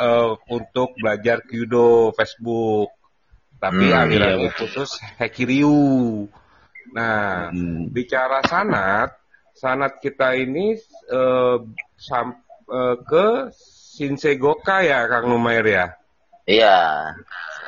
uh, 0.04 0.36
untuk 0.52 1.00
belajar 1.00 1.48
Kyudo 1.48 2.12
Facebook 2.12 2.99
tapi 3.60 3.92
hmm, 3.92 4.00
alirannya 4.00 4.50
iya, 4.50 4.56
khusus 4.56 4.98
Hekiryu 5.20 6.26
nah 6.96 7.54
hmm. 7.54 7.92
bicara 7.94 8.42
sanat 8.48 9.20
sanat 9.60 10.00
kita 10.00 10.40
ini 10.40 10.80
uh, 11.12 11.60
sam, 12.00 12.40
uh, 12.72 12.96
ke 13.04 13.52
Shinsei 14.00 14.40
Goka 14.40 14.80
ya 14.80 15.12
Kang 15.12 15.28
Numair 15.28 15.68
ya? 15.68 15.86
Iya. 16.48 16.80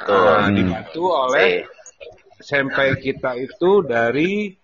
Tuh. 0.08 0.16
Nah, 0.16 0.48
dibantu 0.48 1.12
oleh 1.12 1.68
sampai 2.40 2.96
kita 2.98 3.36
itu 3.36 3.84
dari 3.84 4.56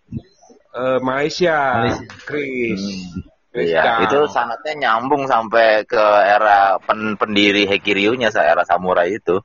uh, 0.71 1.03
Malaysia, 1.03 1.91
Chris. 2.23 2.79
Hmm. 2.79 3.36
Iya, 3.57 4.05
itu 4.05 4.19
sanatnya 4.29 4.73
nyambung 4.77 5.25
sampai 5.25 5.81
ke 5.89 6.05
era 6.21 6.77
pen 6.77 7.17
pendiri 7.17 7.65
Hekiryunya, 7.65 8.29
era 8.33 8.61
samurai 8.61 9.17
itu. 9.17 9.41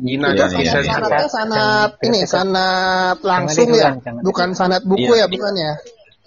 Gina 0.00 0.32
ya, 0.32 0.48
ya. 0.48 0.80
Sanatnya 0.80 1.28
sanat 1.28 1.90
ini 2.00 2.20
sanat 2.24 3.18
langsung 3.20 3.68
ya, 3.76 3.92
bukan 4.24 4.56
sanat 4.56 4.82
buku 4.88 5.12
ya, 5.12 5.24
ya 5.24 5.26
bukan 5.28 5.52
ya? 5.58 5.72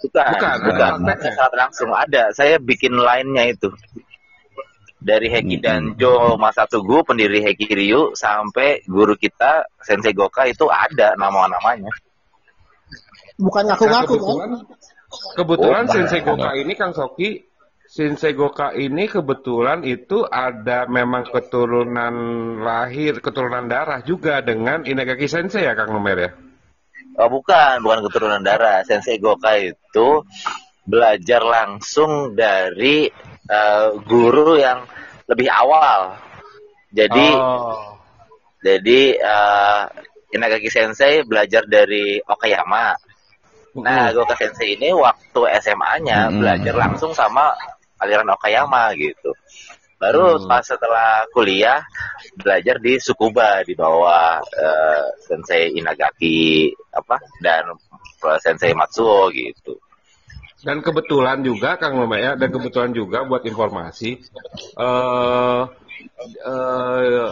Bukan, 0.04 0.26
bukan, 0.36 0.56
bukan. 0.68 0.92
bukan. 1.00 1.52
langsung 1.56 1.90
ada. 1.96 2.28
Saya 2.36 2.60
bikin 2.60 2.92
lainnya 2.92 3.48
itu 3.48 3.72
dari 5.04 5.28
Heki 5.28 5.60
Danjo 5.60 6.40
Masatsugu 6.40 7.04
pendiri 7.04 7.44
Heki 7.44 7.68
Ryu 7.68 8.02
sampai 8.16 8.80
guru 8.88 9.12
kita 9.20 9.68
Sensei 9.84 10.16
Goka 10.16 10.48
itu 10.48 10.64
ada 10.72 11.12
nama-namanya. 11.20 11.92
Bukan 13.36 13.68
ngaku-ngaku 13.68 14.16
kan? 14.16 14.50
Kebetulan 15.34 15.84
oh, 15.86 15.92
Sensei 15.92 16.20
Goka 16.22 16.50
ini 16.54 16.72
Kang 16.74 16.92
Soki 16.92 17.54
Sensei 17.84 18.32
Goka 18.32 18.72
ini 18.72 19.06
kebetulan 19.06 19.84
itu 19.84 20.24
ada 20.24 20.88
memang 20.88 21.28
keturunan 21.28 22.14
lahir, 22.64 23.20
keturunan 23.20 23.68
darah 23.68 24.00
juga 24.00 24.40
dengan 24.40 24.82
Inagaki 24.82 25.28
Sensei 25.28 25.68
ya 25.68 25.76
Kang 25.76 25.92
Numer 25.92 26.18
ya? 26.18 26.30
Oh 27.20 27.30
bukan, 27.30 27.84
bukan 27.84 28.00
keturunan 28.10 28.42
darah. 28.42 28.82
Sensei 28.82 29.20
Goka 29.22 29.54
itu 29.60 30.26
belajar 30.88 31.44
langsung 31.44 32.34
dari 32.34 33.06
uh, 33.46 33.94
guru 34.02 34.58
yang 34.58 34.82
lebih 35.30 35.46
awal. 35.46 36.18
Jadi 36.90 37.26
oh. 37.36 38.00
jadi 38.64 39.00
uh, 39.22 39.82
Inagaki 40.34 40.72
Sensei 40.72 41.22
belajar 41.22 41.62
dari 41.68 42.18
Okayama. 42.18 42.96
Nah, 43.74 44.14
Goka 44.14 44.38
Sensei 44.38 44.78
ini 44.78 44.94
waktu 44.94 45.40
SMA-nya 45.58 46.30
hmm. 46.30 46.38
belajar 46.38 46.74
langsung 46.78 47.10
sama 47.10 47.50
aliran 47.98 48.30
Okayama 48.30 48.94
gitu. 48.94 49.34
Baru 49.98 50.38
hmm. 50.38 50.46
pas 50.46 50.62
setelah 50.62 51.26
kuliah 51.34 51.82
belajar 52.38 52.78
di 52.78 53.02
Sukuba 53.02 53.66
di 53.66 53.74
bawah 53.74 54.38
uh, 54.38 55.06
Sensei 55.26 55.74
Inagaki 55.74 56.70
apa 56.94 57.18
dan 57.42 57.74
Sensei 58.38 58.70
Matsuo 58.78 59.26
gitu. 59.34 59.74
Dan 60.64 60.80
kebetulan 60.80 61.44
juga 61.44 61.76
Kang 61.76 62.00
Mama 62.00 62.16
ya, 62.16 62.40
dan 62.40 62.48
kebetulan 62.48 62.96
juga 62.96 63.20
buat 63.28 63.44
informasi 63.44 64.16
uh, 64.80 65.68
uh, 66.40 67.28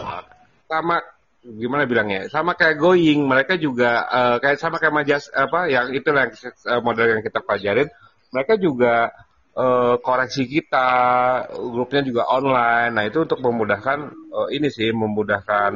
sama 0.69 1.01
gimana 1.43 1.83
bilangnya? 1.83 2.31
Sama 2.31 2.55
kayak 2.55 2.79
going 2.79 3.27
mereka 3.27 3.59
juga 3.59 4.07
uh, 4.07 4.37
kayak 4.39 4.57
sama 4.57 4.79
kayak 4.79 4.95
majas 4.95 5.27
apa 5.35 5.67
yang 5.67 5.91
itu 5.91 6.07
yang 6.09 6.31
model 6.81 7.07
yang 7.19 7.21
kita 7.23 7.39
pelajarin. 7.43 7.91
Mereka 8.33 8.57
juga 8.57 9.11
uh, 9.53 9.95
koreksi 9.99 10.49
kita 10.49 10.89
grupnya 11.51 12.01
juga 12.01 12.23
online. 12.31 12.91
Nah 12.95 13.03
itu 13.05 13.27
untuk 13.27 13.39
memudahkan 13.43 13.99
uh, 14.31 14.49
ini 14.49 14.71
sih 14.71 14.89
memudahkan 14.89 15.71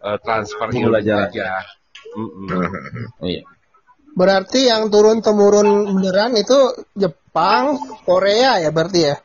uh, 0.00 0.18
transfer 0.22 0.68
ilmu 0.70 0.94
aja. 0.96 1.28
Mm 2.14 2.28
-mm. 2.30 2.48
iya. 3.34 3.42
Berarti 4.14 4.70
yang 4.70 4.94
turun 4.94 5.18
temurun 5.18 5.90
beneran 5.90 6.38
itu 6.38 6.86
Jepang, 6.94 7.82
Korea 8.06 8.62
ya 8.62 8.70
berarti 8.70 9.00
ya? 9.10 9.18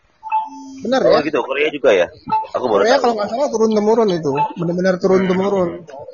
Benar 0.79 1.01
oh, 1.03 1.11
ya? 1.11 1.19
gitu, 1.27 1.39
Korea 1.43 1.67
juga 1.71 1.89
ya? 1.91 2.07
Aku 2.55 2.65
baru 2.71 2.87
Korea 2.87 2.97
kalau 3.03 3.13
nggak 3.19 3.29
salah 3.29 3.47
turun 3.51 3.71
temurun 3.75 4.09
itu, 4.15 4.33
benar-benar 4.55 4.95
turun 4.99 5.23
temurun. 5.27 5.69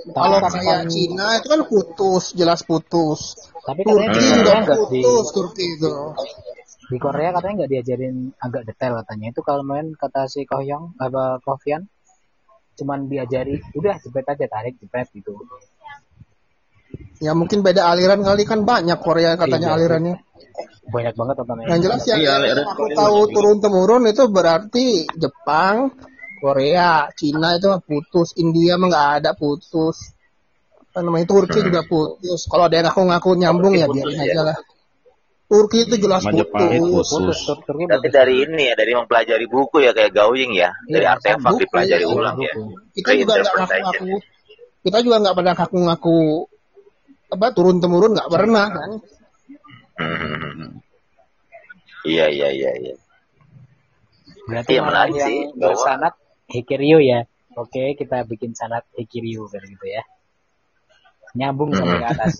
Kalau 0.09 0.37
kayak 0.41 0.89
Cina 0.89 1.27
itu 1.37 1.47
kan 1.49 1.61
putus, 1.69 2.33
jelas 2.33 2.65
putus. 2.65 3.37
Tapi 3.65 3.81
Turki 3.85 4.25
juga 4.41 4.53
putus, 4.65 5.25
di... 5.29 5.33
Turki 5.33 5.65
itu. 5.77 5.93
Di 6.85 6.97
Korea 7.01 7.33
katanya 7.33 7.65
nggak 7.65 7.71
diajarin 7.71 8.15
agak 8.37 8.63
detail 8.69 8.93
katanya. 9.05 9.27
Itu 9.33 9.41
kalau 9.41 9.61
main 9.65 9.93
kata 9.97 10.29
si 10.29 10.45
Kohyong 10.45 10.97
apa 11.01 11.41
Kofian, 11.41 11.85
cuman 12.77 13.09
diajari 13.09 13.57
udah 13.73 13.97
jepet 14.01 14.25
aja 14.25 14.45
tarik 14.49 14.77
jepet 14.81 15.09
gitu. 15.13 15.33
Ya 17.23 17.31
mungkin 17.31 17.63
beda 17.63 17.87
aliran 17.87 18.21
kali 18.21 18.43
kan 18.43 18.67
banyak 18.67 18.99
Korea 18.99 19.39
katanya 19.39 19.71
iya, 19.71 19.75
alirannya. 19.79 20.15
Banyak 20.89 21.13
banget 21.17 21.35
katanya. 21.41 21.65
Yang 21.73 21.81
jelas 21.89 22.01
ya, 22.05 22.15
iya, 22.15 22.33
yang 22.45 22.59
aku 22.61 22.85
tahu 22.93 23.19
turun 23.33 23.57
temurun 23.57 24.03
itu 24.05 24.23
berarti 24.29 25.09
Jepang, 25.17 25.91
Korea, 26.37 27.09
Cina 27.17 27.57
itu 27.57 27.73
putus, 27.83 28.37
India 28.37 28.77
mah 28.77 28.87
nggak 28.93 29.07
ada 29.21 29.31
putus. 29.33 30.13
Apa 30.93 31.03
namanya 31.03 31.27
Turki 31.27 31.59
hmm. 31.59 31.67
juga 31.67 31.81
putus. 31.83 32.47
Kalau 32.47 32.69
ada 32.69 32.75
yang 32.77 32.87
ngaku-ngaku 32.87 33.29
nyambung 33.35 33.73
ya 33.75 33.87
biarin 33.89 34.19
aja 34.21 34.41
lah. 34.53 34.57
Turki 35.45 35.85
itu 35.85 35.95
jelas 36.01 36.25
putus. 36.25 36.47
putus. 36.49 37.07
putus. 37.09 37.39
Tapi 37.89 38.07
dari 38.13 38.45
ini 38.45 38.71
ya, 38.71 38.73
dari 38.77 38.93
mempelajari 38.93 39.45
buku 39.49 39.83
ya 39.83 39.91
kayak 39.91 40.13
Gawing 40.13 40.53
ya, 40.53 40.71
dari 40.85 41.05
iya, 41.05 41.17
artefak 41.17 41.53
buku, 41.53 41.61
dipelajari 41.65 42.05
ya, 42.05 42.13
ulang 42.13 42.37
ya. 42.41 42.53
Kita 42.93 43.11
juga 43.13 43.33
nggak 43.41 43.53
ngaku-ngaku. 43.57 44.13
Kita 44.85 44.97
juga 45.01 45.15
nggak 45.17 45.35
pernah 45.35 45.53
ngaku-ngaku 45.57 46.19
apa 47.25 47.47
turun 47.57 47.81
temurun 47.81 48.13
nggak 48.13 48.29
pernah 48.29 48.65
kan 48.69 48.89
hmm. 49.99 50.81
iya 52.05 52.25
iya 52.29 52.49
iya 52.51 52.71
iya. 52.79 52.95
Berarti 54.45 54.73
ya, 54.77 54.81
menarik 54.85 55.15
yang 55.17 55.27
sih 55.27 55.37
bersanat 55.57 56.13
Hikiryu 56.45 57.01
ya. 57.01 57.25
Oke 57.57 57.97
kita 57.97 58.27
bikin 58.29 58.53
sanat 58.53 58.85
Hikiryu 58.93 59.49
kayak 59.49 59.65
gitu 59.65 59.85
ya. 59.89 60.03
Nyambung 61.35 61.73
hmm. 61.73 61.79
sampai 61.81 61.97
ke 61.99 62.07
atas. 62.07 62.33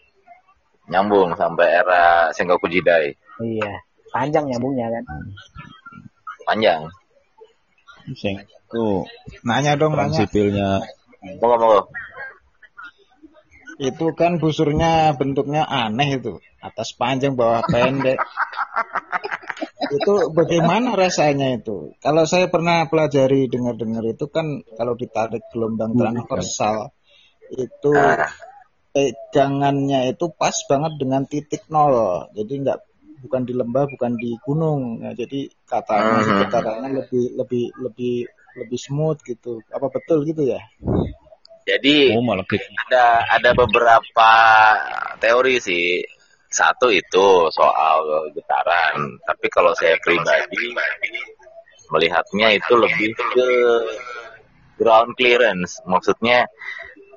Nyambung 0.92 1.28
sampai 1.38 1.66
era 1.70 2.34
Sengoku 2.34 2.66
Jidai. 2.68 3.14
Iya 3.40 3.90
panjang 4.10 4.44
nyambungnya 4.50 4.86
kan? 4.90 5.04
Panjang. 6.44 6.80
Sing. 8.18 8.36
Tuh, 8.70 9.06
nanya 9.46 9.74
dong 9.78 9.94
prinsipilnya. 9.94 10.82
Moga 11.42 11.56
moga 11.58 11.82
itu 13.80 14.12
kan 14.12 14.36
busurnya 14.36 15.16
bentuknya 15.16 15.64
aneh 15.64 16.20
itu. 16.20 16.36
Atas 16.60 16.92
panjang 16.92 17.32
bawah 17.32 17.64
pendek. 17.64 18.20
Itu 19.88 20.28
bagaimana 20.36 20.92
rasanya 20.92 21.56
itu? 21.56 21.96
Kalau 22.04 22.28
saya 22.28 22.52
pernah 22.52 22.84
pelajari 22.92 23.48
dengar-dengar 23.48 24.04
itu 24.04 24.28
kan 24.28 24.60
kalau 24.76 24.92
ditarik 25.00 25.48
gelombang 25.48 25.96
transversal 25.96 26.92
itu 27.56 27.96
pegangannya 28.92 30.12
itu 30.12 30.28
pas 30.36 30.54
banget 30.68 30.92
dengan 31.00 31.24
titik 31.24 31.64
nol. 31.72 32.28
Jadi 32.36 32.52
nggak 32.60 32.78
bukan 33.24 33.42
di 33.48 33.56
lembah 33.56 33.88
bukan 33.96 34.12
di 34.20 34.36
gunung. 34.44 35.00
Nah, 35.00 35.16
jadi 35.16 35.48
katanya 35.64 36.20
sekitarnya 36.20 36.88
lebih 37.00 37.32
lebih 37.32 37.64
lebih 37.80 38.28
lebih 38.60 38.78
smooth 38.78 39.24
gitu. 39.24 39.64
Apa 39.72 39.88
betul 39.88 40.28
gitu 40.28 40.44
ya 40.44 40.60
jadi 41.70 42.18
oh, 42.18 42.24
ada 42.90 43.04
ada 43.30 43.50
beberapa 43.54 44.32
teori 45.22 45.62
sih. 45.62 46.02
Satu 46.50 46.90
itu 46.90 47.46
soal 47.54 48.26
getaran, 48.34 49.22
tapi 49.22 49.46
kalau 49.46 49.70
saya 49.78 49.94
pribadi 50.02 50.66
melihatnya 51.94 52.58
itu 52.58 52.74
lebih 52.74 53.14
ke 53.14 53.48
ground 54.74 55.14
clearance. 55.14 55.78
Maksudnya 55.86 56.50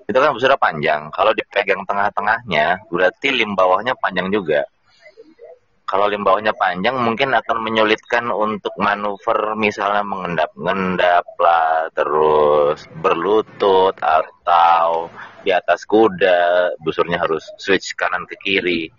itu 0.05 0.17
kan 0.21 0.37
sudah 0.37 0.53
panjang. 0.61 1.09
Kalau 1.09 1.33
dipegang 1.33 1.81
tengah-tengahnya, 1.89 2.85
berarti 2.93 3.33
lim 3.33 3.57
bawahnya 3.57 3.97
panjang 3.97 4.29
juga 4.29 4.69
kalau 5.93 6.09
limbahnya 6.09 6.57
panjang 6.57 6.97
mungkin 6.97 7.37
akan 7.37 7.61
menyulitkan 7.61 8.25
untuk 8.33 8.73
manuver 8.81 9.53
misalnya 9.53 10.01
mengendap-ngendap 10.01 11.21
lah 11.37 11.85
terus 11.93 12.89
berlutut 12.97 13.93
atau 14.01 15.13
di 15.45 15.53
atas 15.53 15.85
kuda 15.85 16.73
busurnya 16.81 17.21
harus 17.21 17.45
switch 17.61 17.93
kanan 17.93 18.25
ke 18.25 18.33
kiri 18.41 18.89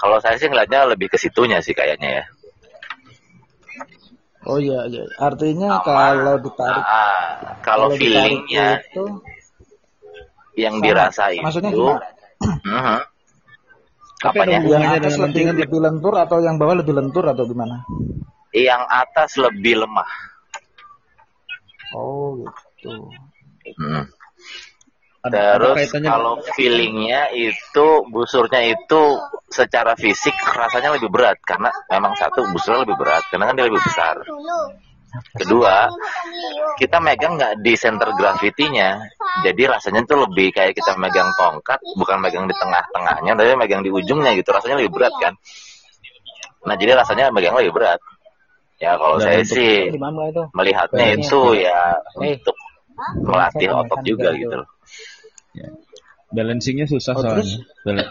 kalau 0.00 0.16
saya 0.16 0.40
sih 0.40 0.48
ngeliatnya 0.48 0.88
lebih 0.88 1.12
ke 1.12 1.20
situnya 1.20 1.60
sih 1.60 1.76
kayaknya 1.76 2.24
ya 2.24 2.26
Oh 4.44 4.60
iya, 4.60 4.84
iya. 4.92 5.08
artinya 5.16 5.80
Sama, 5.80 5.88
kalau 5.88 6.36
ditarik, 6.36 6.84
uh, 6.84 7.28
kalau, 7.64 7.88
feelingnya 7.96 8.76
itu 8.92 9.24
yang 10.52 10.76
sama. 10.76 10.84
dirasain 10.84 11.40
maksudnya 11.40 11.72
itu, 11.76 11.88
uh-huh. 11.88 13.00
Tapi 14.24 14.40
Apanya? 14.40 14.58
Yang 14.64 14.84
atas 15.04 15.14
lebih, 15.20 15.42
lebih 15.52 15.80
lentur 15.84 16.14
atau 16.16 16.40
yang 16.40 16.56
bawah 16.56 16.80
lebih 16.80 16.96
lentur 16.96 17.28
atau 17.28 17.44
gimana? 17.44 17.84
Yang 18.56 18.82
atas 18.88 19.30
lebih 19.36 19.84
lemah. 19.84 20.10
Oh 21.92 22.40
gitu. 22.40 23.12
Hmm. 23.76 24.08
Terus 25.24 25.88
kalau 26.04 26.36
feelingnya 26.56 27.32
itu 27.32 27.86
busurnya 28.12 28.76
itu 28.76 29.02
secara 29.48 29.96
fisik 29.96 30.36
rasanya 30.52 31.00
lebih 31.00 31.08
berat 31.08 31.40
karena 31.40 31.72
memang 31.88 32.12
satu 32.16 32.44
busurnya 32.52 32.84
lebih 32.84 32.96
berat 33.00 33.24
karena 33.32 33.48
kan 33.48 33.54
dia 33.56 33.64
lebih 33.68 33.80
besar. 33.80 34.20
Kedua, 35.14 35.90
kita 36.78 36.98
megang 36.98 37.38
nggak 37.38 37.62
di 37.62 37.74
center 37.78 38.10
gravitinya, 38.18 38.98
jadi 39.46 39.78
rasanya 39.78 40.02
tuh 40.06 40.26
lebih 40.26 40.50
kayak 40.50 40.74
kita 40.74 40.98
megang 40.98 41.30
tongkat, 41.38 41.78
bukan 41.94 42.18
megang 42.18 42.50
di 42.50 42.54
tengah-tengahnya, 42.58 43.32
tapi 43.38 43.54
megang 43.54 43.82
di 43.86 43.90
ujungnya 43.94 44.34
gitu, 44.34 44.50
rasanya 44.50 44.82
lebih 44.82 44.92
berat 44.94 45.14
kan. 45.22 45.34
Nah 46.66 46.74
jadi 46.74 46.98
rasanya 46.98 47.30
megang 47.30 47.54
lebih 47.54 47.72
berat. 47.76 48.00
Ya 48.82 48.98
kalau 48.98 49.22
saya 49.22 49.46
sih 49.46 49.94
melihatnya 50.50 51.06
itu 51.14 51.40
ya 51.54 52.02
untuk 52.18 52.56
melatih 53.22 53.70
otot 53.70 54.00
juga 54.02 54.34
gitu 54.34 54.54
loh. 54.62 54.68
Ya. 55.54 55.70
Balancingnya 56.34 56.90
susah 56.90 57.14
oh, 57.14 57.22
soalnya. 57.22 57.62
Terus, 57.86 58.02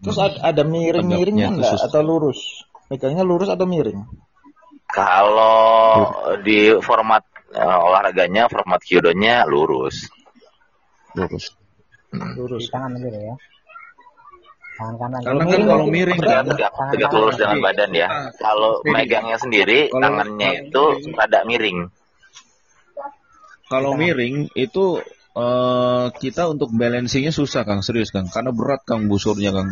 terus 0.00 0.18
ada 0.40 0.62
miring-miringnya 0.64 1.52
enggak 1.52 1.76
atau 1.84 2.00
lurus? 2.00 2.64
Megangnya 2.88 3.28
lurus 3.28 3.52
atau 3.52 3.68
miring? 3.68 4.08
Kalau 4.88 6.16
di 6.40 6.72
format 6.80 7.20
uh, 7.52 7.78
olahraganya, 7.84 8.48
format 8.48 8.80
kyudonya 8.80 9.44
lurus. 9.44 10.08
Lurus. 11.12 11.52
Hmm. 12.08 12.32
Lurus. 12.40 12.68
Di 12.68 12.72
tangan 12.72 12.96
aja 12.96 13.10
ya. 13.12 13.34
Tangan 14.80 14.94
kanan. 14.96 15.20
Karena 15.20 15.44
kan 15.44 15.62
kalau 15.68 15.86
miring 15.92 16.18
tegak, 16.22 16.44
tegak, 16.48 16.72
tegak 16.96 17.10
lurus 17.12 17.36
dengan 17.36 17.58
badan 17.60 17.90
ya. 17.92 18.08
Nah, 18.08 18.30
kalau 18.40 18.72
megangnya 18.88 19.36
sendiri, 19.36 19.92
kalau 19.92 20.02
tangannya 20.08 20.50
itu 20.64 20.82
rada 21.12 21.40
miring. 21.44 21.78
Kalau 23.68 23.92
miring 24.00 24.48
itu 24.56 25.04
uh, 25.36 26.08
kita 26.16 26.48
untuk 26.48 26.72
balancingnya 26.72 27.36
susah 27.36 27.68
Kang, 27.68 27.84
serius 27.84 28.08
Kang. 28.08 28.32
Karena 28.32 28.56
berat 28.56 28.88
Kang 28.88 29.04
busurnya 29.12 29.52
Kang. 29.52 29.68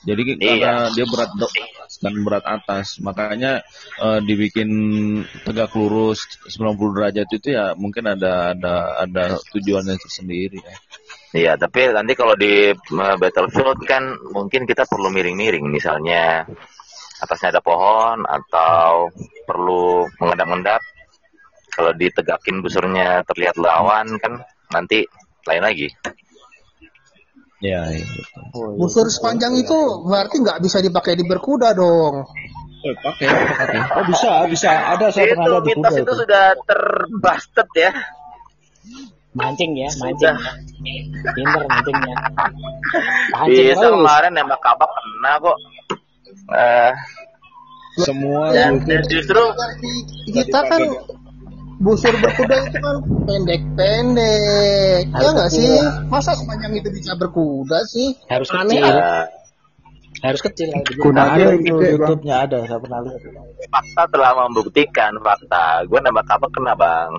Jadi 0.00 0.22
iya. 0.40 0.56
karena 0.56 0.74
dia 0.96 1.04
berat 1.04 1.30
dok 1.36 1.52
dan 2.00 2.14
berat 2.24 2.44
atas, 2.48 2.96
makanya 3.04 3.60
uh, 4.00 4.16
dibikin 4.24 4.70
tegak 5.44 5.76
lurus 5.76 6.24
90 6.48 6.96
derajat 6.96 7.28
itu 7.28 7.52
ya 7.52 7.76
mungkin 7.76 8.08
ada 8.08 8.56
ada 8.56 9.04
ada 9.04 9.24
tujuannya 9.52 10.00
tersendiri 10.00 10.56
ya. 10.56 10.76
Iya, 11.30 11.52
tapi 11.60 11.92
nanti 11.92 12.16
kalau 12.16 12.32
di 12.34 12.72
uh, 12.72 13.16
battlefield 13.20 13.84
kan 13.84 14.02
mungkin 14.32 14.64
kita 14.64 14.88
perlu 14.88 15.12
miring-miring, 15.12 15.68
misalnya 15.68 16.48
atasnya 17.20 17.54
ada 17.54 17.62
pohon 17.62 18.24
atau 18.24 19.12
perlu 19.44 20.08
mengendap-endap. 20.16 20.80
Kalau 21.70 21.92
ditegakin 21.94 22.64
busurnya 22.64 23.22
terlihat 23.28 23.60
lawan 23.60 24.18
kan 24.18 24.42
nanti 24.72 25.04
lain 25.46 25.62
lagi. 25.62 25.88
Ya, 27.60 27.92
ya 27.92 28.04
Oh, 28.56 28.72
iya. 28.72 28.78
Busur 28.80 29.06
sepanjang 29.12 29.52
itu 29.60 29.76
berarti 30.08 30.40
nggak 30.40 30.58
bisa 30.64 30.80
dipakai 30.80 31.12
di 31.14 31.24
berkuda 31.28 31.76
dong. 31.76 32.24
Eh, 32.80 32.96
pakai, 32.96 33.28
pakai. 33.28 33.78
Oh 34.00 34.04
bisa, 34.08 34.48
bisa. 34.48 34.72
Ada 34.96 35.12
saya 35.12 35.36
pernah 35.36 35.60
itu, 35.60 35.68
mitos 35.68 35.92
itu. 35.92 36.02
itu 36.08 36.12
sudah 36.24 36.44
terbastet 36.64 37.68
ya. 37.76 37.92
Mancing 39.36 39.76
ya, 39.76 39.90
mancing. 40.00 40.36
Pinter 41.36 41.62
mancingnya. 41.68 42.16
Mancing 43.36 43.66
Bisa 43.70 43.78
terus. 43.78 43.94
kemarin 43.94 44.32
nembak 44.32 44.60
kabak 44.64 44.90
kena 44.90 45.32
kok. 45.38 45.58
Uh, 46.50 46.92
semua 48.00 48.50
ya, 48.56 48.72
justru 49.06 49.42
kita 50.32 50.58
kan 50.64 50.82
busur 51.80 52.12
berkuda 52.12 52.56
itu 52.68 52.78
kan 52.78 52.96
pendek-pendek. 53.24 55.08
Ya 55.08 55.28
nggak 55.32 55.50
sih? 55.50 55.80
Masa 56.12 56.36
sepanjang 56.36 56.76
itu 56.76 56.92
bisa 56.92 57.16
berkuda 57.16 57.80
sih? 57.88 58.20
Harus 58.28 58.52
Aneh. 58.52 58.76
kecil. 58.76 58.84
Ya. 58.84 59.24
Harus 60.20 60.40
kecil. 60.44 60.68
Kuda 61.00 61.22
ada 61.32 61.56
itu 61.56 61.72
YouTube-nya 61.72 62.44
ada, 62.44 62.68
saya 62.68 62.76
pernah 62.76 63.00
lihat. 63.08 63.24
Fakta 63.72 64.02
telah 64.12 64.32
membuktikan 64.44 65.16
fakta. 65.24 65.88
Gue 65.88 65.96
nambah 66.04 66.20
apa 66.28 66.46
kena 66.52 66.76
bang. 66.76 67.10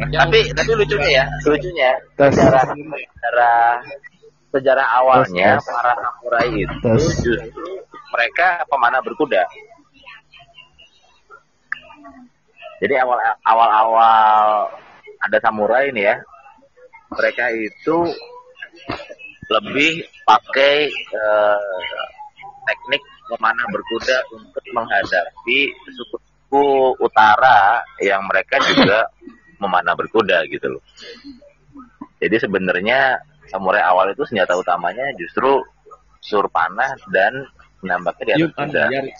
tapi 0.18 0.38
tapi 0.56 0.70
lucunya 0.74 1.22
ya, 1.22 1.24
lucunya 1.44 1.90
sejarah 2.16 2.72
sejarah 2.72 3.84
sejarah 4.50 4.86
awalnya 4.98 5.60
para 5.62 5.92
samurai 5.94 6.50
itu 6.56 6.90
justru 6.98 7.36
mereka 8.10 8.64
pemanah 8.66 9.04
berkuda 9.04 9.44
Jadi 12.80 12.94
awal 12.96 13.18
awal 13.44 13.70
awal 13.70 14.44
ada 15.20 15.38
samurai 15.44 15.92
ini 15.92 16.08
ya, 16.08 16.16
mereka 17.12 17.52
itu 17.52 18.08
lebih 19.50 20.06
pakai 20.24 20.88
uh, 21.12 21.60
teknik 22.64 23.02
memanah 23.28 23.66
berkuda 23.68 24.16
untuk 24.32 24.64
menghadapi 24.72 25.60
suku 25.92 26.66
utara 26.98 27.84
yang 28.00 28.24
mereka 28.26 28.56
juga 28.64 29.10
memanah 29.60 29.92
berkuda 29.92 30.48
gitu 30.48 30.78
loh. 30.78 30.82
Jadi 32.16 32.36
sebenarnya 32.40 33.20
samurai 33.50 33.82
awal 33.84 34.14
itu 34.14 34.24
senjata 34.24 34.56
utamanya 34.56 35.04
justru 35.20 35.60
sur 36.20 36.46
panah 36.52 36.94
dan 37.10 37.44
menambahnya 37.80 38.24
di 38.24 38.32
atas 38.44 38.54
kuda. 38.56 38.82
Yari. 38.88 39.10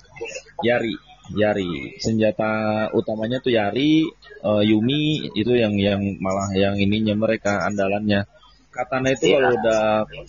Yari. 0.65 0.95
Yari. 1.35 1.99
Senjata 2.03 2.51
utamanya 2.95 3.39
tuh 3.39 3.55
Yari, 3.55 4.07
uh, 4.43 4.63
Yumi 4.63 5.31
itu 5.35 5.53
yang 5.55 5.79
yang 5.79 6.01
malah 6.19 6.51
yang 6.55 6.75
ininya 6.79 7.15
mereka 7.15 7.67
andalannya. 7.67 8.27
Katana 8.71 9.11
itu 9.11 9.35
kalau 9.35 9.51
udah 9.51 9.83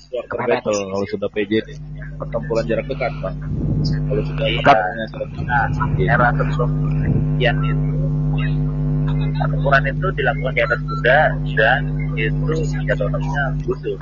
quarter 0.10 0.40
battle, 0.50 0.82
kalau 0.90 1.06
sudah 1.14 1.30
PJ 1.30 1.62
pertempuran 2.18 2.64
jarak 2.66 2.86
dekat, 2.90 3.14
Pak. 3.22 3.34
Kalau 3.86 4.24
sudah 4.26 4.46
katanya 4.66 5.06
nah, 5.46 5.70
era 6.02 6.28
sebelum 6.34 6.72
kian 7.38 7.58
itu 7.62 7.86
pertempuran 9.42 9.84
itu 9.90 10.08
dilakukan 10.18 10.54
di 10.58 10.62
atas 10.62 10.80
kuda 10.86 11.20
dan 11.58 11.82
itu 12.18 12.54
senjata 12.66 13.02
utamanya 13.10 13.44
busuk. 13.66 14.00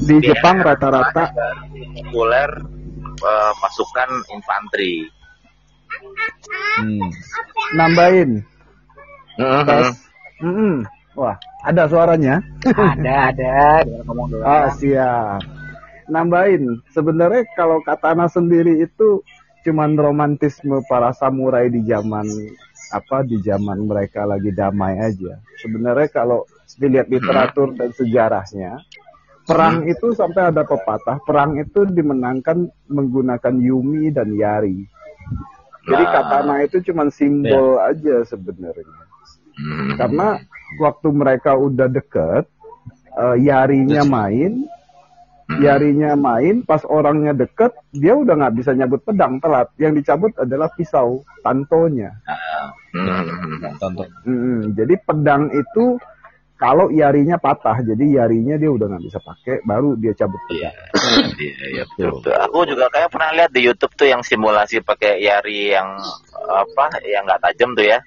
Di 0.00 0.16
Jepang 0.24 0.64
rata-rata 0.64 1.28
populer 1.96 2.79
uh, 3.22 3.52
pasukan 3.60 4.10
infanteri. 4.32 5.08
Hmm. 6.80 7.08
Nambahin. 7.76 8.30
Uh 9.40 9.62
-huh. 9.64 9.90
Mm 10.40 10.52
-hmm. 10.56 10.74
Wah, 11.18 11.36
ada 11.66 11.84
suaranya? 11.90 12.40
ada, 12.64 13.14
ada. 13.34 13.84
ngomong 14.08 14.26
dulu. 14.32 14.42
Oh, 14.44 14.68
siap. 14.78 15.42
Nambahin, 16.10 16.82
sebenarnya 16.90 17.46
kalau 17.54 17.84
katana 17.84 18.26
sendiri 18.26 18.82
itu 18.82 19.22
cuman 19.62 19.94
romantisme 19.94 20.80
para 20.88 21.12
samurai 21.12 21.68
di 21.68 21.84
zaman 21.84 22.24
apa 22.90 23.22
di 23.22 23.38
zaman 23.38 23.86
mereka 23.86 24.26
lagi 24.26 24.50
damai 24.50 24.98
aja. 24.98 25.38
Sebenarnya 25.62 26.08
kalau 26.10 26.48
dilihat 26.80 27.06
literatur 27.06 27.76
dan 27.78 27.94
sejarahnya, 27.94 28.82
perang 29.50 29.76
hmm. 29.82 29.92
itu 29.92 30.06
sampai 30.14 30.42
ada 30.54 30.62
pepatah 30.62 31.18
perang 31.26 31.58
itu 31.58 31.82
dimenangkan 31.90 32.70
menggunakan 32.86 33.54
Yumi 33.58 34.14
dan 34.14 34.30
Yari. 34.30 34.86
Jadi 35.90 36.04
nah. 36.06 36.12
katana 36.12 36.54
itu 36.62 36.78
cuma 36.86 37.10
simbol 37.10 37.82
ya. 37.82 37.90
aja 37.90 38.16
sebenarnya. 38.30 38.86
Hmm. 39.58 39.98
Karena 39.98 40.38
waktu 40.78 41.08
mereka 41.10 41.58
udah 41.58 41.90
deket, 41.90 42.46
uh, 43.18 43.36
Yarinya 43.36 44.06
main, 44.06 44.64
hmm. 45.50 45.60
Yarinya 45.60 46.14
main, 46.14 46.62
pas 46.62 46.84
orangnya 46.86 47.34
deket, 47.34 47.74
dia 47.90 48.14
udah 48.14 48.38
nggak 48.38 48.54
bisa 48.60 48.70
nyabut 48.76 49.02
pedang 49.02 49.42
telat. 49.42 49.72
Yang 49.80 50.04
dicabut 50.04 50.32
adalah 50.38 50.70
pisau, 50.78 51.26
tantonya. 51.42 52.14
Hmm. 52.94 53.76
Tanto. 53.80 54.04
Hmm. 54.22 54.76
Jadi 54.76 54.94
pedang 55.02 55.50
itu 55.50 55.98
kalau 56.60 56.92
yarinya 56.92 57.40
patah 57.40 57.80
jadi 57.80 58.20
yarinya 58.20 58.60
dia 58.60 58.68
udah 58.68 58.86
nggak 58.92 59.04
bisa 59.08 59.18
pakai 59.24 59.64
baru 59.64 59.96
dia 59.96 60.12
cabut. 60.12 60.42
Iya. 60.52 60.70
Iya 61.40 61.64
iya 61.72 61.82
betul, 61.88 62.20
betul. 62.20 62.36
Aku 62.36 62.58
juga 62.68 62.86
kayak 62.92 63.08
pernah 63.08 63.32
lihat 63.32 63.50
di 63.56 63.64
YouTube 63.64 63.96
tuh 63.96 64.12
yang 64.12 64.20
simulasi 64.20 64.84
pakai 64.84 65.24
yari 65.24 65.72
yang 65.72 65.96
apa 66.52 67.00
yang 67.08 67.24
nggak 67.24 67.40
tajam 67.48 67.72
tuh 67.72 67.88
ya. 67.88 67.98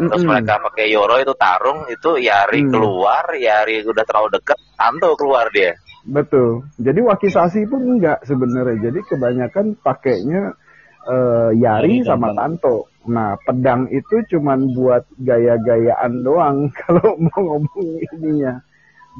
Terus 0.00 0.08
mm 0.08 0.16
-hmm. 0.16 0.26
mereka 0.32 0.54
pakai 0.64 0.86
yoro 0.88 1.20
itu 1.20 1.34
tarung 1.36 1.84
itu 1.92 2.10
yari 2.16 2.64
mm. 2.64 2.70
keluar 2.72 3.24
yari 3.36 3.84
udah 3.84 4.04
terlalu 4.08 4.40
deket 4.40 4.58
tanto 4.80 5.12
keluar 5.20 5.52
dia. 5.52 5.76
Betul. 6.00 6.64
Jadi 6.80 7.00
wakisasi 7.04 7.68
pun 7.68 8.00
enggak 8.00 8.24
sebenarnya. 8.24 8.88
Jadi 8.88 9.00
kebanyakan 9.04 9.76
pakainya 9.84 10.56
uh, 11.04 11.50
Yari 11.52 12.02
sama 12.02 12.32
Tanto. 12.32 12.89
Nah, 13.08 13.32
pedang 13.48 13.88
itu 13.88 14.20
cuman 14.36 14.76
buat 14.76 15.08
gaya-gayaan 15.24 16.20
doang 16.20 16.68
kalau 16.84 17.16
mau 17.16 17.40
ngomong 17.40 17.88
ininya. 18.12 18.60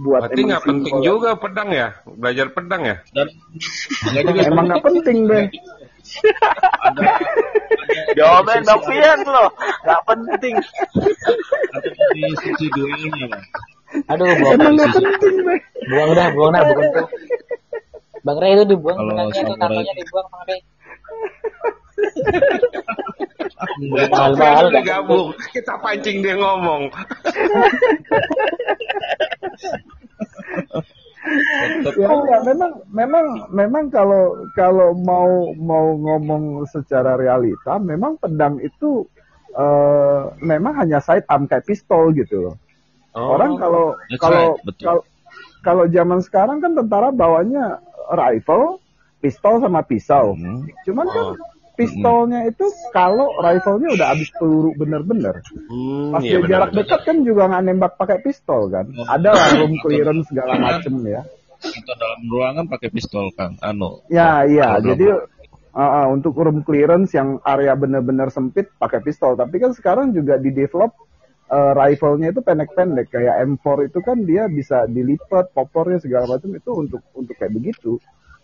Buat 0.00 0.30
Berarti 0.30 0.40
nggak 0.46 0.64
penting 0.64 0.94
juga 1.02 1.34
pedang 1.34 1.68
ya, 1.74 1.88
belajar 2.06 2.46
pedang 2.54 2.82
ya. 2.86 2.96
Dan 3.12 3.26
emang 4.52 4.70
nggak 4.70 4.84
penting 4.84 5.16
deh. 5.26 5.44
Jawaban 8.16 8.62
Novian 8.64 9.20
loh, 9.26 9.48
nggak 9.84 10.02
penting. 10.06 10.54
di 12.10 12.22
sisi 12.42 12.66
duanya 12.72 13.38
Aduh, 14.06 14.30
buang 14.38 14.54
Emang 14.54 14.74
nggak 14.78 14.92
penting 14.94 15.34
deh. 15.42 15.60
Buang 15.90 16.10
dah, 16.14 16.26
buang 16.30 16.50
dah, 16.54 16.62
bukan 16.62 16.86
tuh. 16.96 17.06
Bang 18.20 18.38
Ray 18.38 18.52
itu 18.52 18.64
dibuang, 18.76 18.98
Kalau 19.00 19.32
itu 19.32 19.52
tatonya 19.56 19.94
dibuang 19.96 20.26
Bang 20.28 20.44
Ray. 20.46 20.60
Mahal-mahal 24.10 24.68
gabung. 24.84 25.28
Kita 25.52 25.76
pancing 25.80 26.24
dia 26.24 26.36
ngomong. 26.36 26.88
ya, 32.00 32.08
ya 32.08 32.38
memang 32.42 32.72
memang 32.90 33.26
memang 33.52 33.84
kalau 33.92 34.34
kalau 34.56 34.96
mau 34.96 35.52
mau 35.56 35.94
ngomong 35.94 36.64
secara 36.72 37.14
realita 37.14 37.76
memang 37.76 38.16
pedang 38.18 38.56
itu 38.58 39.04
uh, 39.54 40.32
memang 40.40 40.74
hanya 40.80 40.98
sidearm 40.98 41.46
kayak 41.46 41.66
pistol 41.68 42.10
gitu 42.16 42.50
loh. 42.50 42.56
Oh, 43.10 43.34
Orang 43.34 43.58
kalau 43.58 43.98
kalau 44.22 44.54
right, 44.54 44.78
kalau 44.78 45.02
kalau 45.60 45.84
zaman 45.90 46.20
sekarang 46.22 46.62
kan 46.62 46.72
tentara 46.72 47.10
bawanya 47.10 47.82
rifle, 48.10 48.78
pistol 49.18 49.60
sama 49.60 49.82
pisau. 49.84 50.34
Hmm. 50.34 50.66
Cuman 50.86 51.06
kan 51.10 51.26
oh. 51.34 51.59
Pistolnya 51.80 52.40
itu 52.44 52.66
kalau 52.92 53.32
rifle-nya 53.40 53.88
udah 53.96 54.06
habis 54.12 54.28
peluru 54.36 54.76
bener-bener. 54.76 55.40
Hmm, 55.72 56.12
Pas 56.12 56.20
iya, 56.20 56.44
jarak 56.44 56.76
dekat 56.76 57.00
kan 57.08 57.16
juga 57.24 57.48
nggak 57.48 57.62
nembak 57.64 57.92
pakai 57.96 58.20
pistol 58.20 58.68
kan. 58.68 58.92
Oh. 58.92 59.08
Ada 59.08 59.32
lah 59.32 59.48
room 59.64 59.80
clearance 59.80 60.28
segala 60.28 60.60
macem 60.60 61.00
ya. 61.08 61.24
Atau 61.60 61.94
dalam 61.96 62.20
ruangan 62.28 62.64
pakai 62.68 62.88
pistol 62.92 63.32
kan, 63.32 63.56
anu. 63.64 64.04
Ya 64.12 64.44
iya, 64.44 64.76
jadi 64.80 65.24
uh, 65.72 65.80
uh, 65.80 66.06
untuk 66.12 66.36
room 66.36 66.60
clearance 66.60 67.16
yang 67.16 67.40
area 67.40 67.72
bener-bener 67.72 68.28
sempit 68.28 68.68
pakai 68.76 69.00
pistol. 69.00 69.40
Tapi 69.40 69.56
kan 69.56 69.72
sekarang 69.72 70.12
juga 70.12 70.36
di 70.36 70.52
develop 70.52 70.92
uh, 71.48 71.72
rifle-nya 71.72 72.36
itu 72.36 72.40
pendek-pendek 72.44 73.08
kayak 73.08 73.44
M4 73.48 73.92
itu 73.92 73.98
kan 74.04 74.18
dia 74.24 74.46
bisa 74.46 74.84
dilipat 74.84 75.52
popornya 75.56 75.98
segala 76.00 76.36
macam 76.36 76.50
itu 76.52 76.70
untuk 76.76 77.02
untuk 77.16 77.34
kayak 77.36 77.56
begitu 77.56 77.96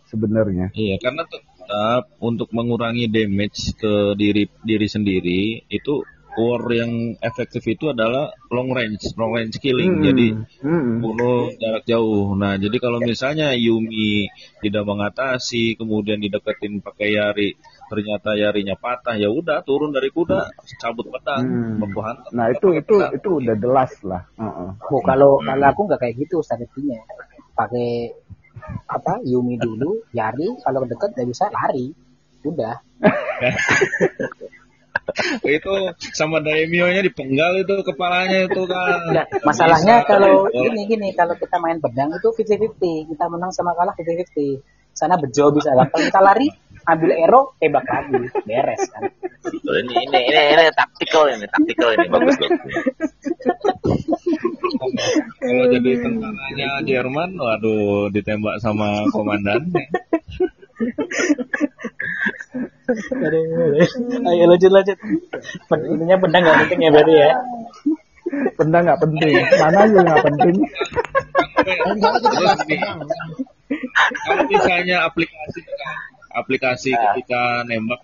sebenarnya. 0.06 0.70
Iya, 0.74 0.96
karena 1.02 1.22
tetap 1.66 2.14
untuk 2.22 2.54
mengurangi 2.54 3.10
damage 3.10 3.74
ke 3.74 4.14
diri 4.14 4.46
diri 4.62 4.86
sendiri 4.86 5.66
itu 5.66 6.06
war 6.36 6.62
yang 6.68 7.16
efektif 7.24 7.64
itu 7.64 7.90
adalah 7.90 8.28
long 8.52 8.70
range, 8.70 9.16
long 9.16 9.32
range 9.34 9.56
killing. 9.58 9.98
Hmm. 9.98 10.04
Jadi 10.04 10.28
hmm. 10.62 11.00
bunuh 11.00 11.50
jarak 11.56 11.88
jauh. 11.88 12.36
Nah, 12.36 12.60
jadi 12.60 12.76
kalau 12.76 13.00
misalnya 13.00 13.56
Yumi 13.56 14.28
tidak 14.60 14.84
mengatasi, 14.84 15.80
kemudian 15.80 16.20
dideketin 16.20 16.84
pakai 16.84 17.16
Yari, 17.16 17.56
ternyata 17.88 18.36
yarinya 18.36 18.76
patah 18.76 19.16
ya 19.16 19.32
udah 19.32 19.64
turun 19.64 19.96
dari 19.96 20.10
kuda 20.10 20.50
cabut 20.82 21.06
pedang 21.06 21.78
hmm. 21.78 22.34
nah 22.34 22.50
itu 22.50 22.74
itu 22.74 22.98
itu 23.14 23.28
udah 23.38 23.54
jelas 23.62 23.94
lah 24.02 24.26
uh-uh. 24.34 24.74
oh, 24.74 25.02
kalau 25.06 25.38
hmm. 25.38 25.46
kalau 25.46 25.66
aku 25.70 25.80
nggak 25.86 26.00
kayak 26.02 26.14
gitu 26.18 26.42
strateginya 26.42 26.98
pakai 27.54 28.10
apa 28.86 29.22
Yumi 29.22 29.56
dulu 29.60 30.04
Yari 30.12 30.58
kalau 30.64 30.84
deket 30.84 31.14
nggak 31.14 31.28
bisa 31.28 31.44
lari 31.52 31.92
udah 32.46 32.76
itu 35.46 35.74
sama 36.12 36.42
daimyo-nya 36.42 37.02
dipenggal 37.06 37.62
itu 37.62 37.74
kepalanya 37.86 38.50
itu 38.50 38.62
kan. 38.66 39.14
Nah, 39.14 39.26
masalahnya 39.46 40.02
Bisa. 40.02 40.08
kalau 40.10 40.50
ini 40.50 40.82
gini 40.90 41.08
kalau 41.14 41.38
kita 41.38 41.56
main 41.62 41.78
pedang 41.78 42.10
itu 42.10 42.28
50-50, 42.34 43.14
kita 43.14 43.24
menang 43.30 43.54
sama 43.54 43.72
kalah 43.78 43.94
50-50. 43.94 44.60
Sana 44.96 45.20
bejo 45.20 45.52
bisa 45.52 45.76
gampang 45.76 46.08
kita 46.08 46.20
lari, 46.24 46.48
ambil 46.86 47.10
ero 47.14 47.40
tembak 47.58 47.86
lagi. 47.86 48.30
Beres 48.46 48.82
kan? 48.94 49.02
Ini 49.46 49.94
ini 50.10 50.20
ini 50.30 50.40
ini 50.54 50.64
taktikal 50.74 51.30
ini 51.30 51.46
taktikal 51.46 51.88
ini 51.94 52.06
bagus 52.10 52.36
bagus. 52.38 52.72
Kalau 55.38 55.64
jadi 55.70 55.90
tentaranya 56.02 56.68
Jerman 56.82 57.30
waduh 57.38 58.10
ditembak 58.10 58.58
sama 58.58 59.06
komandan 59.14 59.70
ayo 64.30 64.44
lanjut 64.46 64.70
lanjut. 64.70 64.98
Intinya 65.90 66.16
pedang 66.20 66.42
nggak 66.44 66.58
penting 66.66 66.80
ya 66.84 66.90
berarti 66.92 67.14
ya? 67.14 67.30
Pedang 68.54 68.82
nggak 68.86 69.00
penting. 69.02 69.30
Mana 69.58 69.78
juga 69.88 70.02
nggak 70.04 70.24
penting? 70.26 70.54
Kalau 74.26 74.44
misalnya 74.46 74.96
aplikasi 75.08 75.60
aplikasi 76.36 76.92
nah. 76.92 77.16
ketika 77.16 77.64
nembak 77.64 78.00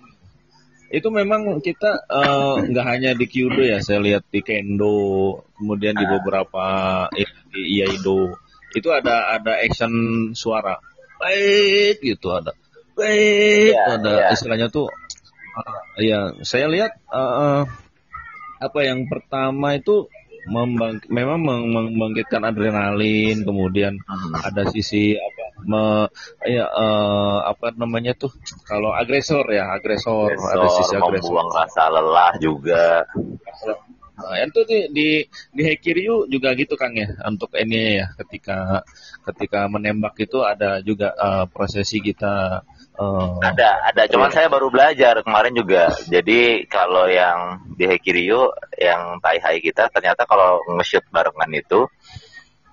itu 0.92 1.08
memang 1.08 1.60
kita 1.64 2.04
eh, 2.04 2.56
nggak 2.68 2.84
uh, 2.84 2.90
hanya 2.92 3.16
di 3.16 3.24
Kyudo 3.24 3.64
ya 3.64 3.80
saya 3.80 4.00
lihat 4.00 4.28
di 4.28 4.44
Kendo 4.44 5.40
kemudian 5.56 5.96
di 5.96 6.04
ah. 6.04 6.10
beberapa 6.20 6.66
di 7.52 7.80
Iaido 7.80 8.36
itu 8.72 8.88
ada 8.92 9.36
ada 9.36 9.56
action 9.60 9.92
suara 10.36 10.76
baik 11.16 12.00
gitu 12.04 12.32
ada 12.32 12.52
baik 12.92 13.72
ya, 13.72 13.96
ada 13.96 14.12
ya. 14.28 14.36
istilahnya 14.36 14.68
tuh 14.68 14.88
uh, 15.56 15.80
ya 15.96 16.36
saya 16.44 16.68
lihat 16.68 16.92
uh, 17.08 17.64
apa 18.60 18.80
yang 18.84 19.08
pertama 19.08 19.80
itu 19.80 20.12
membang 20.46 20.98
memang 21.06 21.40
membangkitkan 21.70 22.42
adrenalin 22.42 23.46
kemudian 23.46 23.94
hmm. 23.98 24.34
ada 24.42 24.66
sisi 24.70 25.14
apa 25.14 25.42
me, 25.62 25.82
ya 26.42 26.66
uh, 26.66 27.46
apa 27.46 27.70
namanya 27.78 28.18
tuh 28.18 28.34
kalau 28.66 28.90
agresor 28.90 29.46
ya 29.54 29.70
agresor, 29.70 30.34
agresor 30.34 30.50
ada 30.58 30.66
sisi 30.74 30.94
agresor 30.98 31.30
membuang 31.30 31.50
rasa 31.54 31.82
lelah 31.90 32.32
juga 32.42 33.06
Nah, 34.22 34.38
itu 34.38 34.60
di 34.68 34.78
di, 34.92 35.08
di 35.50 35.62
Hekiryu 35.66 36.30
juga 36.30 36.54
gitu 36.54 36.78
Kang 36.78 36.94
ya 36.94 37.10
untuk 37.26 37.50
ini 37.58 37.98
ya 37.98 38.06
ketika 38.22 38.86
ketika 39.26 39.66
menembak 39.66 40.14
itu 40.20 40.38
ada 40.46 40.78
juga 40.84 41.10
uh, 41.16 41.44
prosesi 41.50 41.98
kita 41.98 42.62
Oh. 43.00 43.40
Ada, 43.40 43.88
ada. 43.88 44.04
Cuman 44.04 44.28
yeah. 44.28 44.36
saya 44.36 44.46
baru 44.52 44.68
belajar 44.68 45.24
kemarin 45.24 45.56
juga. 45.56 45.96
Jadi 46.12 46.68
kalau 46.68 47.08
yang 47.08 47.64
di 47.72 47.88
Hekiryu, 47.88 48.52
yang 48.76 49.16
Tai 49.24 49.40
Hai 49.40 49.64
kita, 49.64 49.88
ternyata 49.88 50.28
kalau 50.28 50.60
nge-shoot 50.76 51.08
barengan 51.08 51.48
itu, 51.56 51.88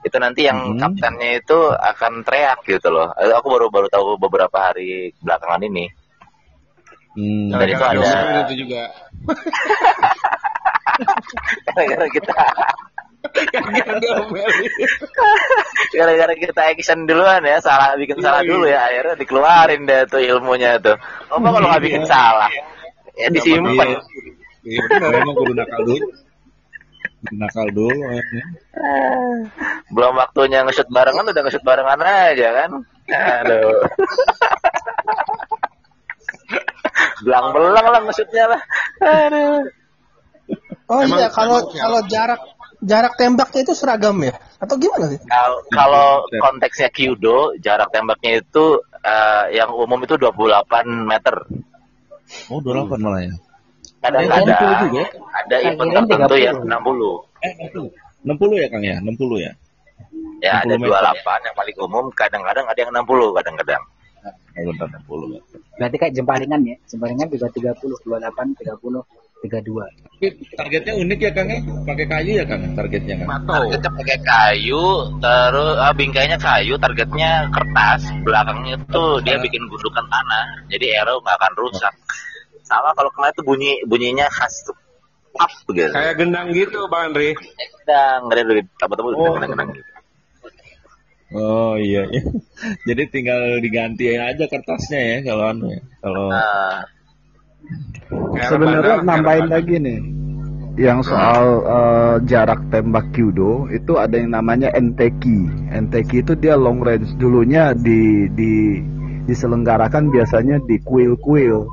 itu 0.03 0.17
nanti 0.19 0.47
yang 0.47 0.75
hmm. 0.75 0.79
kaptennya 0.79 1.39
itu 1.39 1.59
akan 1.71 2.27
teriak 2.27 2.59
gitu 2.67 2.91
loh. 2.91 3.15
Aku 3.15 3.47
baru 3.47 3.71
baru 3.71 3.87
tahu 3.87 4.19
beberapa 4.19 4.71
hari 4.71 5.15
belakangan 5.23 5.63
ini. 5.63 5.87
Hmm. 7.15 7.55
Dan 7.55 7.67
itu 7.67 7.83
ada. 7.83 8.43
Itu 8.43 8.53
juga. 8.67 8.91
Gara-gara 11.63 12.07
kita 12.11 12.35
Gara-gara 15.91 16.33
kita 16.39 16.61
action 16.71 17.03
duluan 17.03 17.43
ya, 17.43 17.59
salah 17.59 17.99
bikin 17.99 18.23
salah 18.23 18.39
dulu 18.47 18.63
ya, 18.63 18.87
akhirnya 18.87 19.15
dikeluarin 19.19 19.83
deh 19.83 20.07
tuh 20.07 20.23
ilmunya 20.23 20.79
tuh. 20.79 20.95
Oh, 21.27 21.39
kalau 21.43 21.67
nggak 21.67 21.83
bikin 21.83 22.07
salah, 22.07 22.47
ya 23.19 23.27
disimpan. 23.27 23.99
Iya, 24.63 24.81
memang 24.87 25.35
kudu 25.35 25.51
nakal 25.55 25.81
dulu. 25.83 26.07
Nakal 27.35 27.67
dulu. 27.75 27.91
Ya. 27.91 28.23
Belum 29.91 30.13
waktunya 30.15 30.63
nge 30.63 30.87
barengan, 30.87 31.27
udah 31.27 31.43
nge 31.43 31.59
barengan 31.59 31.99
aja 31.99 32.47
kan. 32.55 32.71
Aduh. 33.11 33.83
Belang-belang 37.27 37.87
lah 37.87 38.01
nge 38.07 38.23
lah. 38.47 38.61
Aduh. 39.03 39.67
Oh 40.89 41.05
iya, 41.05 41.29
kalau 41.29 41.69
kalau 41.69 42.01
jarak 42.09 42.41
jarak 42.79 43.13
tembaknya 43.19 43.61
itu 43.67 43.73
seragam 43.75 44.15
ya? 44.23 44.35
Atau 44.59 44.79
gimana 44.79 45.11
sih? 45.11 45.19
Kalau, 45.27 45.59
kalau 45.71 46.07
konteksnya 46.31 46.89
kyudo, 46.91 47.55
jarak 47.59 47.91
tembaknya 47.91 48.39
itu 48.39 48.79
uh, 49.03 49.45
yang 49.51 49.71
umum 49.75 49.99
itu 50.03 50.15
28 50.15 51.07
meter. 51.07 51.35
Oh, 52.51 52.59
28 52.61 52.63
hmm. 52.63 52.99
malah 53.03 53.21
ya. 53.23 53.33
Kadang-kadang 53.99 54.55
ada, 54.55 55.03
ada 55.35 55.55
event 55.59 55.91
tertentu 55.91 56.35
yang 56.39 56.57
60. 56.63 57.43
Eh, 57.43 57.53
60 58.23 58.61
ya 58.63 58.67
Kang 58.71 58.83
ya? 58.83 58.95
60 59.03 59.43
ya? 59.43 59.51
Ya, 60.39 60.51
ada 60.63 60.75
28 60.79 60.79
ya? 60.87 61.35
yang 61.51 61.55
paling 61.55 61.77
umum, 61.83 62.05
kadang-kadang 62.15 62.65
ada 62.67 62.79
yang 62.79 62.91
60 62.95 63.35
kadang-kadang. 63.35 63.83
Oh, 64.59 64.71
60. 64.71 65.39
Berarti 65.79 65.95
kayak 65.99 66.13
jemparingan 66.15 66.61
ya? 66.63 66.75
Jemparingan 66.87 67.27
juga 67.31 67.47
30, 67.51 67.75
28, 68.07 68.59
30 68.59 69.03
tiga 69.39 69.59
dua. 69.63 69.85
Targetnya 70.59 70.93
unik 70.99 71.19
ya 71.23 71.31
Kang 71.31 71.47
ya? 71.47 71.59
Pakai 71.87 72.05
kayu 72.11 72.31
ya 72.39 72.45
Kang 72.45 72.61
targetnya 72.75 73.15
Kang? 73.23 73.47
Targetnya 73.47 73.91
pakai 73.95 74.17
kayu, 74.19 74.83
terus 75.23 75.73
ah, 75.79 75.93
bingkainya 75.95 76.37
kayu, 76.37 76.75
targetnya 76.75 77.47
kertas, 77.51 78.01
belakangnya 78.27 78.75
tuh 78.91 79.23
dia 79.23 79.39
bikin 79.39 79.63
gundukan 79.71 80.05
tanah, 80.11 80.45
jadi 80.67 81.03
arrow 81.03 81.23
nggak 81.23 81.37
akan 81.39 81.53
rusak. 81.55 81.95
sama 82.69 82.93
kalau 82.93 83.09
kena 83.17 83.33
itu 83.33 83.41
bunyi 83.41 83.81
bunyinya 83.89 84.29
khas 84.29 84.61
tuh 84.61 84.77
pap 85.33 85.49
gitu 85.73 85.89
kayak 85.89 86.21
gendang 86.21 86.53
gitu 86.53 86.85
bang 86.85 87.09
Andri 87.09 87.33
gendang 87.85 88.29
gendang 88.29 88.69
apa 88.77 88.93
tahu 88.93 89.09
oh. 89.09 89.33
gendang 89.33 89.51
gendang 89.57 89.69
gitu 89.73 89.91
Oh 91.29 91.77
iya, 91.77 92.09
iya. 92.09 92.25
Jadi 92.89 93.03
tinggal 93.13 93.61
diganti 93.61 94.17
aja 94.17 94.49
kertasnya 94.49 94.97
ya 94.97 95.17
kalau 95.29 95.53
anu 95.53 95.69
ya. 95.69 95.81
Kalau 96.01 96.33
sebenarnya 98.49 98.95
nambahin 99.03 99.47
lagi 99.49 99.75
nih. 99.77 99.99
Yang 100.79 101.11
soal 101.11 101.43
uh, 101.67 102.15
jarak 102.23 102.63
tembak 102.71 103.11
kyudo 103.11 103.67
itu 103.67 103.99
ada 103.99 104.15
yang 104.15 104.31
namanya 104.31 104.71
NTK. 104.71 105.25
NTK 105.75 106.11
itu 106.23 106.33
dia 106.39 106.55
long 106.55 106.79
range. 106.79 107.19
Dulunya 107.19 107.75
di 107.75 108.31
di 108.31 108.79
diselenggarakan 109.27 110.09
biasanya 110.09 110.57
di 110.65 110.79
kuil-kuil 110.81 111.69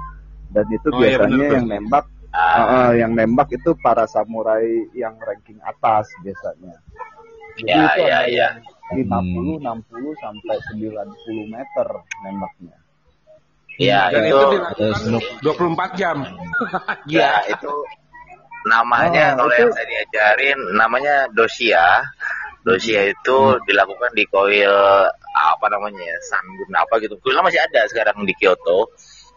dan 0.52 0.66
itu 0.68 0.88
oh, 0.92 1.00
iya, 1.00 1.20
biasanya 1.20 1.36
iya, 1.40 1.54
yang 1.56 1.66
nembak 1.68 2.04
uh, 2.36 2.60
uh, 2.60 2.90
yang 2.92 3.12
nembak 3.16 3.48
itu 3.52 3.70
para 3.80 4.04
samurai 4.04 4.64
yang 4.92 5.16
ranking 5.20 5.60
atas 5.64 6.08
biasanya. 6.20 6.76
Jadi 7.56 7.72
ya, 7.72 7.84
itu 7.88 8.00
ya, 8.04 8.20
ya. 8.28 8.48
50, 8.86 9.02
hmm. 9.02 9.66
60 9.66 10.22
sampai 10.22 10.56
90 10.76 11.54
meter 11.54 11.88
nembaknya. 12.22 12.76
Iya, 13.76 14.08
itu, 14.08 14.40
itu 14.80 15.16
24 15.44 16.00
jam. 16.00 16.24
Iya, 17.12 17.44
itu 17.52 17.72
namanya 18.66 19.36
oh, 19.36 19.44
kalau 19.44 19.52
itu... 19.52 19.60
yang 19.62 19.72
saya 19.76 19.86
diajarin 19.86 20.58
namanya 20.74 21.14
dosia. 21.36 22.02
Dosia 22.66 23.12
itu 23.12 23.36
hmm. 23.36 23.62
dilakukan 23.68 24.10
di 24.16 24.26
koil 24.26 24.74
apa 25.36 25.66
namanya 25.70 26.02
ya, 26.02 26.18
Sangun 26.24 26.72
apa 26.74 26.98
gitu. 26.98 27.14
Kuilnya 27.22 27.44
masih 27.44 27.62
ada 27.62 27.86
sekarang 27.86 28.26
di 28.26 28.34
Kyoto. 28.34 28.90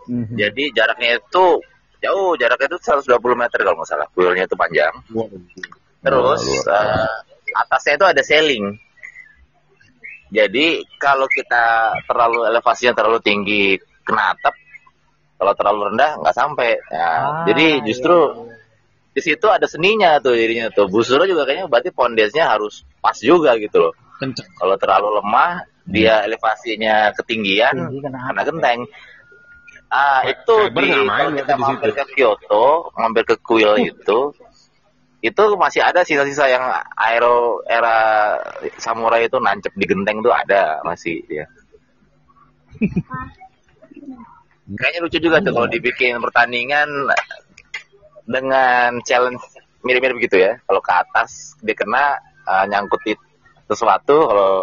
Hmm. 0.09 0.25
Jadi 0.33 0.73
jaraknya 0.73 1.21
itu 1.21 1.45
jauh, 2.01 2.33
jaraknya 2.39 2.73
itu 2.73 2.79
120 2.81 3.21
meter 3.37 3.59
kalau 3.61 3.77
nggak 3.77 3.89
salah. 3.91 4.07
Kuilnya 4.15 4.49
itu 4.49 4.55
panjang. 4.57 4.95
Terus 6.01 6.43
uh, 6.65 7.15
atasnya 7.67 7.93
itu 8.01 8.05
ada 8.07 8.21
sailing. 8.23 8.65
Jadi 10.29 10.85
kalau 11.01 11.25
kita 11.29 11.97
terlalu 12.05 12.49
elevasinya 12.49 12.97
terlalu 12.97 13.19
tinggi 13.21 13.77
kena 14.09 14.33
atap, 14.33 14.57
kalau 15.37 15.53
terlalu 15.53 15.93
rendah 15.93 16.11
nggak 16.19 16.35
sampai. 16.35 16.81
Ya, 16.89 17.05
ah, 17.05 17.45
jadi 17.45 17.85
justru 17.85 18.17
iya, 18.17 18.33
iya. 18.41 19.13
di 19.13 19.21
situ 19.21 19.47
ada 19.47 19.67
seninya 19.69 20.17
tuh 20.17 20.33
jadinya 20.33 20.67
tuh. 20.73 20.89
Busuro 20.89 21.29
juga 21.29 21.45
kayaknya 21.45 21.69
berarti 21.69 21.93
pondesnya 21.93 22.49
harus 22.49 22.81
pas 22.99 23.15
juga 23.21 23.53
gitu 23.61 23.77
loh. 23.77 23.93
Kalau 24.59 24.75
terlalu 24.75 25.23
lemah, 25.23 25.63
dia 25.87 26.27
elevasinya 26.27 27.15
ketinggian 27.15 27.87
karena 28.03 28.43
genteng. 28.43 28.79
Ah, 29.89 30.21
itu 30.27 30.69
di, 30.69 30.85
kalau 30.93 31.33
kita 31.33 31.55
mampir 31.57 31.91
ke 31.97 32.03
Kyoto, 32.13 32.93
mampir 32.93 33.23
ke 33.25 33.35
kuil 33.41 33.73
itu, 33.81 34.19
itu 35.25 35.43
masih 35.57 35.81
ada 35.81 36.05
sisa-sisa 36.05 36.45
yang 36.45 36.61
aero 36.93 37.65
era 37.65 38.37
samurai 38.77 39.25
itu 39.25 39.41
nancep 39.41 39.73
di 39.73 39.85
genteng 39.89 40.21
tuh 40.21 40.29
ada 40.35 40.83
masih 40.85 41.25
ya. 41.25 41.47
Kayaknya 44.69 44.99
lucu 45.01 45.17
juga 45.17 45.37
tuh 45.41 45.53
kalau 45.57 45.69
dibikin 45.69 46.21
pertandingan 46.21 46.89
dengan 48.29 49.01
challenge 49.01 49.41
mirip-mirip 49.81 50.21
gitu 50.21 50.37
ya. 50.37 50.61
Kalau 50.69 50.81
ke 50.83 50.93
atas 50.93 51.57
dia 51.65 51.73
kena 51.73 52.21
uh, 52.45 52.65
nyangkut 52.69 53.01
sesuatu, 53.65 54.15
kalau 54.29 54.53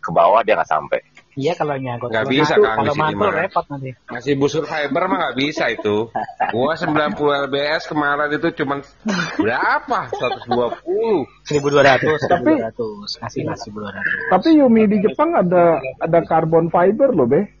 ke 0.00 0.10
bawah 0.12 0.40
dia 0.44 0.56
nggak 0.56 0.68
sampai. 0.68 1.00
Iya 1.38 1.56
kalau 1.56 1.78
nyangkut. 1.78 2.12
Nggak 2.12 2.26
bisa 2.28 2.54
kan 2.58 2.76
Kalau 2.82 2.94
mantul 2.98 3.30
repot 3.32 3.64
nanti. 3.70 3.90
Masih 4.10 4.34
busur 4.36 4.64
fiber 4.68 5.08
mah 5.08 5.16
nggak 5.24 5.36
bisa 5.38 5.64
itu. 5.72 6.10
Gua 6.50 6.72
90 6.74 7.48
lbs 7.48 7.82
kemarin 7.88 8.28
itu 8.34 8.48
cuma 8.60 8.84
berapa? 9.38 10.00
120. 10.10 11.48
1200. 11.48 12.28
Tapi 12.28 12.52
1200. 12.60 13.22
Kasih 13.24 13.40
1200. 13.46 14.32
Tapi 14.36 14.48
Yumi 14.58 14.82
di 14.90 14.98
Jepang 15.06 15.32
ada 15.32 15.78
ada 16.02 16.18
carbon 16.26 16.68
fiber 16.68 17.14
loh, 17.14 17.24
Be. 17.30 17.59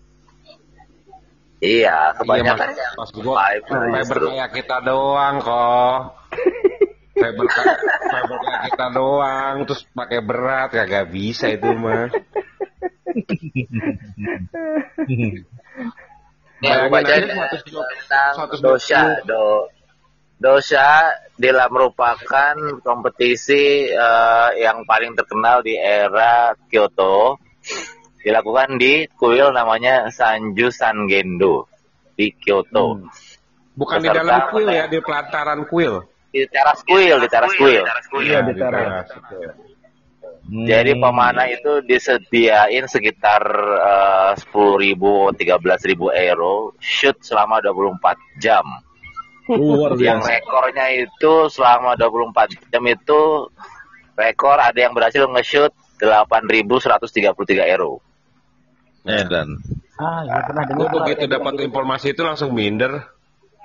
Iya, 1.60 2.16
kebanyakan 2.16 2.72
iya, 2.72 2.88
pas 2.96 3.10
gua 3.12 3.36
fiber, 3.36 3.80
fiber 3.92 4.18
kayak 4.32 4.50
kita 4.56 4.76
doang 4.80 5.34
kok. 5.44 5.98
fiber 7.20 7.46
fiber 8.08 8.36
kayak 8.40 8.62
kita 8.72 8.86
doang 8.96 9.54
terus 9.68 9.84
pakai 9.92 10.20
berat 10.24 10.72
ya 10.72 10.88
gak 10.88 11.12
bisa 11.12 11.52
itu 11.52 11.68
mah 11.76 12.08
Ya, 16.60 16.92
baca 16.92 17.08
tentang 17.16 18.52
dosa 18.60 19.16
do 19.24 19.72
dosa 20.36 21.16
dalam 21.40 21.72
merupakan 21.72 22.56
kompetisi 22.84 23.88
uh, 23.88 24.52
yang 24.56 24.84
paling 24.84 25.16
terkenal 25.16 25.64
di 25.64 25.72
era 25.76 26.52
Kyoto 26.68 27.40
dilakukan 28.20 28.76
di 28.76 29.08
kuil 29.16 29.52
namanya 29.52 30.12
Sanju 30.12 30.68
Sangendo 30.68 31.68
di 32.14 32.32
Kyoto. 32.36 33.00
Hmm. 33.00 33.08
Bukan 33.76 33.98
Peserta 34.02 34.12
di 34.12 34.18
dalam 34.20 34.40
kuil 34.52 34.68
ya, 34.68 34.84
di 34.86 34.98
pelataran 35.00 35.60
kuil. 35.64 35.94
Di 36.30 36.42
teras 36.46 36.80
kuil, 36.84 37.16
di 37.16 37.28
teras 37.32 37.52
kuil. 37.56 37.84
Iya, 38.20 38.38
di 38.44 38.52
teras. 38.54 39.08
Hmm. 40.50 40.66
Jadi 40.66 40.92
pemanah 40.98 41.46
itu 41.48 41.80
disediain 41.86 42.84
sekitar 42.90 43.42
eh, 43.78 44.32
sepuluh 44.36 44.76
ribu, 44.76 45.30
tiga 45.32 45.56
belas 45.56 45.80
ribu 45.86 46.12
euro, 46.12 46.76
shoot 46.82 47.16
selama 47.24 47.62
24 47.64 48.42
jam. 48.42 48.64
Luar 49.50 49.96
biasa. 49.96 50.04
Yang 50.04 50.20
rekornya 50.30 50.86
itu 50.94 51.32
selama 51.50 51.98
24 51.98 52.70
jam 52.70 52.84
itu 52.86 53.20
rekor 54.14 54.56
ada 54.60 54.78
yang 54.78 54.94
berhasil 54.94 55.26
nge-shoot 55.26 55.72
8.133 55.98 57.72
euro. 57.74 57.98
Eh 59.08 59.24
dan. 59.28 59.56
Ah, 60.00 60.24
ya 60.24 60.40
pernah 60.48 60.64
dengar. 60.64 60.88
begitu 61.04 61.24
dapat 61.28 61.60
informasi 61.64 62.12
itu 62.16 62.24
langsung 62.24 62.52
minder. 62.56 63.04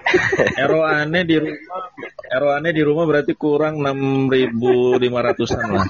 Ero 0.61 0.85
aneh 0.85 1.25
di 1.25 1.33
rumah, 1.41 1.89
ero 2.29 2.53
aneh 2.53 2.69
di 2.77 2.85
rumah 2.85 3.09
berarti 3.09 3.33
kurang 3.33 3.81
6.500an 3.81 5.65
lah. 5.73 5.87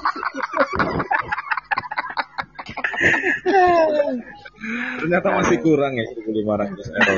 Ternyata 4.96 5.28
masih 5.36 5.60
kurang 5.60 6.00
ya 6.00 6.04
1.500 6.16 6.96
ero. 6.96 7.12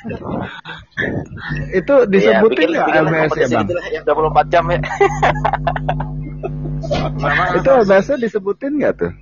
itu 1.76 1.94
disebutin 2.08 2.72
nggak 2.72 2.88
ya, 2.88 3.04
LBS 3.04 3.36
ya 3.36 3.46
bang? 3.52 3.68
Yang 3.92 4.04
24 4.08 4.48
jam 4.48 4.64
ya. 4.72 4.80
itu 7.60 7.68
LBS 7.84 8.08
disebutin 8.16 8.80
nggak 8.80 8.96
tuh? 8.96 9.12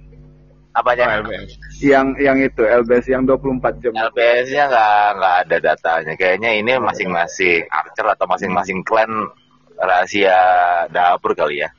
Apa 0.78 0.94
aja? 0.94 1.04
Oh, 1.20 1.30
Yang 1.82 2.06
yang 2.22 2.38
itu 2.42 2.62
LBS 2.62 3.06
yang 3.10 3.22
24 3.26 3.82
jam. 3.82 3.92
LBS-nya 3.92 4.64
nggak 4.70 5.06
nggak 5.18 5.34
ada 5.46 5.56
datanya. 5.60 6.12
Kayaknya 6.14 6.50
ini 6.59 6.72
masing-masing 6.78 7.66
archer 7.68 8.06
atau 8.06 8.26
masing-masing 8.30 8.86
clan 8.86 9.10
rahasia 9.78 10.38
dapur 10.90 11.34
kali 11.38 11.62
ya. 11.62 11.70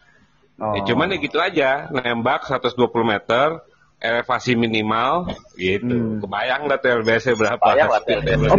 Oh. 0.60 0.76
ya 0.76 0.84
cuman 0.92 1.16
ya 1.16 1.18
gitu 1.24 1.40
aja, 1.40 1.88
nembak 1.88 2.44
120 2.44 2.76
meter, 3.08 3.64
elevasi 4.00 4.60
minimal 4.60 5.32
gitu. 5.56 5.96
Hmm. 5.96 6.20
Kebayang 6.20 6.68
nggak 6.68 6.80
tuh 6.84 6.90
LBS 7.04 7.26
berapa? 7.36 7.60
Kebayang 7.60 7.90
lah 7.92 8.02
LBS 8.04 8.40
oh, 8.44 8.56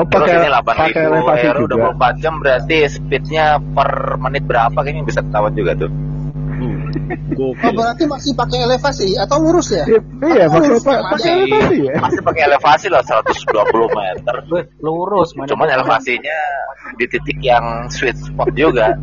oh, 0.00 0.04
pakai, 0.08 0.32
ini 0.40 0.48
8 0.52 0.64
pakai 0.64 1.02
elevasi 1.08 1.46
juga. 1.56 1.92
24 1.96 2.22
jam 2.24 2.34
berarti 2.40 2.76
speednya 2.88 3.46
per 3.60 4.20
menit 4.20 4.44
berapa 4.44 4.76
kayaknya 4.76 5.04
bisa 5.04 5.20
ketahuan 5.24 5.52
juga 5.56 5.72
tuh. 5.76 5.90
Oh, 7.38 7.52
berarti 7.54 8.04
masih 8.08 8.32
pakai 8.34 8.58
elevasi 8.66 9.14
atau 9.14 9.36
lurus 9.38 9.70
ya? 9.70 9.84
Iya, 9.86 10.50
pakai 10.50 10.70
pakai 10.82 11.30
elevasi 11.44 11.76
ya. 11.86 11.94
Masih 12.00 12.20
pakai 12.24 12.42
elevasi 12.48 12.86
lah 12.90 13.02
120 13.04 13.98
meter. 13.98 14.36
lurus. 14.82 15.30
Cuman 15.36 15.68
elevasinya 15.68 16.38
di 16.98 17.04
titik 17.06 17.38
yang 17.44 17.86
sweet 17.92 18.16
spot 18.18 18.50
juga. 18.56 18.96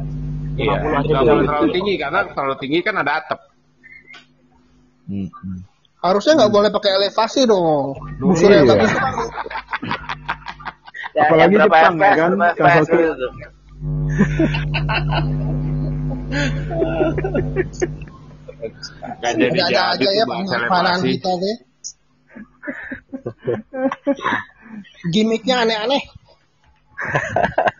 Iya, 0.56 0.80
kalau 0.80 1.44
terlalu 1.44 1.68
tinggi 1.76 1.94
karena 1.99 2.20
terlalu 2.32 2.56
tinggi 2.64 2.80
kan 2.80 2.95
ada 2.99 3.12
atap. 3.20 3.40
Hmm. 5.06 5.30
Harusnya 6.02 6.34
nggak 6.38 6.53
boleh 6.53 6.70
pakai 6.72 6.91
elevasi 7.02 7.41
dong. 7.49 7.98
Busur 8.22 8.49
yang 8.49 8.66
tadi. 8.70 8.86
Apalagi 11.16 11.56
Jepang 11.56 11.95
ya 11.95 12.12
kan, 12.18 12.32
kalau 12.60 12.84
Gak 19.22 19.34
jadi 19.38 19.60
ada 19.62 19.82
aja 19.95 20.10
ya 20.10 20.26
pengapalan 20.26 20.99
kita 21.06 21.32
deh. 21.38 21.57
Gimiknya 25.14 25.64
aneh-aneh. 25.64 26.03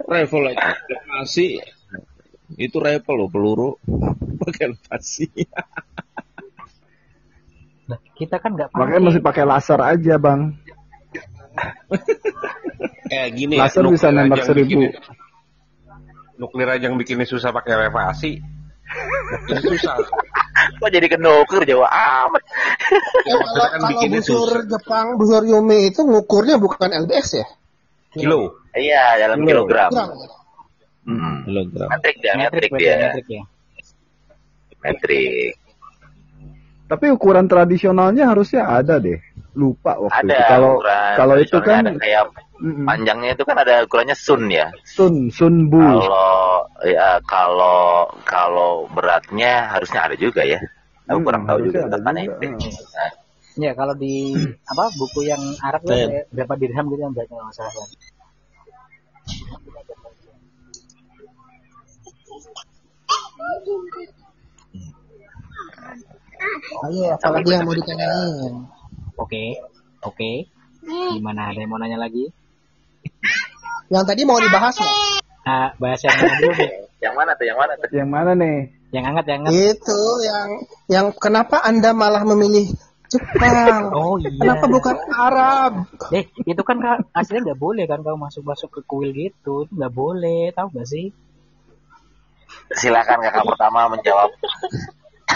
Rifle 0.06 0.54
masih 1.10 1.60
itu 2.56 2.78
rifle 2.78 3.18
loh 3.18 3.30
peluru 3.32 3.72
pakai 4.38 4.78
pasti. 4.86 5.28
Nah, 7.86 8.00
kita 8.18 8.42
kan 8.42 8.54
nggak 8.54 8.74
Makanya 8.74 9.02
masih 9.02 9.22
pakai 9.22 9.44
laser 9.46 9.80
aja 9.82 10.16
bang. 10.18 10.42
kayak 13.06 13.30
gini 13.38 13.56
laser 13.56 13.88
ya, 13.88 13.92
bisa 13.96 14.08
nembak 14.12 14.44
seribu 14.44 14.92
nuklir 16.36 16.68
aja 16.68 16.88
yang 16.88 17.00
bikinnya 17.00 17.28
susah 17.28 17.52
pakai 17.56 17.76
elevasi 17.80 18.44
susah. 19.66 19.98
Kok 20.80 20.90
jadi 20.94 21.08
ke 21.10 21.18
nuklir 21.18 21.66
Jawa? 21.66 21.90
Amat. 21.90 22.44
Ya, 23.26 23.36
kalau, 23.42 23.66
kan 23.66 23.80
kalau 23.82 24.02
busur 24.14 24.22
susah. 24.22 24.62
Jepang 24.70 25.08
busur 25.18 25.44
Yumi 25.44 25.90
itu 25.90 26.06
ngukurnya 26.06 26.62
bukan 26.62 26.94
LBS 26.94 27.44
ya? 27.44 27.46
Kilo. 28.14 28.62
Iya 28.72 29.20
dalam 29.20 29.44
kilo. 29.44 29.66
kilogram. 29.66 29.92
Hmm. 31.06 31.44
kilogram. 31.50 31.90
Metrik 31.92 32.18
dia 32.22 32.34
metrik, 32.38 32.70
metrik 32.72 32.82
dia. 32.82 32.96
metrik, 32.98 33.26
ya. 33.30 33.44
metrik 34.82 35.54
tapi 36.86 37.10
ukuran 37.10 37.50
tradisionalnya 37.50 38.30
harusnya 38.30 38.70
ada 38.70 39.02
deh. 39.02 39.18
Lupa 39.56 39.98
waktu 39.98 40.28
ada, 40.28 40.36
itu 40.36 40.44
kalau 40.52 40.74
kalau 41.16 41.36
itu 41.40 41.58
kan 41.64 41.88
ada 41.88 41.98
kayak 41.98 42.24
mm-hmm. 42.60 42.86
panjangnya 42.88 43.32
itu 43.36 43.44
kan 43.44 43.58
ada 43.60 43.84
ukurannya 43.84 44.16
sun 44.16 44.48
ya 44.52 44.72
sun 44.84 45.30
sun 45.32 45.68
bu 45.72 45.80
kalau 45.80 46.68
ya 46.84 47.10
kalau 47.26 48.10
kalau 48.24 48.72
beratnya 48.92 49.72
harusnya 49.72 50.00
ada 50.08 50.16
juga 50.16 50.44
ya 50.44 50.60
aku 51.06 51.20
hmm, 51.22 51.26
kurang 51.26 51.44
tahu 51.46 51.60
juga 51.70 51.80
tekanan 51.90 52.26
itu 52.26 52.48
nah. 52.50 53.12
ya 53.56 53.72
kalau 53.78 53.94
di 53.96 54.36
apa 54.68 54.84
buku 54.98 55.20
yang 55.28 55.42
Arab 55.62 55.82
kan 55.86 56.28
berapa 56.34 56.54
dirham 56.60 56.86
gitu 56.92 57.02
yang 57.02 57.14
beratnya 57.14 57.40
nggak 57.40 57.56
salah 57.56 57.74
kan 57.74 57.90
Ayo, 66.86 67.16
apalagi 67.16 67.50
yang 67.56 67.66
mau 67.66 67.74
ditanyain? 67.74 68.54
Oke, 69.18 69.58
oke. 70.04 70.32
Gimana? 70.86 71.50
Ada 71.50 71.66
yang 71.66 71.72
mau 71.72 71.80
nanya 71.82 71.98
lagi? 71.98 72.30
Yang 73.94 74.04
tadi 74.10 74.22
mau 74.26 74.40
dibahas 74.42 74.74
nggak? 74.76 74.96
Ah, 75.46 75.70
bahas 75.78 76.02
yang 76.02 76.16
mana 76.18 76.36
dulu 76.42 76.54
nih? 76.58 76.70
Yang 77.06 77.14
mana 77.14 77.32
tuh? 77.38 77.46
Yang 77.46 77.58
mana 77.62 77.74
tuh? 77.78 77.88
Yang 77.94 78.10
mana 78.10 78.32
nih? 78.34 78.58
Yang 78.90 79.04
hangat, 79.12 79.26
yang 79.28 79.40
hangat. 79.46 79.54
Itu 79.54 80.02
yang 80.26 80.50
yang 80.90 81.06
kenapa 81.14 81.58
Anda 81.62 81.90
malah 81.94 82.24
memilih 82.26 82.66
Jepang? 83.12 83.92
Oh 83.96 84.18
iya. 84.18 84.34
Kenapa 84.42 84.66
bukan 84.66 84.96
Arab? 85.14 85.72
Eh, 86.10 86.26
itu 86.50 86.62
kan 86.66 86.82
aslinya 87.14 87.54
nggak 87.54 87.62
boleh 87.62 87.86
kan 87.86 88.02
kalau 88.02 88.18
masuk-masuk 88.18 88.70
ke 88.74 88.82
kuil 88.90 89.14
gitu, 89.14 89.70
itu 89.70 89.74
nggak 89.76 89.94
boleh, 89.94 90.50
tahu 90.58 90.74
nggak 90.74 90.88
sih? 90.90 91.14
Silakan 92.74 93.22
kakak 93.22 93.46
pertama 93.46 93.94
menjawab. 93.94 94.34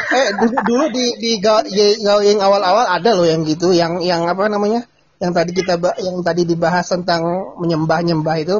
eh 0.10 0.28
dulu, 0.38 0.57
dulu 0.66 0.86
di 0.90 1.06
di 1.22 1.32
yang 1.41 2.40
awal-awal 2.41 2.86
ada 2.90 3.10
loh 3.14 3.28
yang 3.30 3.45
gitu, 3.45 3.70
yang 3.74 4.02
yang 4.02 4.26
apa 4.26 4.49
namanya? 4.49 4.90
Yang 5.20 5.32
tadi 5.36 5.52
kita 5.52 5.76
yang 6.00 6.24
tadi 6.24 6.48
dibahas 6.48 6.88
tentang 6.88 7.22
menyembah-nyembah 7.60 8.36
itu 8.40 8.56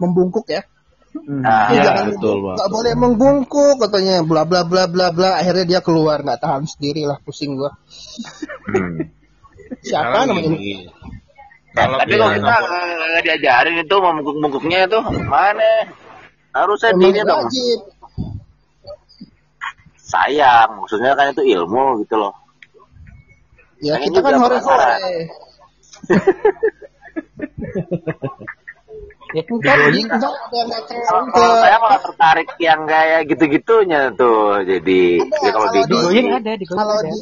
membungkuk 0.00 0.48
ya. 0.48 0.64
Hmm. 1.08 1.40
Ah, 1.44 1.72
ya, 1.72 1.84
jangan 1.88 2.06
betul, 2.16 2.36
nggak 2.52 2.70
boleh 2.72 2.92
membungkuk 2.96 3.76
katanya 3.80 4.20
bla 4.24 4.44
bla 4.44 4.64
bla 4.64 4.84
bla 4.88 5.08
bla 5.08 5.40
akhirnya 5.40 5.64
dia 5.76 5.80
keluar 5.80 6.20
nggak 6.20 6.40
tahan 6.40 6.64
sendiri 6.68 7.04
lah 7.04 7.20
pusing 7.24 7.56
gua. 7.56 7.76
Hmm. 8.72 9.08
Siapa 9.88 10.24
namanya 10.24 10.48
ini? 10.48 10.88
Kalau 11.76 11.96
tapi 12.00 12.16
kalau 12.16 12.32
kita 12.32 12.54
nggak 12.56 13.24
diajarin 13.24 13.76
itu 13.84 13.96
membungkuk-bungkuknya 14.00 14.78
itu 14.88 14.98
mana? 15.28 15.72
Harusnya 16.56 16.90
dia 16.96 17.22
dong. 17.28 17.44
Sayang, 20.08 20.80
maksudnya 20.80 21.12
kan 21.12 21.36
itu 21.36 21.44
ilmu 21.44 22.00
gitu 22.00 22.16
loh. 22.16 22.32
Ya 23.84 24.00
kita 24.00 24.24
kan 24.24 24.40
hore-hore 24.40 24.96
ya, 29.36 29.42
kalau 29.44 29.60
saya 31.60 31.76
malah 31.80 32.00
tertarik 32.00 32.48
yang 32.60 32.86
kayak 32.88 33.28
gitu-gitunya 33.28 34.10
tuh. 34.16 34.64
Jadi 34.64 35.20
ada, 35.20 35.36
ya 35.44 35.50
kalau, 35.52 35.68
kalau 35.68 35.72
di, 35.72 35.80
di 35.88 35.96
ada 36.32 36.52
di 36.56 36.66
kalau 36.66 36.96
di 37.04 37.12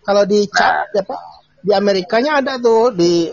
kalau 0.00 0.24
di 0.24 0.48
chat 0.48 0.88
nah. 0.94 1.02
apa 1.02 1.16
di 1.60 1.72
Amerikanya 1.76 2.40
ada 2.40 2.56
tuh 2.56 2.92
di 2.96 3.28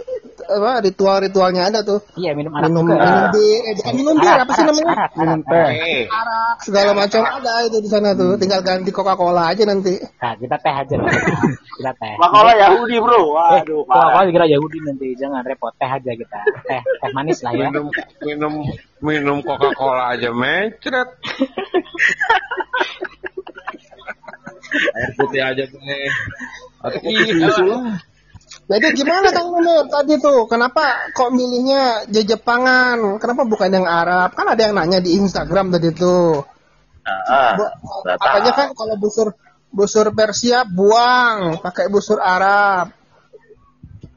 apa 0.48 0.80
ritual-ritualnya 0.80 1.68
ada 1.68 1.80
tuh. 1.84 2.00
Iya 2.16 2.32
minum 2.32 2.56
arak 2.56 2.72
minum, 2.72 2.88
juga. 2.88 3.04
Minum 3.04 3.26
bir, 3.36 3.60
eh, 3.68 3.94
minum 3.94 4.16
bir 4.16 4.38
apa 4.40 4.52
sih 4.56 4.64
namanya? 4.64 4.88
Arak, 4.96 5.12
minum 5.20 5.40
teh. 5.44 6.08
Arak 6.08 6.56
segala 6.64 6.92
macam 6.96 7.22
ada 7.28 7.54
itu 7.68 7.78
di 7.84 7.90
sana 7.92 8.16
tuh. 8.16 8.40
Tinggal 8.40 8.62
ganti 8.64 8.90
Coca-Cola 8.96 9.52
aja 9.52 9.64
nanti. 9.68 10.00
Nah, 10.00 10.34
kita 10.40 10.56
teh 10.64 10.74
aja. 10.74 10.96
kita 11.78 11.92
teh. 12.00 12.14
Coca-Cola 12.16 12.52
Yahudi, 12.56 12.96
Bro. 13.04 13.22
Waduh, 13.36 13.82
eh, 13.84 13.86
Coca-Cola 13.88 14.24
dikira 14.24 14.48
Yahudi 14.48 14.78
nanti. 14.88 15.08
Jangan 15.20 15.42
repot 15.44 15.74
teh 15.76 15.90
aja 15.90 16.12
kita. 16.16 16.40
Teh 16.64 16.82
teh 16.82 17.10
manis 17.12 17.44
lah 17.44 17.52
ya. 17.52 17.68
Minum 17.68 17.92
minum 18.24 18.54
minum 19.04 19.38
Coca-Cola 19.44 20.16
aja 20.16 20.32
mencret. 20.32 21.10
Air 24.68 25.12
putih 25.16 25.42
aja 25.42 25.64
nih. 25.64 26.12
Atau 26.84 27.00
kopi 27.00 27.24
susu 27.40 27.64
lah. 27.72 27.96
Jadi 28.68 29.00
gimana 29.00 29.32
Kang 29.32 29.56
Munir 29.56 29.88
tadi 29.88 30.20
tuh? 30.20 30.44
Kenapa 30.52 31.08
kok 31.16 31.32
milihnya 31.32 32.04
Jepangan? 32.12 33.00
Kenapa 33.16 33.48
bukan 33.48 33.72
yang 33.72 33.88
Arab? 33.88 34.36
Kan 34.36 34.52
ada 34.52 34.60
yang 34.60 34.76
nanya 34.76 35.00
di 35.00 35.16
Instagram 35.16 35.72
tadi 35.72 35.96
tuh. 35.96 36.44
Uh, 37.08 37.56
Katanya 38.20 38.52
kan 38.52 38.68
kalau 38.76 39.00
busur 39.00 39.32
busur 39.72 40.12
Persia 40.12 40.68
buang, 40.68 41.64
pakai 41.64 41.88
busur 41.88 42.20
Arab. 42.20 42.92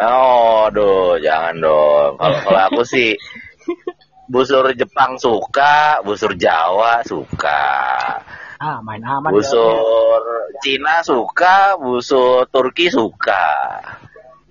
Oh, 0.03 0.67
aduh, 0.67 1.23
jangan 1.23 1.55
dong. 1.63 2.11
Kalau 2.19 2.39
kalau 2.43 2.61
aku 2.75 2.83
sih 2.83 3.15
busur 4.27 4.67
Jepang 4.75 5.15
suka, 5.23 6.03
busur 6.03 6.35
Jawa 6.35 7.07
suka. 7.07 7.63
Ah, 8.59 8.83
main 8.83 9.07
aman. 9.07 9.31
Busur 9.31 10.19
ya. 10.19 10.59
Cina 10.59 11.07
suka, 11.07 11.79
busur 11.79 12.51
Turki 12.51 12.91
suka 12.91 13.47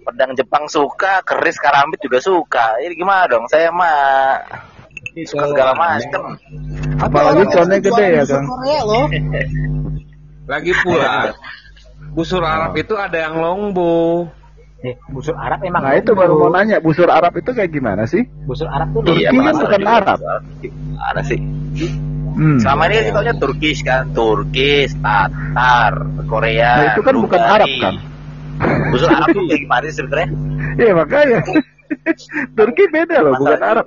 pedang 0.03 0.31
Jepang 0.35 0.65
suka, 0.71 1.21
keris 1.21 1.59
karambit 1.59 1.99
juga 2.01 2.19
suka. 2.23 2.79
Ini 2.81 2.95
gimana 2.95 3.27
dong? 3.27 3.45
Saya 3.51 3.69
mah 3.69 4.39
suka 5.25 5.45
segala 5.51 5.73
macam. 5.75 6.39
Apalagi 6.99 7.43
connya 7.51 7.77
gede 7.79 8.05
ya, 8.19 8.23
Kang. 8.27 8.45
Lagi 10.51 10.73
pula 10.81 11.35
busur 12.09 12.41
Arab 12.41 12.73
itu 12.73 12.97
ada 12.97 13.29
yang 13.29 13.37
longbo. 13.37 14.25
Eh, 14.79 14.95
busur 15.11 15.35
Arab 15.35 15.59
emang. 15.67 15.83
Nah, 15.83 15.99
itu 15.99 16.15
baru 16.15 16.39
mau 16.39 16.49
nanya, 16.49 16.79
busur 16.79 17.11
Arab 17.11 17.35
itu 17.35 17.51
kayak 17.51 17.69
gimana 17.69 18.07
sih? 18.07 18.23
Busur 18.47 18.71
Arab 18.71 18.95
tuh 18.95 19.11
Turki 19.11 19.27
iya, 19.27 19.35
kan 19.35 19.55
bukan 19.59 19.83
Arab. 19.83 20.17
Ada 21.13 21.21
sih. 21.27 21.39
Hmm. 22.39 22.55
Sama 22.63 22.87
ini 22.87 23.03
kita 23.03 23.19
tahunya 23.19 23.35
Turkish 23.35 23.83
kan, 23.83 24.15
Turkish, 24.15 24.95
Tatar, 25.03 26.07
Korea. 26.23 26.71
Nah, 26.71 26.85
itu 26.95 27.01
kan 27.03 27.15
bukan 27.19 27.41
Arab 27.43 27.69
kan? 27.83 27.93
Busur 28.91 29.09
Arab 29.09 29.27
tuh 29.31 29.43
kayak 29.47 29.61
gimana 29.63 29.83
sih 29.87 29.95
sebenarnya? 29.99 30.29
Iya 30.79 30.93
makanya. 30.95 31.39
Turki 32.53 32.83
beda 32.91 33.17
loh, 33.25 33.33
Masalah 33.33 33.57
bukan 33.57 33.61
Arab. 33.65 33.85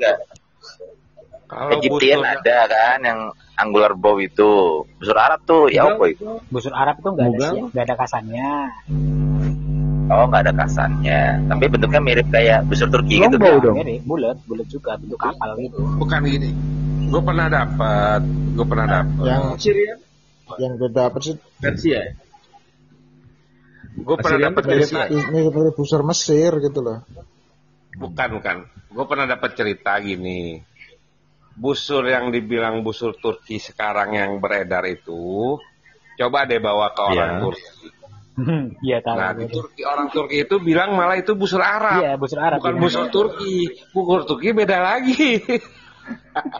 Kalau 1.52 1.70
Egyptian 1.76 2.24
ada 2.24 2.58
kan 2.64 2.98
yang 3.04 3.20
angular 3.60 3.92
bow 3.92 4.16
itu. 4.16 4.82
Busur 4.96 5.16
Arab 5.20 5.44
tuh 5.44 5.68
ya 5.68 5.84
apa 5.84 6.04
itu? 6.08 6.24
Busur 6.48 6.72
Arab 6.72 6.98
tuh 7.04 7.12
nggak 7.12 7.28
ada 7.36 7.48
nggak 7.68 7.84
ada 7.84 7.94
kasannya. 8.00 8.50
Oh 10.12 10.28
nggak 10.28 10.44
ada 10.44 10.52
kasannya, 10.52 11.46
tapi 11.48 11.64
bentuknya 11.72 12.00
mirip 12.02 12.28
kayak 12.28 12.68
busur 12.68 12.88
Turki 12.90 13.16
gitu. 13.22 13.36
Longbow 13.38 13.56
dong. 13.64 13.76
Mirip, 13.80 14.02
bulat, 14.04 14.36
bulat 14.44 14.66
juga 14.68 14.96
bentuk 15.00 15.16
kapal 15.16 15.56
gitu. 15.56 15.78
Bukan 16.00 16.20
gini. 16.26 16.50
Gue 17.12 17.20
pernah 17.20 17.46
dapat, 17.48 18.20
gue 18.56 18.66
pernah 18.66 18.86
dapat. 18.88 19.24
Yang 19.24 19.44
Syria? 19.60 19.94
Yang 20.56 20.72
gue 20.80 20.90
dapat 20.92 21.20
sih 21.20 21.34
Persia. 21.60 22.02
Gue 23.92 24.16
pernah 24.16 24.48
dapat 24.48 24.62
cerita. 24.64 25.00
Ini 25.12 25.38
seperti 25.44 25.70
busur 25.76 26.00
Mesir 26.06 26.52
gitu 26.64 26.80
loh. 26.80 26.98
Bukan, 27.92 28.28
bukan. 28.40 28.56
Gue 28.88 29.04
pernah 29.04 29.26
dapat 29.28 29.52
cerita 29.52 30.00
gini. 30.00 30.60
Busur 31.52 32.08
yang 32.08 32.32
dibilang 32.32 32.80
busur 32.80 33.12
Turki 33.20 33.60
sekarang 33.60 34.16
yang 34.16 34.40
beredar 34.40 34.88
itu, 34.88 35.60
coba 36.16 36.48
deh 36.48 36.56
bawa 36.64 36.96
ke 36.96 37.00
orang 37.04 37.30
yeah. 37.36 37.42
Turki. 37.44 37.86
Iya 38.80 39.04
tahu. 39.04 39.16
Nah 39.20 39.30
di 39.36 39.44
Turki 39.52 39.82
orang 39.84 40.08
Turki 40.08 40.36
itu 40.48 40.56
bilang 40.56 40.96
malah 40.96 41.20
itu 41.20 41.36
busur 41.36 41.60
Arab. 41.60 42.00
Iya 42.00 42.16
busur 42.16 42.40
Arab. 42.40 42.64
Bukan 42.64 42.74
ya. 42.76 42.80
busur 42.80 43.04
Turki. 43.12 43.56
Busur 43.92 44.24
Turki 44.24 44.56
beda 44.56 44.80
lagi. 44.80 45.36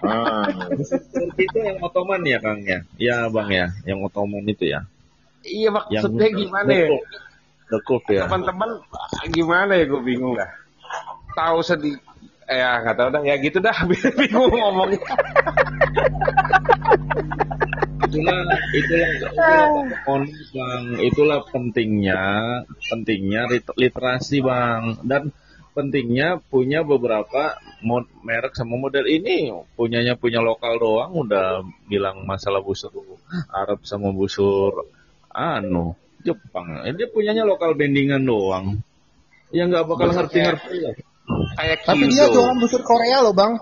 ah, 0.05 0.69
Turki 1.09 1.43
itu 1.49 1.59
yang 1.65 1.81
Ottoman 1.81 2.21
ya 2.29 2.39
Kang 2.45 2.61
ya? 2.61 2.85
Iya 3.01 3.17
Bang 3.33 3.49
ya, 3.49 3.73
yang 3.89 4.05
Ottoman 4.05 4.45
itu 4.45 4.69
ya. 4.69 4.85
Iya 5.43 5.69
maksudnya 5.75 6.25
yang 6.31 6.37
gimana 6.39 6.71
ya? 6.71 6.89
Dekuk 7.73 8.05
ya. 8.13 8.29
Teman-teman 8.29 8.71
gimana 9.33 9.73
ya? 9.75 9.85
Gue 9.89 10.03
bingung 10.05 10.35
dah. 10.39 10.51
Tahu 11.33 11.59
sedih 11.65 11.97
eh 12.51 12.59
ya 12.59 12.83
nggak 12.85 12.97
tahu 12.99 13.09
dah 13.15 13.23
ya 13.25 13.35
gitu 13.41 13.59
dah. 13.63 13.77
Bingung 14.19 14.53
ngomongnya. 14.53 15.01
itulah 18.03 18.39
itulah 18.77 19.09
itulah, 19.09 19.67
bang. 20.53 20.85
Itulah 21.01 21.39
pentingnya 21.49 22.23
pentingnya 22.93 23.49
literasi 23.79 24.45
bang. 24.45 25.01
Dan 25.01 25.33
pentingnya 25.73 26.45
punya 26.53 26.85
beberapa 26.85 27.57
mod, 27.81 28.05
merek 28.21 28.53
sama 28.53 28.77
model 28.77 29.09
ini. 29.09 29.49
Punyanya 29.73 30.21
punya 30.21 30.45
lokal 30.45 30.77
doang. 30.77 31.17
Udah 31.17 31.65
bilang 31.89 32.29
masalah 32.29 32.61
busur 32.61 32.93
Arab 33.49 33.81
sama 33.89 34.13
busur 34.13 34.85
anu 35.33 35.97
Jepang. 36.23 36.87
Eh, 36.87 36.95
dia 36.95 37.11
punyanya 37.11 37.43
lokal 37.43 37.75
bendingan 37.75 38.23
doang. 38.23 38.79
Ya 39.51 39.67
nggak 39.67 39.85
bakal 39.91 40.15
ngerti-ngerti 40.15 40.77
lah. 40.81 40.95
kayak 41.55 41.87
tapi 41.87 42.11
dia 42.11 42.27
jualan 42.29 42.59
busur 42.59 42.83
Korea 42.83 43.23
loh 43.23 43.35
bang. 43.35 43.53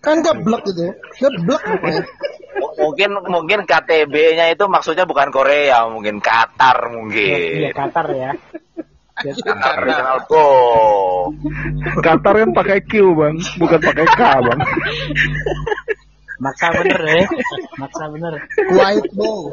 Kan 0.00 0.24
geblek 0.24 0.62
gitu 0.72 0.80
ya. 0.88 0.92
Geblek 1.20 1.60
pokoknya 1.60 2.02
mungkin 2.80 3.10
mungkin 3.28 3.60
KTB-nya 3.68 4.52
itu 4.56 4.64
maksudnya 4.68 5.04
bukan 5.04 5.28
Korea, 5.28 5.84
mungkin 5.92 6.24
Qatar 6.24 6.88
mungkin. 6.88 7.68
Iya, 7.68 7.70
Qatar 7.76 8.06
ya. 8.16 8.32
Qatar 9.18 9.80
Go. 10.30 10.46
Qatar 12.00 12.34
yang 12.38 12.52
pakai 12.54 12.78
Q, 12.86 13.12
Bang, 13.12 13.36
bukan 13.58 13.80
pakai 13.82 14.06
K, 14.06 14.22
Bang. 14.44 14.60
Maksa 16.40 16.72
bener 16.72 17.00
ya. 17.04 17.24
Maksa 17.76 18.04
bener. 18.08 18.32
Kuwait 18.56 19.06
bow. 19.12 19.52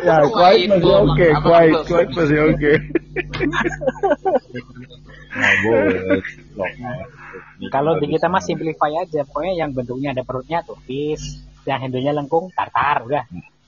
Ya, 0.00 0.24
Kuwait 0.32 0.72
masih 0.72 0.94
oke, 0.96 1.12
okay. 1.12 1.30
Kuwait, 1.44 1.76
Kuwait 1.84 2.10
masih 2.16 2.38
oke. 2.40 2.56
Okay. 2.56 2.76
Nah. 6.56 7.68
Kalau 7.68 8.00
di 8.00 8.06
kita 8.08 8.32
mah 8.32 8.40
simplify 8.40 8.96
aja, 8.96 9.28
pokoknya 9.28 9.60
yang 9.60 9.70
bentuknya 9.76 10.16
ada 10.16 10.24
perutnya 10.24 10.64
tuh 10.64 10.80
fish, 10.88 11.44
yang 11.68 11.84
handlenya 11.84 12.16
lengkung 12.16 12.48
tartar 12.56 13.04
udah 13.04 13.24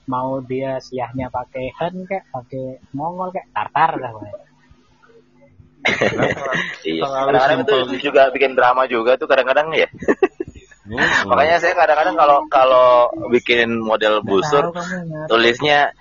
mau 0.07 0.39
dia 0.39 0.79
siahnya 0.79 1.27
pakai 1.27 1.75
hen 1.75 2.07
kayak 2.07 2.31
pakai 2.31 2.79
mongol 2.95 3.29
kayak 3.29 3.51
tartar 3.51 3.99
udah 3.99 4.11
iya. 6.87 7.03
kadang-kadang 7.05 7.59
itu 7.63 7.75
juga 8.09 8.29
bikin 8.33 8.53
drama 8.57 8.87
juga 8.87 9.15
tuh 9.15 9.27
kadang-kadang 9.29 9.71
ya 9.73 9.87
Hmm. 10.87 11.27
Makanya 11.27 11.59
saya 11.59 11.75
kadang-kadang 11.75 12.15
kalau 12.15 12.37
kalau 12.47 12.87
bikin 13.27 13.75
model 13.75 14.23
busur 14.23 14.71
tulisnya 15.27 15.91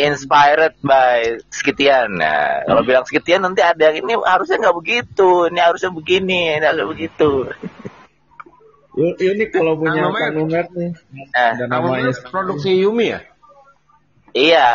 inspired 0.00 0.80
by 0.80 1.44
Skitian. 1.52 2.16
Nah, 2.16 2.64
kalau 2.64 2.80
bilang 2.80 3.04
Skitian 3.04 3.44
nanti 3.44 3.60
ada 3.60 3.92
ini 3.92 4.16
harusnya 4.16 4.64
nggak 4.64 4.76
begitu, 4.80 5.52
ini 5.52 5.60
harusnya 5.60 5.92
begini, 5.92 6.56
ini 6.56 6.64
harusnya 6.64 6.88
begitu. 6.88 7.52
Ini 8.96 9.44
kalau 9.52 9.76
punya 9.76 10.08
nah, 10.08 10.16
Kang 10.16 10.40
Umet 10.40 10.68
nih. 10.72 10.90
Eh, 11.36 11.48
ada 11.54 11.64
namanya 11.68 12.10
produksi 12.32 12.80
Yumi 12.80 13.12
ya? 13.12 13.20
Iya. 14.32 14.72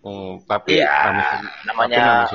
Hmm, 0.00 0.40
tapi 0.48 0.80
ya, 0.80 1.16
namanya 1.64 2.28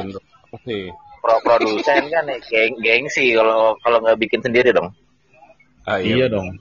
pro 1.25 1.35
produsen 1.41 2.05
kan 2.13 2.25
geng 2.45 2.73
gengsi 2.79 3.33
kalau 3.33 3.73
kalau 3.81 3.97
nggak 4.03 4.19
bikin 4.21 4.41
sendiri 4.45 4.69
dong. 4.69 4.93
Ah, 5.85 6.01
iya, 6.01 6.25
iya 6.25 6.27
dong. 6.29 6.49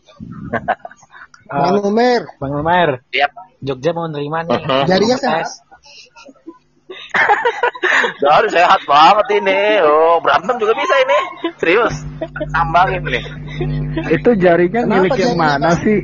Bang 1.48 1.80
Umer. 1.84 2.22
Bang 2.40 2.54
Umer. 2.56 3.04
Yep. 3.12 3.30
Jogja 3.64 3.90
mau 3.92 4.08
nerima 4.08 4.44
nih. 4.44 4.60
Jarinya 4.88 5.16
sehat. 5.20 5.48
Dari 8.22 8.48
sehat 8.52 8.80
banget 8.84 9.26
ini. 9.40 9.80
Oh, 9.84 10.20
berantem 10.20 10.56
juga 10.60 10.72
bisa 10.76 10.94
ini. 11.00 11.18
Serius. 11.56 11.94
Tambangin 12.52 13.02
nih. 13.04 13.24
Itu 14.12 14.36
jaringnya 14.36 14.84
Kenapa 14.84 15.08
milik 15.08 15.18
yang 15.20 15.36
mana 15.36 15.70
sih? 15.78 15.98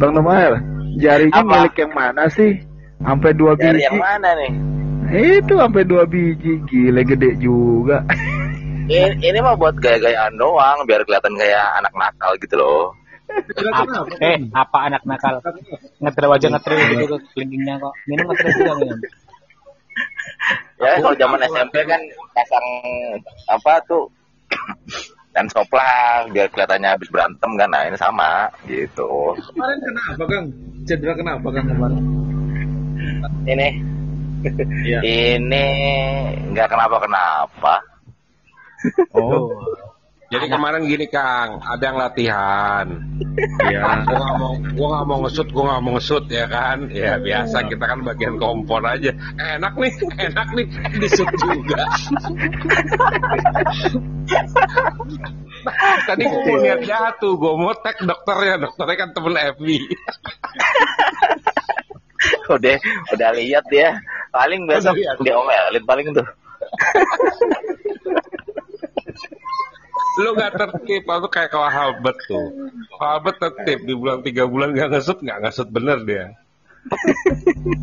Bang 0.00 0.12
Nomael, 0.16 0.58
jaringnya 0.98 1.42
Apa? 1.44 1.52
milik 1.68 1.74
yang 1.78 1.92
mana 1.94 2.24
sih? 2.32 2.50
Sampai 2.98 3.30
dua 3.36 3.54
biji. 3.54 3.78
Jari 3.78 3.80
yang 3.86 4.00
mana 4.00 4.28
nih? 4.34 4.77
Itu 5.08 5.52
sampai 5.56 5.82
dua 5.88 6.04
biji, 6.04 6.60
gile 6.68 7.02
gede 7.04 7.40
juga. 7.40 8.04
ini, 8.92 9.08
ini 9.24 9.38
mah 9.40 9.56
buat 9.56 9.76
gaya-gayaan 9.80 10.36
doang, 10.36 10.84
biar 10.84 11.04
kelihatan 11.04 11.32
kayak 11.36 11.66
anak 11.80 11.92
nakal 11.96 12.32
gitu 12.40 12.54
loh. 12.60 12.92
apa, 13.28 14.08
eh, 14.28 14.40
apa 14.52 14.78
anak 14.88 15.02
nakal? 15.04 15.40
Ngetril 16.00 16.32
aja 16.32 16.46
ngetril 16.52 16.78
gitu 16.96 17.16
kelilingnya 17.36 17.76
kok. 17.80 17.94
Minum 18.08 18.24
ngetril 18.32 18.52
juga 18.56 18.74
minum 18.80 19.00
ya 20.82 20.98
kalau 21.02 21.14
zaman 21.18 21.42
SMP 21.42 21.74
kan 21.86 22.00
pasang 22.34 22.66
apa 23.50 23.72
tuh 23.86 24.04
dan 25.34 25.46
soplah 25.50 26.26
biar 26.30 26.50
kelihatannya 26.50 26.88
habis 26.98 27.10
berantem 27.10 27.50
kan 27.58 27.68
nah 27.70 27.82
ini 27.86 27.98
sama 27.98 28.50
gitu 28.66 29.34
kemarin 29.54 29.78
kenapa 29.82 30.22
kang 30.26 30.46
cedera 30.86 31.14
kenapa 31.14 31.46
kang 31.52 31.66
kemarin 31.66 32.02
ini 33.46 33.68
ya. 34.86 35.00
ini 35.34 35.68
nggak 36.54 36.68
kenapa 36.70 36.96
kenapa 37.02 37.74
oh 39.14 39.50
jadi 40.28 40.44
kemarin 40.52 40.84
gini 40.84 41.08
Kang, 41.08 41.56
ada 41.64 41.80
yang 41.80 41.96
latihan. 41.96 42.84
Ya, 43.64 43.80
gua 44.04 44.20
nggak 44.20 44.36
mau, 44.36 44.60
gua 44.76 44.88
nggak 44.92 45.06
mau 45.08 45.24
ngesut, 45.24 45.48
gua 45.56 45.64
nggak 45.72 45.80
mau 45.80 45.96
ngesut 45.96 46.28
ya 46.28 46.44
kan. 46.52 46.84
Ya 46.92 47.16
biasa 47.16 47.64
kita 47.64 47.80
kan 47.88 48.04
bagian 48.04 48.36
kompor 48.36 48.84
aja. 48.84 49.08
Enak 49.40 49.72
nih, 49.80 49.88
enak 50.28 50.52
nih, 50.52 50.68
disut 51.00 51.32
juga. 51.32 51.80
Tadi 56.12 56.22
gua 56.28 56.40
mau 56.44 56.60
lihat 56.60 56.84
jatuh, 56.84 57.32
gua 57.40 57.56
mau 57.56 57.72
tag 57.80 57.96
dokternya, 58.04 58.68
dokternya 58.68 58.96
kan 59.00 59.16
temen 59.16 59.32
Evi. 59.32 59.80
udah, 62.52 62.76
udah 63.16 63.30
lihat 63.32 63.64
ya. 63.72 63.96
Paling 64.32 64.60
besok 64.68 64.94
diomelin 65.24 65.84
paling 65.88 66.06
tuh 66.18 66.26
lu 70.18 70.34
gak 70.34 70.58
tertib 70.58 71.06
aku 71.06 71.30
kayak 71.30 71.50
kalau 71.54 71.70
halbet 71.70 72.16
tuh. 72.26 72.50
Halbet 72.98 73.38
tertib 73.38 73.86
di 73.86 73.94
bulan 73.94 74.18
tiga 74.26 74.50
bulan 74.50 74.74
gak 74.74 74.90
ngesut 74.90 75.22
gak 75.22 75.38
ngesut 75.46 75.70
bener 75.70 76.02
dia. 76.02 76.34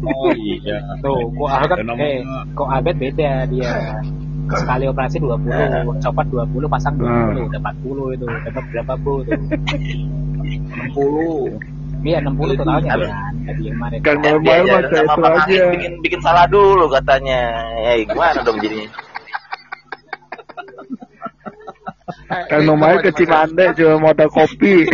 Oh 0.03 0.35
iya. 0.35 0.84
Tuh 0.99 1.31
kok 1.31 1.51
abet 1.63 1.80
eh 2.03 2.19
kok 2.51 2.67
abet 2.67 2.95
beda 2.99 3.47
dia. 3.47 4.03
Sekali 4.45 4.85
operasi 4.85 5.17
20 5.23 6.03
copot 6.03 6.27
20 6.27 6.69
pasang 6.69 6.93
20 6.99 7.07
hmm. 7.07 7.49
udah 7.49 7.61
40 7.81 8.15
itu 8.19 8.26
dapat 8.30 8.63
berapa 8.69 8.93
bro 8.99 9.26
tuh 9.26 9.39
60 10.93 11.74
iya 12.06 12.22
60 12.22 12.61
totalnya 12.61 12.94
kan 12.94 13.11
kan 14.06 14.15
normal 14.22 14.60
mah 14.69 14.82
kayak 14.90 15.06
itu 15.10 15.22
aja 15.26 15.61
bikin 15.73 15.94
bikin 16.06 16.19
salah 16.22 16.45
dulu 16.45 16.86
katanya 16.94 17.40
ya 17.82 17.91
gimana 18.06 18.40
dong 18.45 18.57
jadinya 18.61 18.90
Kang 22.26 22.65
Numail 22.65 23.06
ke 23.06 23.14
Cimande 23.14 23.73
cuma 23.77 24.10
modal 24.10 24.30
kopi. 24.34 24.86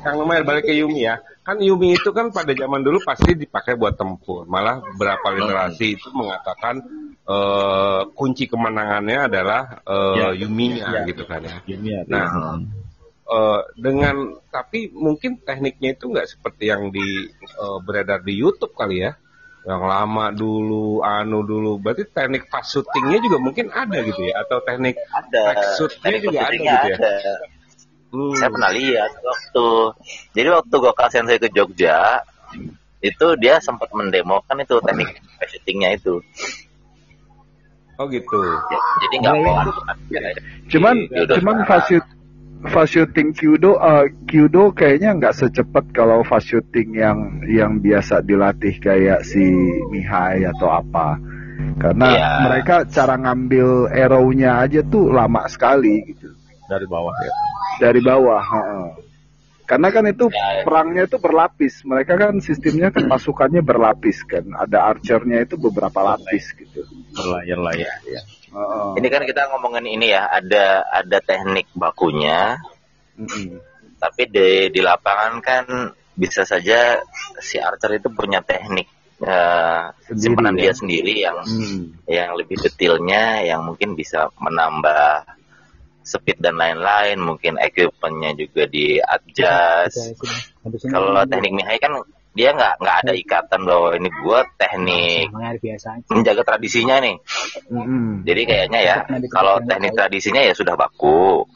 Kang 0.00 0.16
Numail 0.16 0.44
balik 0.48 0.64
ke 0.68 0.72
Yumi 0.76 1.04
ya. 1.04 1.20
Kan 1.44 1.60
Yumi 1.60 1.92
itu 1.92 2.08
kan 2.12 2.32
pada 2.32 2.56
zaman 2.56 2.80
dulu 2.80 3.04
pasti 3.04 3.36
dipakai 3.36 3.76
buat 3.76 4.00
tempur. 4.00 4.48
Malah 4.48 4.80
berapa 4.96 5.24
literasi 5.36 6.00
itu 6.00 6.08
mengatakan 6.12 6.80
uh, 7.28 8.08
kunci 8.16 8.48
kemenangannya 8.48 9.28
adalah 9.28 9.84
uh, 9.84 10.32
ya. 10.32 10.44
Yuminya 10.44 10.88
ya. 10.88 11.00
gitu 11.04 11.28
kan 11.28 11.44
ya. 11.44 11.56
Yumi 11.68 12.00
nah, 12.08 12.56
uh, 13.28 13.60
dengan 13.76 14.38
tapi 14.52 14.92
mungkin 14.92 15.40
tekniknya 15.40 15.96
itu 15.96 16.10
nggak 16.12 16.28
seperti 16.28 16.70
yang 16.70 16.88
di 16.92 17.28
uh, 17.60 17.78
beredar 17.80 18.20
di 18.24 18.36
YouTube 18.36 18.76
kali 18.76 19.04
ya 19.04 19.16
yang 19.64 19.80
lama 19.80 20.28
dulu, 20.28 21.00
anu 21.00 21.40
dulu. 21.40 21.80
Berarti 21.80 22.04
teknik 22.04 22.52
fast 22.52 22.76
shootingnya 22.76 23.18
juga 23.24 23.40
mungkin 23.40 23.72
ada 23.72 23.96
gitu 24.04 24.28
ya, 24.28 24.44
atau 24.44 24.60
teknik 24.60 25.00
ada. 25.08 25.56
shootnya 25.80 26.20
juga 26.20 26.40
ada 26.44 26.56
gitu 26.60 26.88
ya. 26.92 26.96
Hmm. 28.14 28.36
Saya 28.38 28.50
pernah 28.52 28.70
lihat 28.70 29.12
waktu, 29.24 29.68
jadi 30.36 30.48
waktu 30.54 30.74
gue 30.78 30.92
saya 31.10 31.40
ke 31.40 31.48
Jogja, 31.50 32.22
itu 33.02 33.26
dia 33.40 33.58
sempat 33.58 33.90
mendemokan 33.96 34.60
itu 34.60 34.76
teknik 34.84 35.16
fast 35.40 35.50
shootingnya 35.56 35.96
itu. 35.96 36.20
Oh 37.96 38.06
gitu. 38.12 38.40
Ya, 38.68 38.80
jadi 39.00 39.14
nggak 39.22 39.34
ya, 40.12 40.20
ya. 40.28 40.32
Cuman, 40.68 40.96
cuman 41.08 41.56
fast 41.64 41.88
fast 42.70 42.96
shooting 42.96 43.36
Kyudo 43.36 43.76
uh, 43.76 44.08
Kyudo 44.24 44.72
kayaknya 44.72 45.16
nggak 45.20 45.36
secepat 45.36 45.92
kalau 45.92 46.24
fast 46.24 46.48
shooting 46.48 46.96
yang 46.96 47.44
yang 47.44 47.82
biasa 47.82 48.24
dilatih 48.24 48.80
kayak 48.80 49.20
si 49.26 49.44
Mihai 49.92 50.48
atau 50.48 50.72
apa 50.72 51.20
karena 51.78 52.08
yeah. 52.14 52.38
mereka 52.48 52.86
cara 52.88 53.14
ngambil 53.20 53.90
arrow-nya 53.90 54.64
aja 54.64 54.80
tuh 54.86 55.12
lama 55.12 55.44
sekali 55.50 56.02
gitu 56.08 56.32
dari 56.66 56.86
bawah 56.88 57.14
ya 57.20 57.32
dari 57.82 58.00
bawah 58.00 58.42
uh. 58.42 59.03
Karena 59.64 59.88
kan 59.88 60.04
itu 60.04 60.28
yeah, 60.28 60.60
yeah. 60.60 60.64
perangnya 60.64 61.02
itu 61.08 61.16
berlapis 61.16 61.84
mereka 61.88 62.20
kan 62.20 62.36
sistemnya 62.40 62.92
kan 62.92 63.08
pasukannya 63.08 63.64
berlapis 63.64 64.24
kan 64.28 64.44
ada 64.56 64.92
archernya 64.92 65.44
itu 65.44 65.56
beberapa 65.56 66.04
lapis 66.04 66.52
gitu 66.56 66.84
berlayar-layar 67.16 68.00
ya 68.04 68.22
Oh. 68.54 68.94
Ini 68.94 69.10
kan 69.10 69.26
kita 69.26 69.50
ngomongin 69.50 69.82
ini 69.90 70.14
ya, 70.14 70.30
ada 70.30 70.86
ada 70.86 71.18
teknik 71.18 71.74
bakunya, 71.74 72.62
mm-hmm. 73.18 73.58
tapi 73.98 74.30
di 74.30 74.70
di 74.70 74.78
lapangan 74.78 75.42
kan 75.42 75.64
bisa 76.14 76.46
saja 76.46 77.02
si 77.42 77.58
archer 77.58 77.98
itu 77.98 78.06
punya 78.14 78.38
teknik 78.46 78.86
uh, 79.26 79.90
simpanan 80.14 80.54
ya? 80.54 80.70
dia 80.70 80.72
sendiri 80.78 81.14
yang 81.18 81.42
hmm. 81.42 82.06
yang 82.06 82.38
lebih 82.38 82.54
detailnya 82.62 83.42
yang 83.42 83.66
mungkin 83.66 83.98
bisa 83.98 84.30
menambah 84.38 85.26
speed 86.04 86.38
dan 86.38 86.60
lain-lain 86.60 87.16
mungkin 87.18 87.56
equipmentnya 87.56 88.36
juga 88.36 88.68
di 88.68 89.00
adjust. 89.00 90.20
Kalau 90.92 91.24
teknik 91.24 91.52
Mihai 91.56 91.80
kan 91.80 92.04
dia 92.34 92.50
nggak 92.50 92.82
nggak 92.82 92.96
ada 93.06 93.12
ikatan 93.14 93.60
bahwa 93.62 93.94
ini 93.94 94.10
gue 94.10 94.38
teknik 94.58 95.26
menjaga 96.10 96.42
tradisinya 96.42 96.98
nih. 96.98 97.16
Mm-hmm. 97.70 98.26
jadi 98.26 98.42
kayaknya 98.42 98.80
ya 98.82 98.96
kalau 99.30 99.62
teknik 99.62 99.94
tradisinya 99.94 100.42
ya 100.42 100.52
sudah 100.52 100.74
baku. 100.74 101.46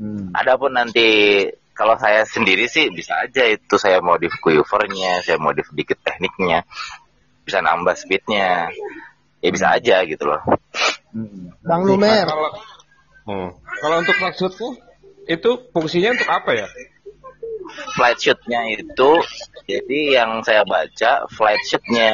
Mm. 0.00 0.32
adapun 0.32 0.76
nanti 0.76 1.44
kalau 1.76 1.96
saya 1.96 2.24
sendiri 2.24 2.68
sih 2.68 2.88
bisa 2.92 3.16
aja 3.20 3.48
itu 3.48 3.76
saya 3.76 4.00
modif 4.00 4.32
quivernya 4.40 5.24
saya 5.24 5.40
modif 5.40 5.68
dikit 5.72 6.00
tekniknya 6.04 6.68
bisa 7.48 7.64
nambah 7.64 7.96
speednya. 7.96 8.68
Ya 9.40 9.48
bisa 9.48 9.72
aja 9.72 10.04
gitu 10.04 10.28
loh. 10.28 10.40
Mm. 11.16 11.48
bang 11.64 11.80
Lumer. 11.88 12.28
hmm. 13.24 13.48
Kalau 13.80 13.96
untuk 14.04 14.16
maksudku 14.20 14.68
itu 15.26 15.50
fungsinya 15.72 16.14
untuk 16.14 16.28
apa 16.28 16.50
ya 16.54 16.68
flight 17.96 18.18
shootnya 18.20 18.60
itu 18.76 19.10
jadi 19.66 20.00
yang 20.22 20.42
saya 20.42 20.62
baca 20.66 21.26
flight 21.30 21.62
shootnya 21.66 22.10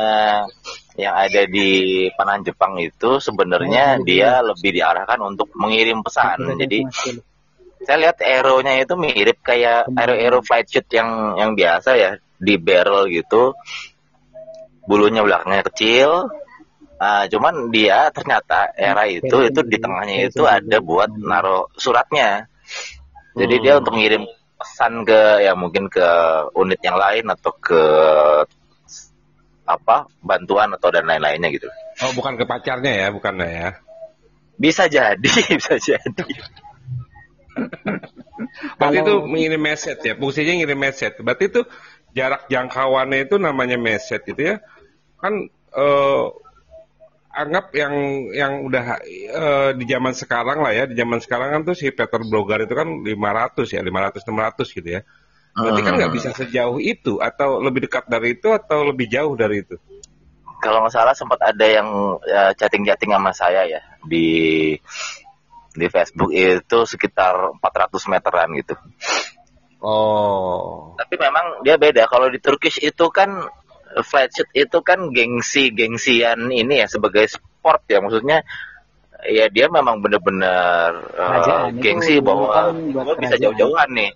yang 0.97 1.13
ada 1.13 1.45
di 1.45 2.05
Panahan 2.17 2.43
Jepang 2.45 2.81
itu 2.81 3.21
sebenarnya 3.21 4.01
oh, 4.01 4.05
dia 4.05 4.41
lebih 4.41 4.81
diarahkan 4.81 5.21
untuk 5.21 5.53
mengirim 5.53 6.01
pesan. 6.01 6.57
Jadi 6.57 6.89
saya 7.85 7.97
lihat 8.09 8.17
aeronya 8.25 8.81
itu 8.81 8.97
mirip 8.97 9.45
kayak 9.45 9.93
aero-aero 9.93 10.41
flight 10.41 10.67
shoot 10.73 10.89
yang 10.89 11.37
yang 11.37 11.53
biasa 11.53 11.91
ya 12.01 12.11
di 12.41 12.57
barrel 12.57 13.13
gitu. 13.13 13.53
Bulunya 14.89 15.21
belakangnya 15.21 15.69
kecil. 15.69 16.33
Uh, 16.97 17.29
cuman 17.29 17.69
dia 17.69 18.09
ternyata 18.09 18.73
era 18.73 19.05
itu 19.05 19.45
itu 19.45 19.61
di 19.69 19.77
tengahnya 19.77 20.33
itu 20.33 20.49
ada 20.49 20.81
buat 20.81 21.13
naruh 21.13 21.69
suratnya. 21.77 22.49
Jadi 23.37 23.55
hmm. 23.61 23.63
dia 23.63 23.73
untuk 23.77 23.95
ngirim 24.01 24.25
pesan 24.57 25.05
ke 25.05 25.45
ya 25.45 25.53
mungkin 25.53 25.93
ke 25.93 26.09
unit 26.57 26.81
yang 26.81 26.97
lain 26.97 27.29
atau 27.29 27.53
ke 27.53 27.83
apa 29.69 30.09
bantuan 30.25 30.73
atau 30.73 30.89
dan 30.89 31.05
lain-lainnya 31.05 31.53
gitu. 31.53 31.69
Oh 32.01 32.17
bukan 32.17 32.41
ke 32.41 32.49
pacarnya 32.49 32.93
ya, 32.93 33.09
bukan 33.13 33.45
ya? 33.45 33.77
Bisa 34.57 34.89
jadi, 34.89 35.21
bisa 35.61 35.77
jadi. 35.77 36.25
Berarti 38.81 38.97
itu 39.05 39.15
mengirim 39.29 39.61
message 39.61 40.01
ya, 40.01 40.15
fungsinya 40.17 40.53
ngirim 40.57 40.81
message. 40.81 41.21
Berarti 41.21 41.45
itu 41.53 41.61
jarak 42.17 42.49
jangkauannya 42.49 43.29
itu 43.29 43.37
namanya 43.37 43.77
message 43.77 44.25
itu 44.33 44.57
ya. 44.57 44.57
Kan 45.21 45.53
eh, 45.77 46.25
anggap 47.37 47.69
yang 47.77 47.95
yang 48.33 48.53
udah 48.65 48.85
uh, 49.37 49.71
di 49.77 49.85
zaman 49.85 50.17
sekarang 50.17 50.65
lah 50.65 50.73
ya, 50.73 50.89
di 50.89 50.97
zaman 50.97 51.21
sekarang 51.21 51.53
kan 51.53 51.61
tuh 51.69 51.77
si 51.77 51.93
Peter 51.93 52.21
Blogar 52.25 52.65
itu 52.65 52.73
kan 52.73 53.05
500 53.05 53.77
ya, 53.77 53.81
500 53.85 54.25
600 54.25 54.77
gitu 54.81 54.89
ya. 54.89 55.01
Berarti 55.57 55.81
kan 55.85 55.93
nggak 55.97 56.13
ah. 56.13 56.17
bisa 56.17 56.31
sejauh 56.37 56.81
itu 56.81 57.21
atau 57.21 57.61
lebih 57.61 57.89
dekat 57.89 58.09
dari 58.09 58.37
itu 58.37 58.53
atau 58.53 58.85
lebih 58.89 59.09
jauh 59.09 59.37
dari 59.37 59.65
itu? 59.65 59.77
Kalau 60.61 60.85
nggak 60.85 60.93
salah 60.97 61.13
sempat 61.13 61.41
ada 61.45 61.67
yang 61.69 61.89
ya, 62.25 62.53
chatting-chatting 62.57 63.13
sama 63.13 63.33
saya 63.37 63.69
ya 63.69 63.81
di 64.05 64.73
di 65.77 65.87
Facebook 65.93 66.33
itu 66.33 66.79
sekitar 66.89 67.61
400 67.61 68.13
meteran 68.13 68.49
gitu. 68.57 68.75
Oh. 69.85 70.97
Tapi 70.97 71.15
memang 71.21 71.61
dia 71.61 71.77
beda. 71.77 72.09
Kalau 72.09 72.33
di 72.33 72.41
Turkish 72.41 72.81
itu 72.81 73.13
kan 73.13 73.45
flat 74.05 74.29
shoot 74.35 74.51
itu 74.53 74.79
kan 74.85 75.09
gengsi 75.15 75.73
gengsian 75.73 76.53
ini 76.53 76.85
ya 76.85 76.87
sebagai 76.91 77.25
sport 77.31 77.87
ya. 77.89 78.05
Maksudnya 78.05 78.45
ya 79.25 79.49
dia 79.49 79.67
memang 79.73 80.05
benar-benar 80.05 80.91
uh, 81.17 81.73
gengsi 81.73 82.21
bahwa 82.21 82.77
gue 82.77 83.15
bisa 83.23 83.41
jauh-jauhan 83.41 83.91
nih. 83.97 84.13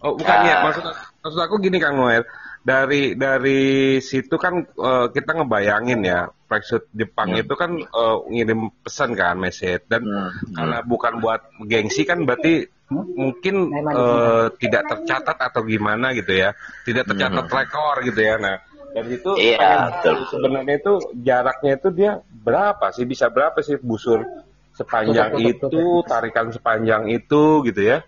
Oh 0.00 0.16
bukan 0.16 0.38
ya, 0.48 0.64
nah, 0.64 0.72
maksud 0.72 0.84
maksud 1.20 1.40
aku 1.44 1.54
gini 1.60 1.76
Kang 1.76 2.00
Noel. 2.00 2.24
Dari 2.60 3.16
dari 3.16 3.96
situ 4.04 4.36
kan 4.36 4.64
uh, 4.76 5.08
kita 5.12 5.32
ngebayangin 5.32 6.00
ya 6.04 6.28
shoot 6.60 6.88
Jepang 6.92 7.32
hmm. 7.32 7.44
itu 7.44 7.54
kan 7.56 7.72
uh, 7.76 8.24
ngirim 8.28 8.72
pesan 8.80 9.12
kan 9.16 9.36
message. 9.36 9.84
Dan 9.88 10.08
hmm. 10.08 10.56
karena 10.56 10.78
bukan 10.84 11.20
buat 11.20 11.52
gengsi 11.68 12.08
kan 12.08 12.24
berarti 12.24 12.68
mungkin 12.90 13.70
uh, 13.70 14.50
tidak 14.58 14.82
tercatat 14.88 15.36
atau 15.36 15.60
gimana 15.64 16.16
gitu 16.16 16.36
ya. 16.36 16.56
Tidak 16.84 17.04
tercatat 17.04 17.44
hmm. 17.48 17.54
rekor 17.54 17.96
gitu 18.04 18.20
ya. 18.24 18.40
Nah 18.40 18.56
dan 18.90 19.04
itu 19.06 19.30
iya, 19.38 20.02
sebenarnya 20.02 20.74
itu 20.82 20.94
jaraknya 21.22 21.72
itu 21.78 21.88
dia 21.94 22.12
berapa 22.26 22.90
sih? 22.90 23.06
Bisa 23.06 23.30
berapa 23.30 23.62
sih 23.62 23.78
busur 23.78 24.26
sepanjang 24.74 25.36
betul, 25.36 25.46
betul, 25.46 25.52
itu 25.54 25.66
betul. 25.70 26.08
tarikan 26.10 26.46
sepanjang 26.50 27.02
itu 27.06 27.42
gitu 27.70 27.80
ya? 27.80 27.98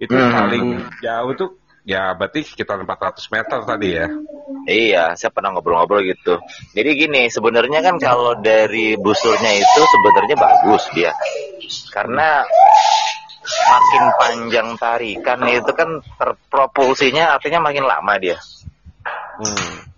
Itu 0.00 0.16
hmm. 0.16 0.32
paling 0.32 0.64
jauh 1.04 1.30
itu 1.36 1.46
ya 1.82 2.14
berarti 2.16 2.46
sekitar 2.48 2.80
400 2.80 3.34
meter 3.34 3.58
tadi 3.68 3.88
ya? 3.92 4.06
Iya 4.64 5.04
saya 5.20 5.30
pernah 5.34 5.52
ngobrol-ngobrol 5.52 6.00
gitu. 6.08 6.40
Jadi 6.72 6.90
gini 6.96 7.28
sebenarnya 7.28 7.84
kan 7.84 8.00
kalau 8.00 8.32
dari 8.40 8.96
busurnya 8.96 9.52
itu 9.52 9.80
sebenarnya 9.84 10.36
bagus 10.40 10.84
dia. 10.96 11.12
Karena 11.92 12.40
makin 13.42 14.04
panjang 14.16 14.68
tarikan 14.80 15.44
itu 15.44 15.72
kan 15.76 16.00
terpropulsinya 16.16 17.36
artinya 17.36 17.68
makin 17.68 17.84
lama 17.84 18.14
dia. 18.16 18.40
Hmm 19.36 19.91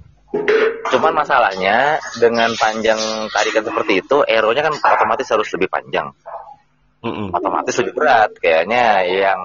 Cuman 0.91 1.13
masalahnya 1.15 1.99
dengan 2.19 2.51
panjang 2.59 2.99
tarikan 3.31 3.65
seperti 3.65 4.03
itu, 4.03 4.17
aeronya 4.27 4.71
kan 4.71 4.75
otomatis 4.75 5.29
harus 5.31 5.49
lebih 5.55 5.69
panjang. 5.71 6.11
Mm-mm. 7.05 7.37
Otomatis 7.37 7.77
lebih 7.85 7.95
berat. 8.01 8.33
Kayaknya 8.41 9.05
yang 9.05 9.41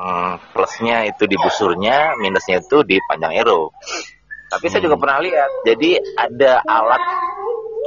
plusnya 0.55 1.05
itu 1.11 1.27
di 1.27 1.35
busurnya, 1.35 2.15
minusnya 2.17 2.63
itu 2.63 2.87
di 2.87 2.97
panjang 3.03 3.35
aero. 3.35 3.75
Tapi 4.49 4.65
mm. 4.65 4.71
saya 4.71 4.81
juga 4.81 4.97
pernah 4.97 5.19
lihat, 5.19 5.49
jadi 5.67 5.99
ada 6.15 6.63
alat 6.63 7.03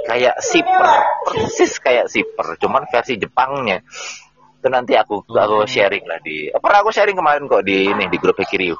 kayak 0.06 0.36
zipper, 0.44 0.92
persis 1.24 1.72
kayak 1.78 2.06
zipper, 2.10 2.58
cuman 2.60 2.84
versi 2.90 3.16
Jepangnya. 3.16 3.80
Itu 4.60 4.68
nanti 4.70 4.94
aku 4.94 5.24
aku 5.26 5.64
mm. 5.64 5.70
sharing 5.70 6.04
lah 6.04 6.20
di. 6.20 6.52
Pernah 6.52 6.78
aku 6.84 6.90
sharing 6.92 7.16
kemarin 7.16 7.48
kok 7.48 7.64
di 7.64 7.88
ini 7.88 8.06
di 8.12 8.18
grup 8.20 8.38
Hekiryu. 8.38 8.76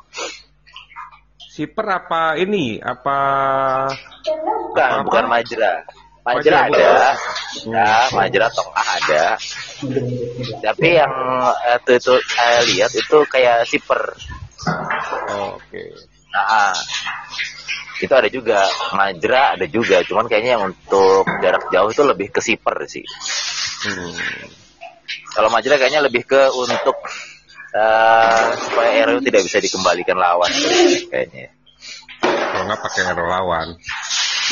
Siper 1.52 1.84
apa 1.84 2.40
ini? 2.40 2.80
Apa 2.80 3.18
bukan 4.24 4.88
apa? 4.88 5.04
bukan 5.04 5.24
Majra. 5.28 5.84
Majra 6.22 6.70
ada, 6.70 7.18
ya 7.66 8.08
Majra 8.14 8.46
Tokah 8.48 8.86
ada. 9.02 9.36
Tapi 10.64 10.88
yang 10.96 11.12
itu, 11.76 11.92
itu 11.98 12.14
saya 12.30 12.58
lihat 12.64 12.92
itu 12.96 13.18
kayak 13.28 13.68
siper. 13.68 14.00
Oh, 15.28 15.58
Oke. 15.60 15.76
Okay. 15.76 15.88
Nah, 16.32 16.72
itu 18.00 18.12
ada 18.16 18.28
juga 18.32 18.64
Majra 18.96 19.58
ada 19.58 19.66
juga, 19.68 20.00
cuman 20.08 20.30
kayaknya 20.32 20.56
yang 20.56 20.72
untuk 20.72 21.28
jarak 21.42 21.68
jauh 21.68 21.90
itu 21.92 22.02
lebih 22.06 22.32
ke 22.32 22.40
siper 22.40 22.80
sih. 22.88 23.04
Hmm. 23.84 24.16
Kalau 25.36 25.52
Majra 25.52 25.76
kayaknya 25.76 26.00
lebih 26.00 26.24
ke 26.24 26.48
untuk 26.54 26.96
uh, 27.72 28.56
supaya 28.56 28.88
Aero 29.02 29.20
tidak 29.24 29.42
bisa 29.48 29.58
dikembalikan 29.60 30.16
lawan 30.16 30.50
kayaknya. 31.08 31.52
Kalau 32.22 32.64
nggak 32.68 32.80
pakai 32.80 33.02
Aero 33.08 33.24
lawan. 33.26 33.68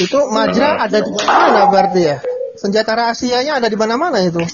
Itu 0.00 0.18
Majra 0.32 0.80
ada 0.88 0.98
di 1.00 1.12
mana 1.12 1.68
berarti 1.68 2.00
ya? 2.00 2.16
Senjata 2.56 2.92
rahasianya 2.96 3.60
ada 3.62 3.68
di 3.68 3.76
mana-mana 3.78 4.20
itu. 4.20 4.40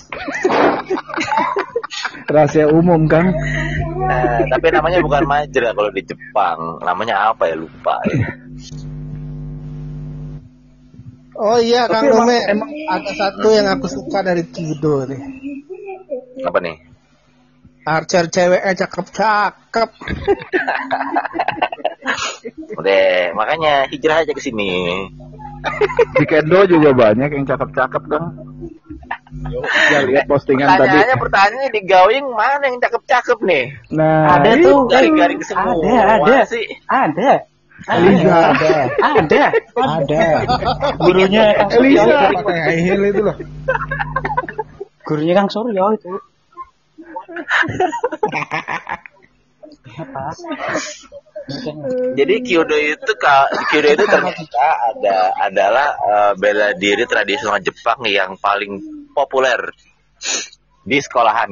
Rahasia 2.26 2.66
umum 2.66 3.06
kan? 3.06 3.30
Uh, 3.96 4.40
tapi 4.50 4.66
namanya 4.74 4.98
bukan 4.98 5.22
Majra 5.26 5.70
kalau 5.74 5.90
di 5.94 6.02
Jepang. 6.02 6.82
Namanya 6.82 7.30
apa 7.30 7.46
ya 7.50 7.56
lupa 7.58 8.02
ya. 8.10 8.26
Oh 11.36 11.60
iya, 11.60 11.84
Kang 11.84 12.08
Rome, 12.08 12.32
emang 12.48 12.72
ada 12.88 13.12
satu 13.12 13.52
yang 13.52 13.68
aku 13.68 13.92
suka 13.92 14.24
dari 14.24 14.48
Kido 14.48 15.04
nih. 15.04 15.20
Apa 16.48 16.64
nih? 16.64 16.95
Archer 17.86 18.26
ceweknya 18.26 18.74
cakep-cakep. 18.74 19.90
Udah, 22.82 23.30
makanya 23.38 23.86
hijrah 23.86 24.26
aja 24.26 24.34
ke 24.34 24.42
sini. 24.42 25.06
Di 26.18 26.24
Kendo 26.26 26.66
juga 26.66 26.90
banyak 26.90 27.30
yang 27.30 27.46
cakep-cakep 27.46 28.02
dong. 28.10 28.26
Ya 29.94 30.02
lihat 30.02 30.26
postingan 30.26 30.66
tadi. 30.74 30.98
Pertanyaannya 30.98 31.16
pertanyaannya 31.22 31.70
di 31.70 31.80
Gawing 31.86 32.26
mana 32.34 32.64
yang 32.66 32.82
cakep-cakep 32.82 33.38
nih? 33.46 33.64
Nah, 33.94 34.34
ada 34.34 34.50
tuh 34.58 34.90
garing-garing 34.90 35.40
semua. 35.46 35.78
Ada, 35.78 35.94
ada 36.26 36.36
sih. 36.50 36.66
Ada. 36.90 37.32
Eliza. 37.86 38.36
Ada. 38.50 38.74
Ada. 38.98 39.44
Ada. 39.78 40.24
Gurunya 40.98 41.44
Eliza. 41.70 42.18
Pakai 42.34 42.82
itu 42.82 43.22
loh. 43.22 43.36
Gurunya 45.06 45.34
Kang 45.38 45.50
Suryo 45.52 45.94
itu. 45.94 46.10
Jadi 52.16 52.34
Kyudo 52.42 52.76
itu 52.76 53.12
Kyudo 53.70 53.88
itu 53.94 54.04
ternyata 54.04 54.66
ada 54.92 55.16
adalah 55.46 55.88
uh, 56.00 56.32
bela 56.34 56.74
diri 56.74 57.06
tradisional 57.06 57.62
Jepang 57.62 58.02
yang 58.08 58.34
paling 58.40 58.82
populer 59.14 59.70
di 60.82 60.98
sekolahan. 60.98 61.50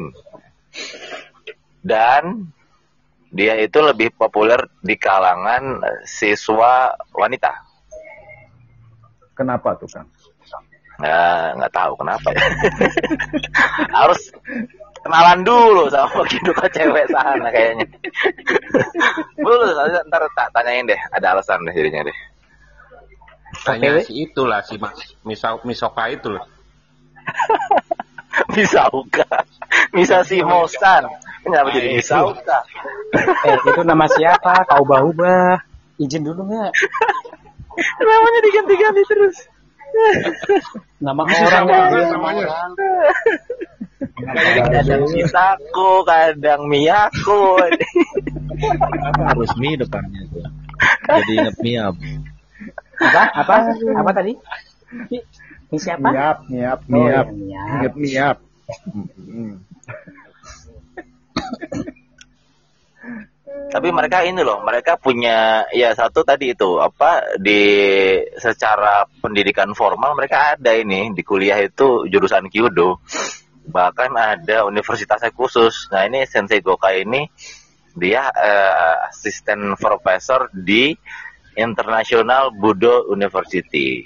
Dan 1.85 2.51
dia 3.35 3.59
itu 3.59 3.79
lebih 3.83 4.15
populer 4.15 4.63
di 4.83 4.95
kalangan 4.99 5.83
siswa 6.07 6.95
wanita. 7.15 7.53
Kenapa 9.35 9.75
tuh 9.75 9.91
Kang? 9.91 10.07
Nggak 11.59 11.75
tahu 11.75 11.93
kenapa 11.99 12.29
ya. 12.31 12.47
Harus 13.99 14.31
kenalan 15.05 15.41
dulu 15.45 15.93
sama 15.93 16.25
kehidupan 16.29 16.69
cewek 16.73 17.05
sana 17.13 17.49
kayaknya. 17.53 17.87
Dulu 19.37 19.65
ntar 20.09 20.23
tak 20.33 20.49
tanyain 20.57 20.89
deh, 20.89 21.01
ada 21.13 21.37
alasan 21.37 21.61
deh 21.69 21.77
jadinya 21.77 22.09
deh. 22.09 22.17
Tanya 23.63 24.03
si 24.03 24.27
itulah 24.27 24.65
si 24.65 24.81
Misau 25.23 25.63
Misoka 25.63 26.11
itu 26.11 26.33
loh. 26.33 26.43
Misauka. 28.57 29.29
Misa 29.95 30.27
si 30.27 30.43
Mosan. 30.43 31.07
Kenapa 31.47 31.71
jadi 31.71 31.95
Misauka? 31.95 32.67
eh, 33.47 33.57
itu 33.63 33.83
nama 33.87 34.11
siapa? 34.11 34.67
Kau 34.67 34.83
ubah-ubah. 34.83 35.63
Izin 36.03 36.27
dulu 36.27 36.51
nggak? 36.51 36.73
Namanya 38.03 38.41
diganti-ganti 38.43 39.03
terus. 39.07 39.37
Nama 40.99 41.23
orang 41.23 41.65
namanya. 42.11 42.47
Kadang 44.13 45.05
Misako, 45.13 46.05
kadang 46.05 46.69
Miyako. 46.69 47.57
Harus 49.19 49.51
Mi 49.59 49.75
depannya 49.79 50.23
tuh. 50.31 50.45
Jadi 51.09 51.33
inget 51.39 51.57
Miap. 51.63 51.95
Apa? 53.01 53.23
Apa? 53.43 53.55
Apa 53.75 54.11
tadi? 54.15 54.33
Mi 55.71 55.79
siapa? 55.81 56.07
Miap, 56.11 56.39
miap, 56.47 56.79
Oh, 56.87 57.03
miap. 57.03 57.27
ya, 57.27 57.33
miap. 57.35 57.67
Ingat 57.81 57.95
miap. 57.99 58.37
Tapi 63.75 63.91
mereka 63.91 64.23
ini 64.23 64.39
loh, 64.47 64.63
mereka 64.63 64.95
punya 64.95 65.67
ya 65.75 65.91
satu 65.99 66.23
tadi 66.23 66.55
itu 66.55 66.79
apa 66.79 67.39
di 67.43 67.59
secara 68.39 69.03
pendidikan 69.19 69.75
formal 69.75 70.15
mereka 70.15 70.55
ada 70.55 70.79
ini 70.79 71.11
di 71.11 71.23
kuliah 71.27 71.59
itu 71.59 72.07
jurusan 72.07 72.47
kyudo. 72.51 73.03
Bahkan 73.65 74.11
ada 74.13 74.69
universitasnya 74.69 75.33
khusus. 75.33 75.89
Nah, 75.89 76.05
ini 76.05 76.29
Sensei 76.29 76.61
Goka 76.61 76.93
ini 76.93 77.25
dia 77.95 78.29
eh, 78.29 78.97
asisten 79.09 79.79
profesor 79.79 80.51
di 80.53 80.93
International 81.55 82.51
Budo 82.51 83.09
University. 83.09 84.03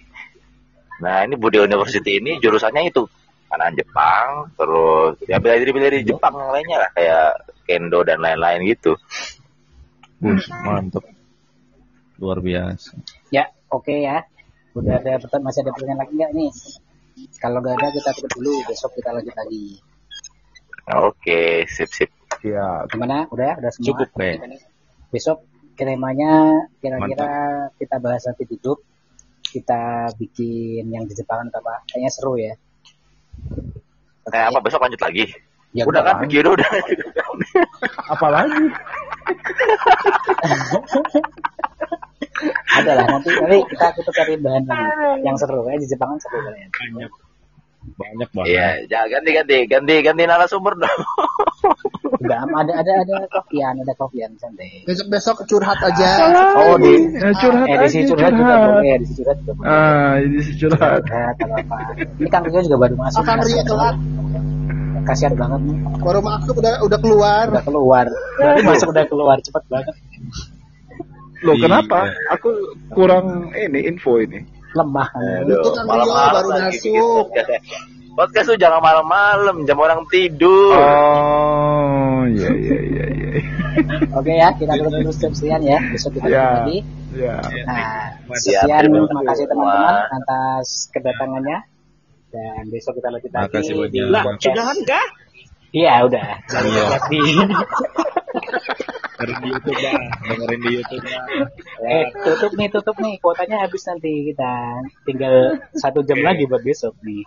Nah, 1.00 1.24
ini 1.24 1.34
Budo 1.40 1.64
University 1.64 2.20
ini 2.20 2.36
jurusannya 2.38 2.92
itu 2.92 3.08
kanan 3.48 3.72
Jepang, 3.72 4.52
terus 4.60 5.16
ya 5.24 5.40
bela 5.40 5.56
diri 5.56 5.72
bela 5.72 5.88
diri 5.88 6.04
Jepang 6.04 6.36
yang 6.36 6.52
lainnya 6.52 6.76
lah 6.84 6.90
kayak 6.92 7.28
kendo 7.64 8.04
dan 8.04 8.20
lain-lain 8.20 8.68
gitu. 8.68 8.92
Bus, 10.20 10.44
mantap. 10.66 11.06
Luar 12.20 12.42
biasa. 12.42 12.98
Ya, 13.32 13.48
oke 13.72 13.94
ya. 13.94 14.26
Udah 14.76 15.00
ada 15.00 15.16
pertanyaan 15.16 15.46
masih 15.48 15.60
ada 15.64 15.70
pertanyaan 15.72 16.00
lagi 16.02 16.12
nggak 16.18 16.32
nih? 16.34 16.50
Kalau 17.38 17.58
nggak 17.62 17.74
ada 17.78 17.88
kita 17.94 18.10
tutup 18.18 18.30
dulu, 18.38 18.54
besok 18.66 18.90
kita 18.98 19.10
lanjut 19.14 19.34
lagi. 19.34 19.78
Oke, 20.88 21.68
sip 21.68 21.90
sip. 21.92 22.10
Ya, 22.40 22.86
Gimana? 22.88 23.28
Udah? 23.28 23.58
Udah 23.58 23.70
semua? 23.74 23.86
Cukup, 23.92 24.08
Be. 24.14 24.38
Besok 25.10 25.42
temanya 25.78 26.66
kira-kira 26.82 27.30
kita 27.78 27.96
bahas 27.98 28.22
nanti 28.26 28.44
di 28.46 28.56
grup. 28.58 28.82
Kita 29.48 30.12
bikin 30.12 30.92
yang 30.92 31.08
di 31.08 31.16
Jepang 31.16 31.48
atau 31.48 31.64
apa? 31.64 31.80
Kayaknya 31.88 32.10
seru 32.12 32.36
ya. 32.36 32.52
Eh, 34.28 34.44
apa 34.44 34.60
besok 34.60 34.84
lanjut 34.84 35.00
lagi? 35.00 35.24
Ya, 35.72 35.88
udah 35.88 36.04
kan, 36.04 36.20
lanjut. 36.20 36.40
Kyudo 36.40 36.50
udah. 36.56 36.70
apalagi 38.12 38.58
Ada 42.68 42.90
lah 42.94 43.06
nanti 43.08 43.28
nanti 43.32 43.58
kita 43.68 43.86
kita 43.94 44.10
cari 44.12 44.34
bahan 44.36 44.62
lagi 44.64 44.86
yang 45.22 45.36
seru 45.36 45.60
ya 45.64 45.74
di 45.74 45.86
Jepang 45.86 46.08
kan 46.12 46.18
seru 46.20 46.38
kalian. 46.40 46.70
Banyak. 46.70 47.10
Banyak 47.88 48.28
banget. 48.36 48.48
Iya, 48.52 48.66
jangan 48.86 49.08
ganti 49.10 49.30
ganti 49.32 49.56
ganti 49.64 49.94
ganti 50.02 50.22
narasumber 50.24 50.74
dong. 50.76 50.98
Udah 52.18 52.40
ada 52.44 52.72
ada 52.74 52.92
ada 53.00 53.16
kopian 53.30 53.74
ada 53.80 53.94
kopian 53.94 54.30
santai. 54.36 54.82
Besok 54.84 55.06
besok 55.08 55.36
curhat 55.46 55.78
aja. 55.80 56.10
Oh 56.58 56.76
di 56.76 56.92
Ya, 57.16 57.30
curhat 57.38 57.64
edisi 57.64 58.02
aja, 58.02 58.10
curhat 58.12 58.32
juga 58.34 58.54
curhat. 58.54 58.68
boleh 58.76 58.90
edisi 58.92 59.12
curhat 59.16 59.36
juga 59.40 59.52
boleh. 59.56 59.70
ah 59.70 60.12
ini 60.20 60.38
si 60.42 60.52
curhat. 60.58 61.00
Curhat 61.00 61.34
atau 61.38 61.48
apa. 61.54 61.76
Ini 62.18 62.28
Kang 62.28 62.44
Rio 62.44 62.60
juga 62.60 62.76
baru 62.78 62.94
masuk. 62.98 63.20
Kang 63.24 63.38
Rio 63.38 63.46
Kasihan 63.46 63.64
telat. 63.64 63.94
banget. 63.96 63.96
Kasihan 65.06 65.34
banget 65.34 65.60
nih. 65.64 65.76
Baru 66.02 66.20
masuk 66.20 66.54
udah 66.58 66.72
udah 66.84 66.98
keluar. 67.00 67.44
Udah 67.48 67.64
keluar. 67.64 68.06
Baru 68.36 68.58
masuk 68.74 68.88
udah 68.92 69.04
keluar 69.08 69.36
cepet 69.40 69.64
banget. 69.70 69.94
Loh 71.40 71.54
Iya. 71.54 71.62
kenapa? 71.64 71.98
Aku 72.32 72.48
kurang 72.88 73.52
ini 73.52 73.84
info 73.84 74.16
ini. 74.18 74.40
Lemah. 74.70 75.08
Aduh, 75.42 75.56
Itu 75.56 75.70
kan 75.72 75.84
malam-malam 75.84 76.20
Rio 76.20 76.34
baru 76.34 76.48
lagi 76.48 76.60
masuk. 76.60 76.72
bikin 76.76 76.92
podcast 76.98 77.48
ya. 77.48 77.60
Podcast 78.12 78.46
tuh 78.46 78.58
jangan 78.58 78.80
malam-malam, 78.80 79.54
jam 79.62 79.78
orang 79.78 80.00
tidur. 80.08 80.74
Oh, 80.74 82.20
iya 82.26 82.50
iya 82.50 82.78
iya 82.82 83.04
iya. 83.08 83.28
Oke 84.10 84.32
ya, 84.34 84.48
kita 84.52 84.74
tutup 84.74 84.92
dulu 84.92 85.12
sekian 85.14 85.62
ya. 85.62 85.78
Besok 85.88 86.10
kita 86.14 86.26
Ya. 86.26 86.34
lanjut 86.34 86.58
lagi. 86.58 86.78
Ya. 87.14 87.36
Nah, 87.64 88.02
sekian 88.36 88.78
terima 88.82 88.96
terima 89.06 89.22
kasih 89.24 89.44
teman-teman 89.46 89.96
atas 90.12 90.66
kedatangannya. 90.90 91.58
Dan 92.28 92.62
besok 92.68 92.92
kita 92.98 93.08
lanjut 93.08 93.30
lagi 93.30 93.46
Makasih 93.48 93.74
di 93.88 93.88
banyak. 94.02 94.10
Lah, 94.10 94.24
Sudahan 94.36 94.78
kah? 94.84 95.06
Iya, 95.70 95.92
udah. 96.02 96.26
Iya. 96.50 96.86
Dengerin 99.18 99.42
di 99.42 99.48
YouTube 99.50 99.78
dah. 99.82 99.94
Dengerin 100.30 100.60
di 100.62 100.70
YouTube 100.78 101.02
dah. 101.02 101.22
eh, 101.84 102.04
tutup 102.22 102.52
nih, 102.54 102.68
tutup 102.70 102.96
nih. 103.02 103.14
Kuotanya 103.18 103.66
habis 103.66 103.82
nanti 103.84 104.30
kita 104.30 104.52
tinggal 105.02 105.34
satu 105.74 106.06
jam 106.06 106.22
lagi 106.22 106.46
buat 106.46 106.62
besok 106.62 106.94
nih. 107.02 107.26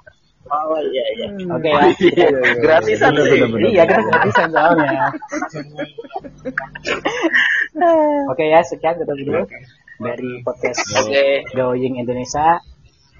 Oh 0.50 0.80
iya 0.82 1.04
iya. 1.16 1.28
Oke 1.54 1.70
ya. 1.70 1.84
Iya, 2.02 2.28
gratisan 2.58 3.14
Bener, 3.14 3.26
sih. 3.30 3.40
bener, 3.40 3.50
bener. 3.54 3.70
Iya, 3.70 3.84
kita 3.86 4.02
gratisan 4.10 4.48
soalnya. 4.50 5.06
Oke 8.32 8.44
ya, 8.50 8.60
sekian 8.66 8.96
tutup 9.00 9.18
dulu 9.22 9.42
dari 10.02 10.32
podcast. 10.42 10.82
Going 11.54 12.00
Indonesia. 12.00 12.58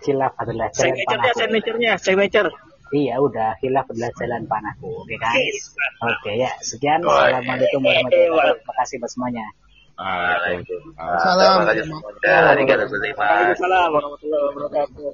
Hilaf 0.02 0.34
adalah 0.34 0.74
panahku. 0.74 1.38
signaturenya, 1.38 1.94
signature. 2.02 2.50
Iya, 2.92 3.24
udah 3.24 3.56
hilaf 3.64 3.88
adalah 3.88 4.12
jalan 4.20 4.44
panahku. 4.52 4.92
Oke 5.08 5.16
kan? 5.16 5.32
Oke 6.04 6.32
ya, 6.36 6.52
sekian. 6.60 7.00
Oh, 7.08 7.16
iya. 7.24 7.40
Assalamualaikum 7.40 7.82
warahmatullahi 7.88 8.32
wabarakatuh. 8.36 8.60
Terima 8.60 8.74
kasih 8.84 8.96
buat 9.00 9.12
semuanya. 9.16 9.46
Waalaikumsalam. 9.96 11.58
Gozaimasu. 11.72 12.04
Waalaikumsalam 13.16 13.90
warahmatullahi 13.96 14.44
wabarakatuh. 14.52 15.10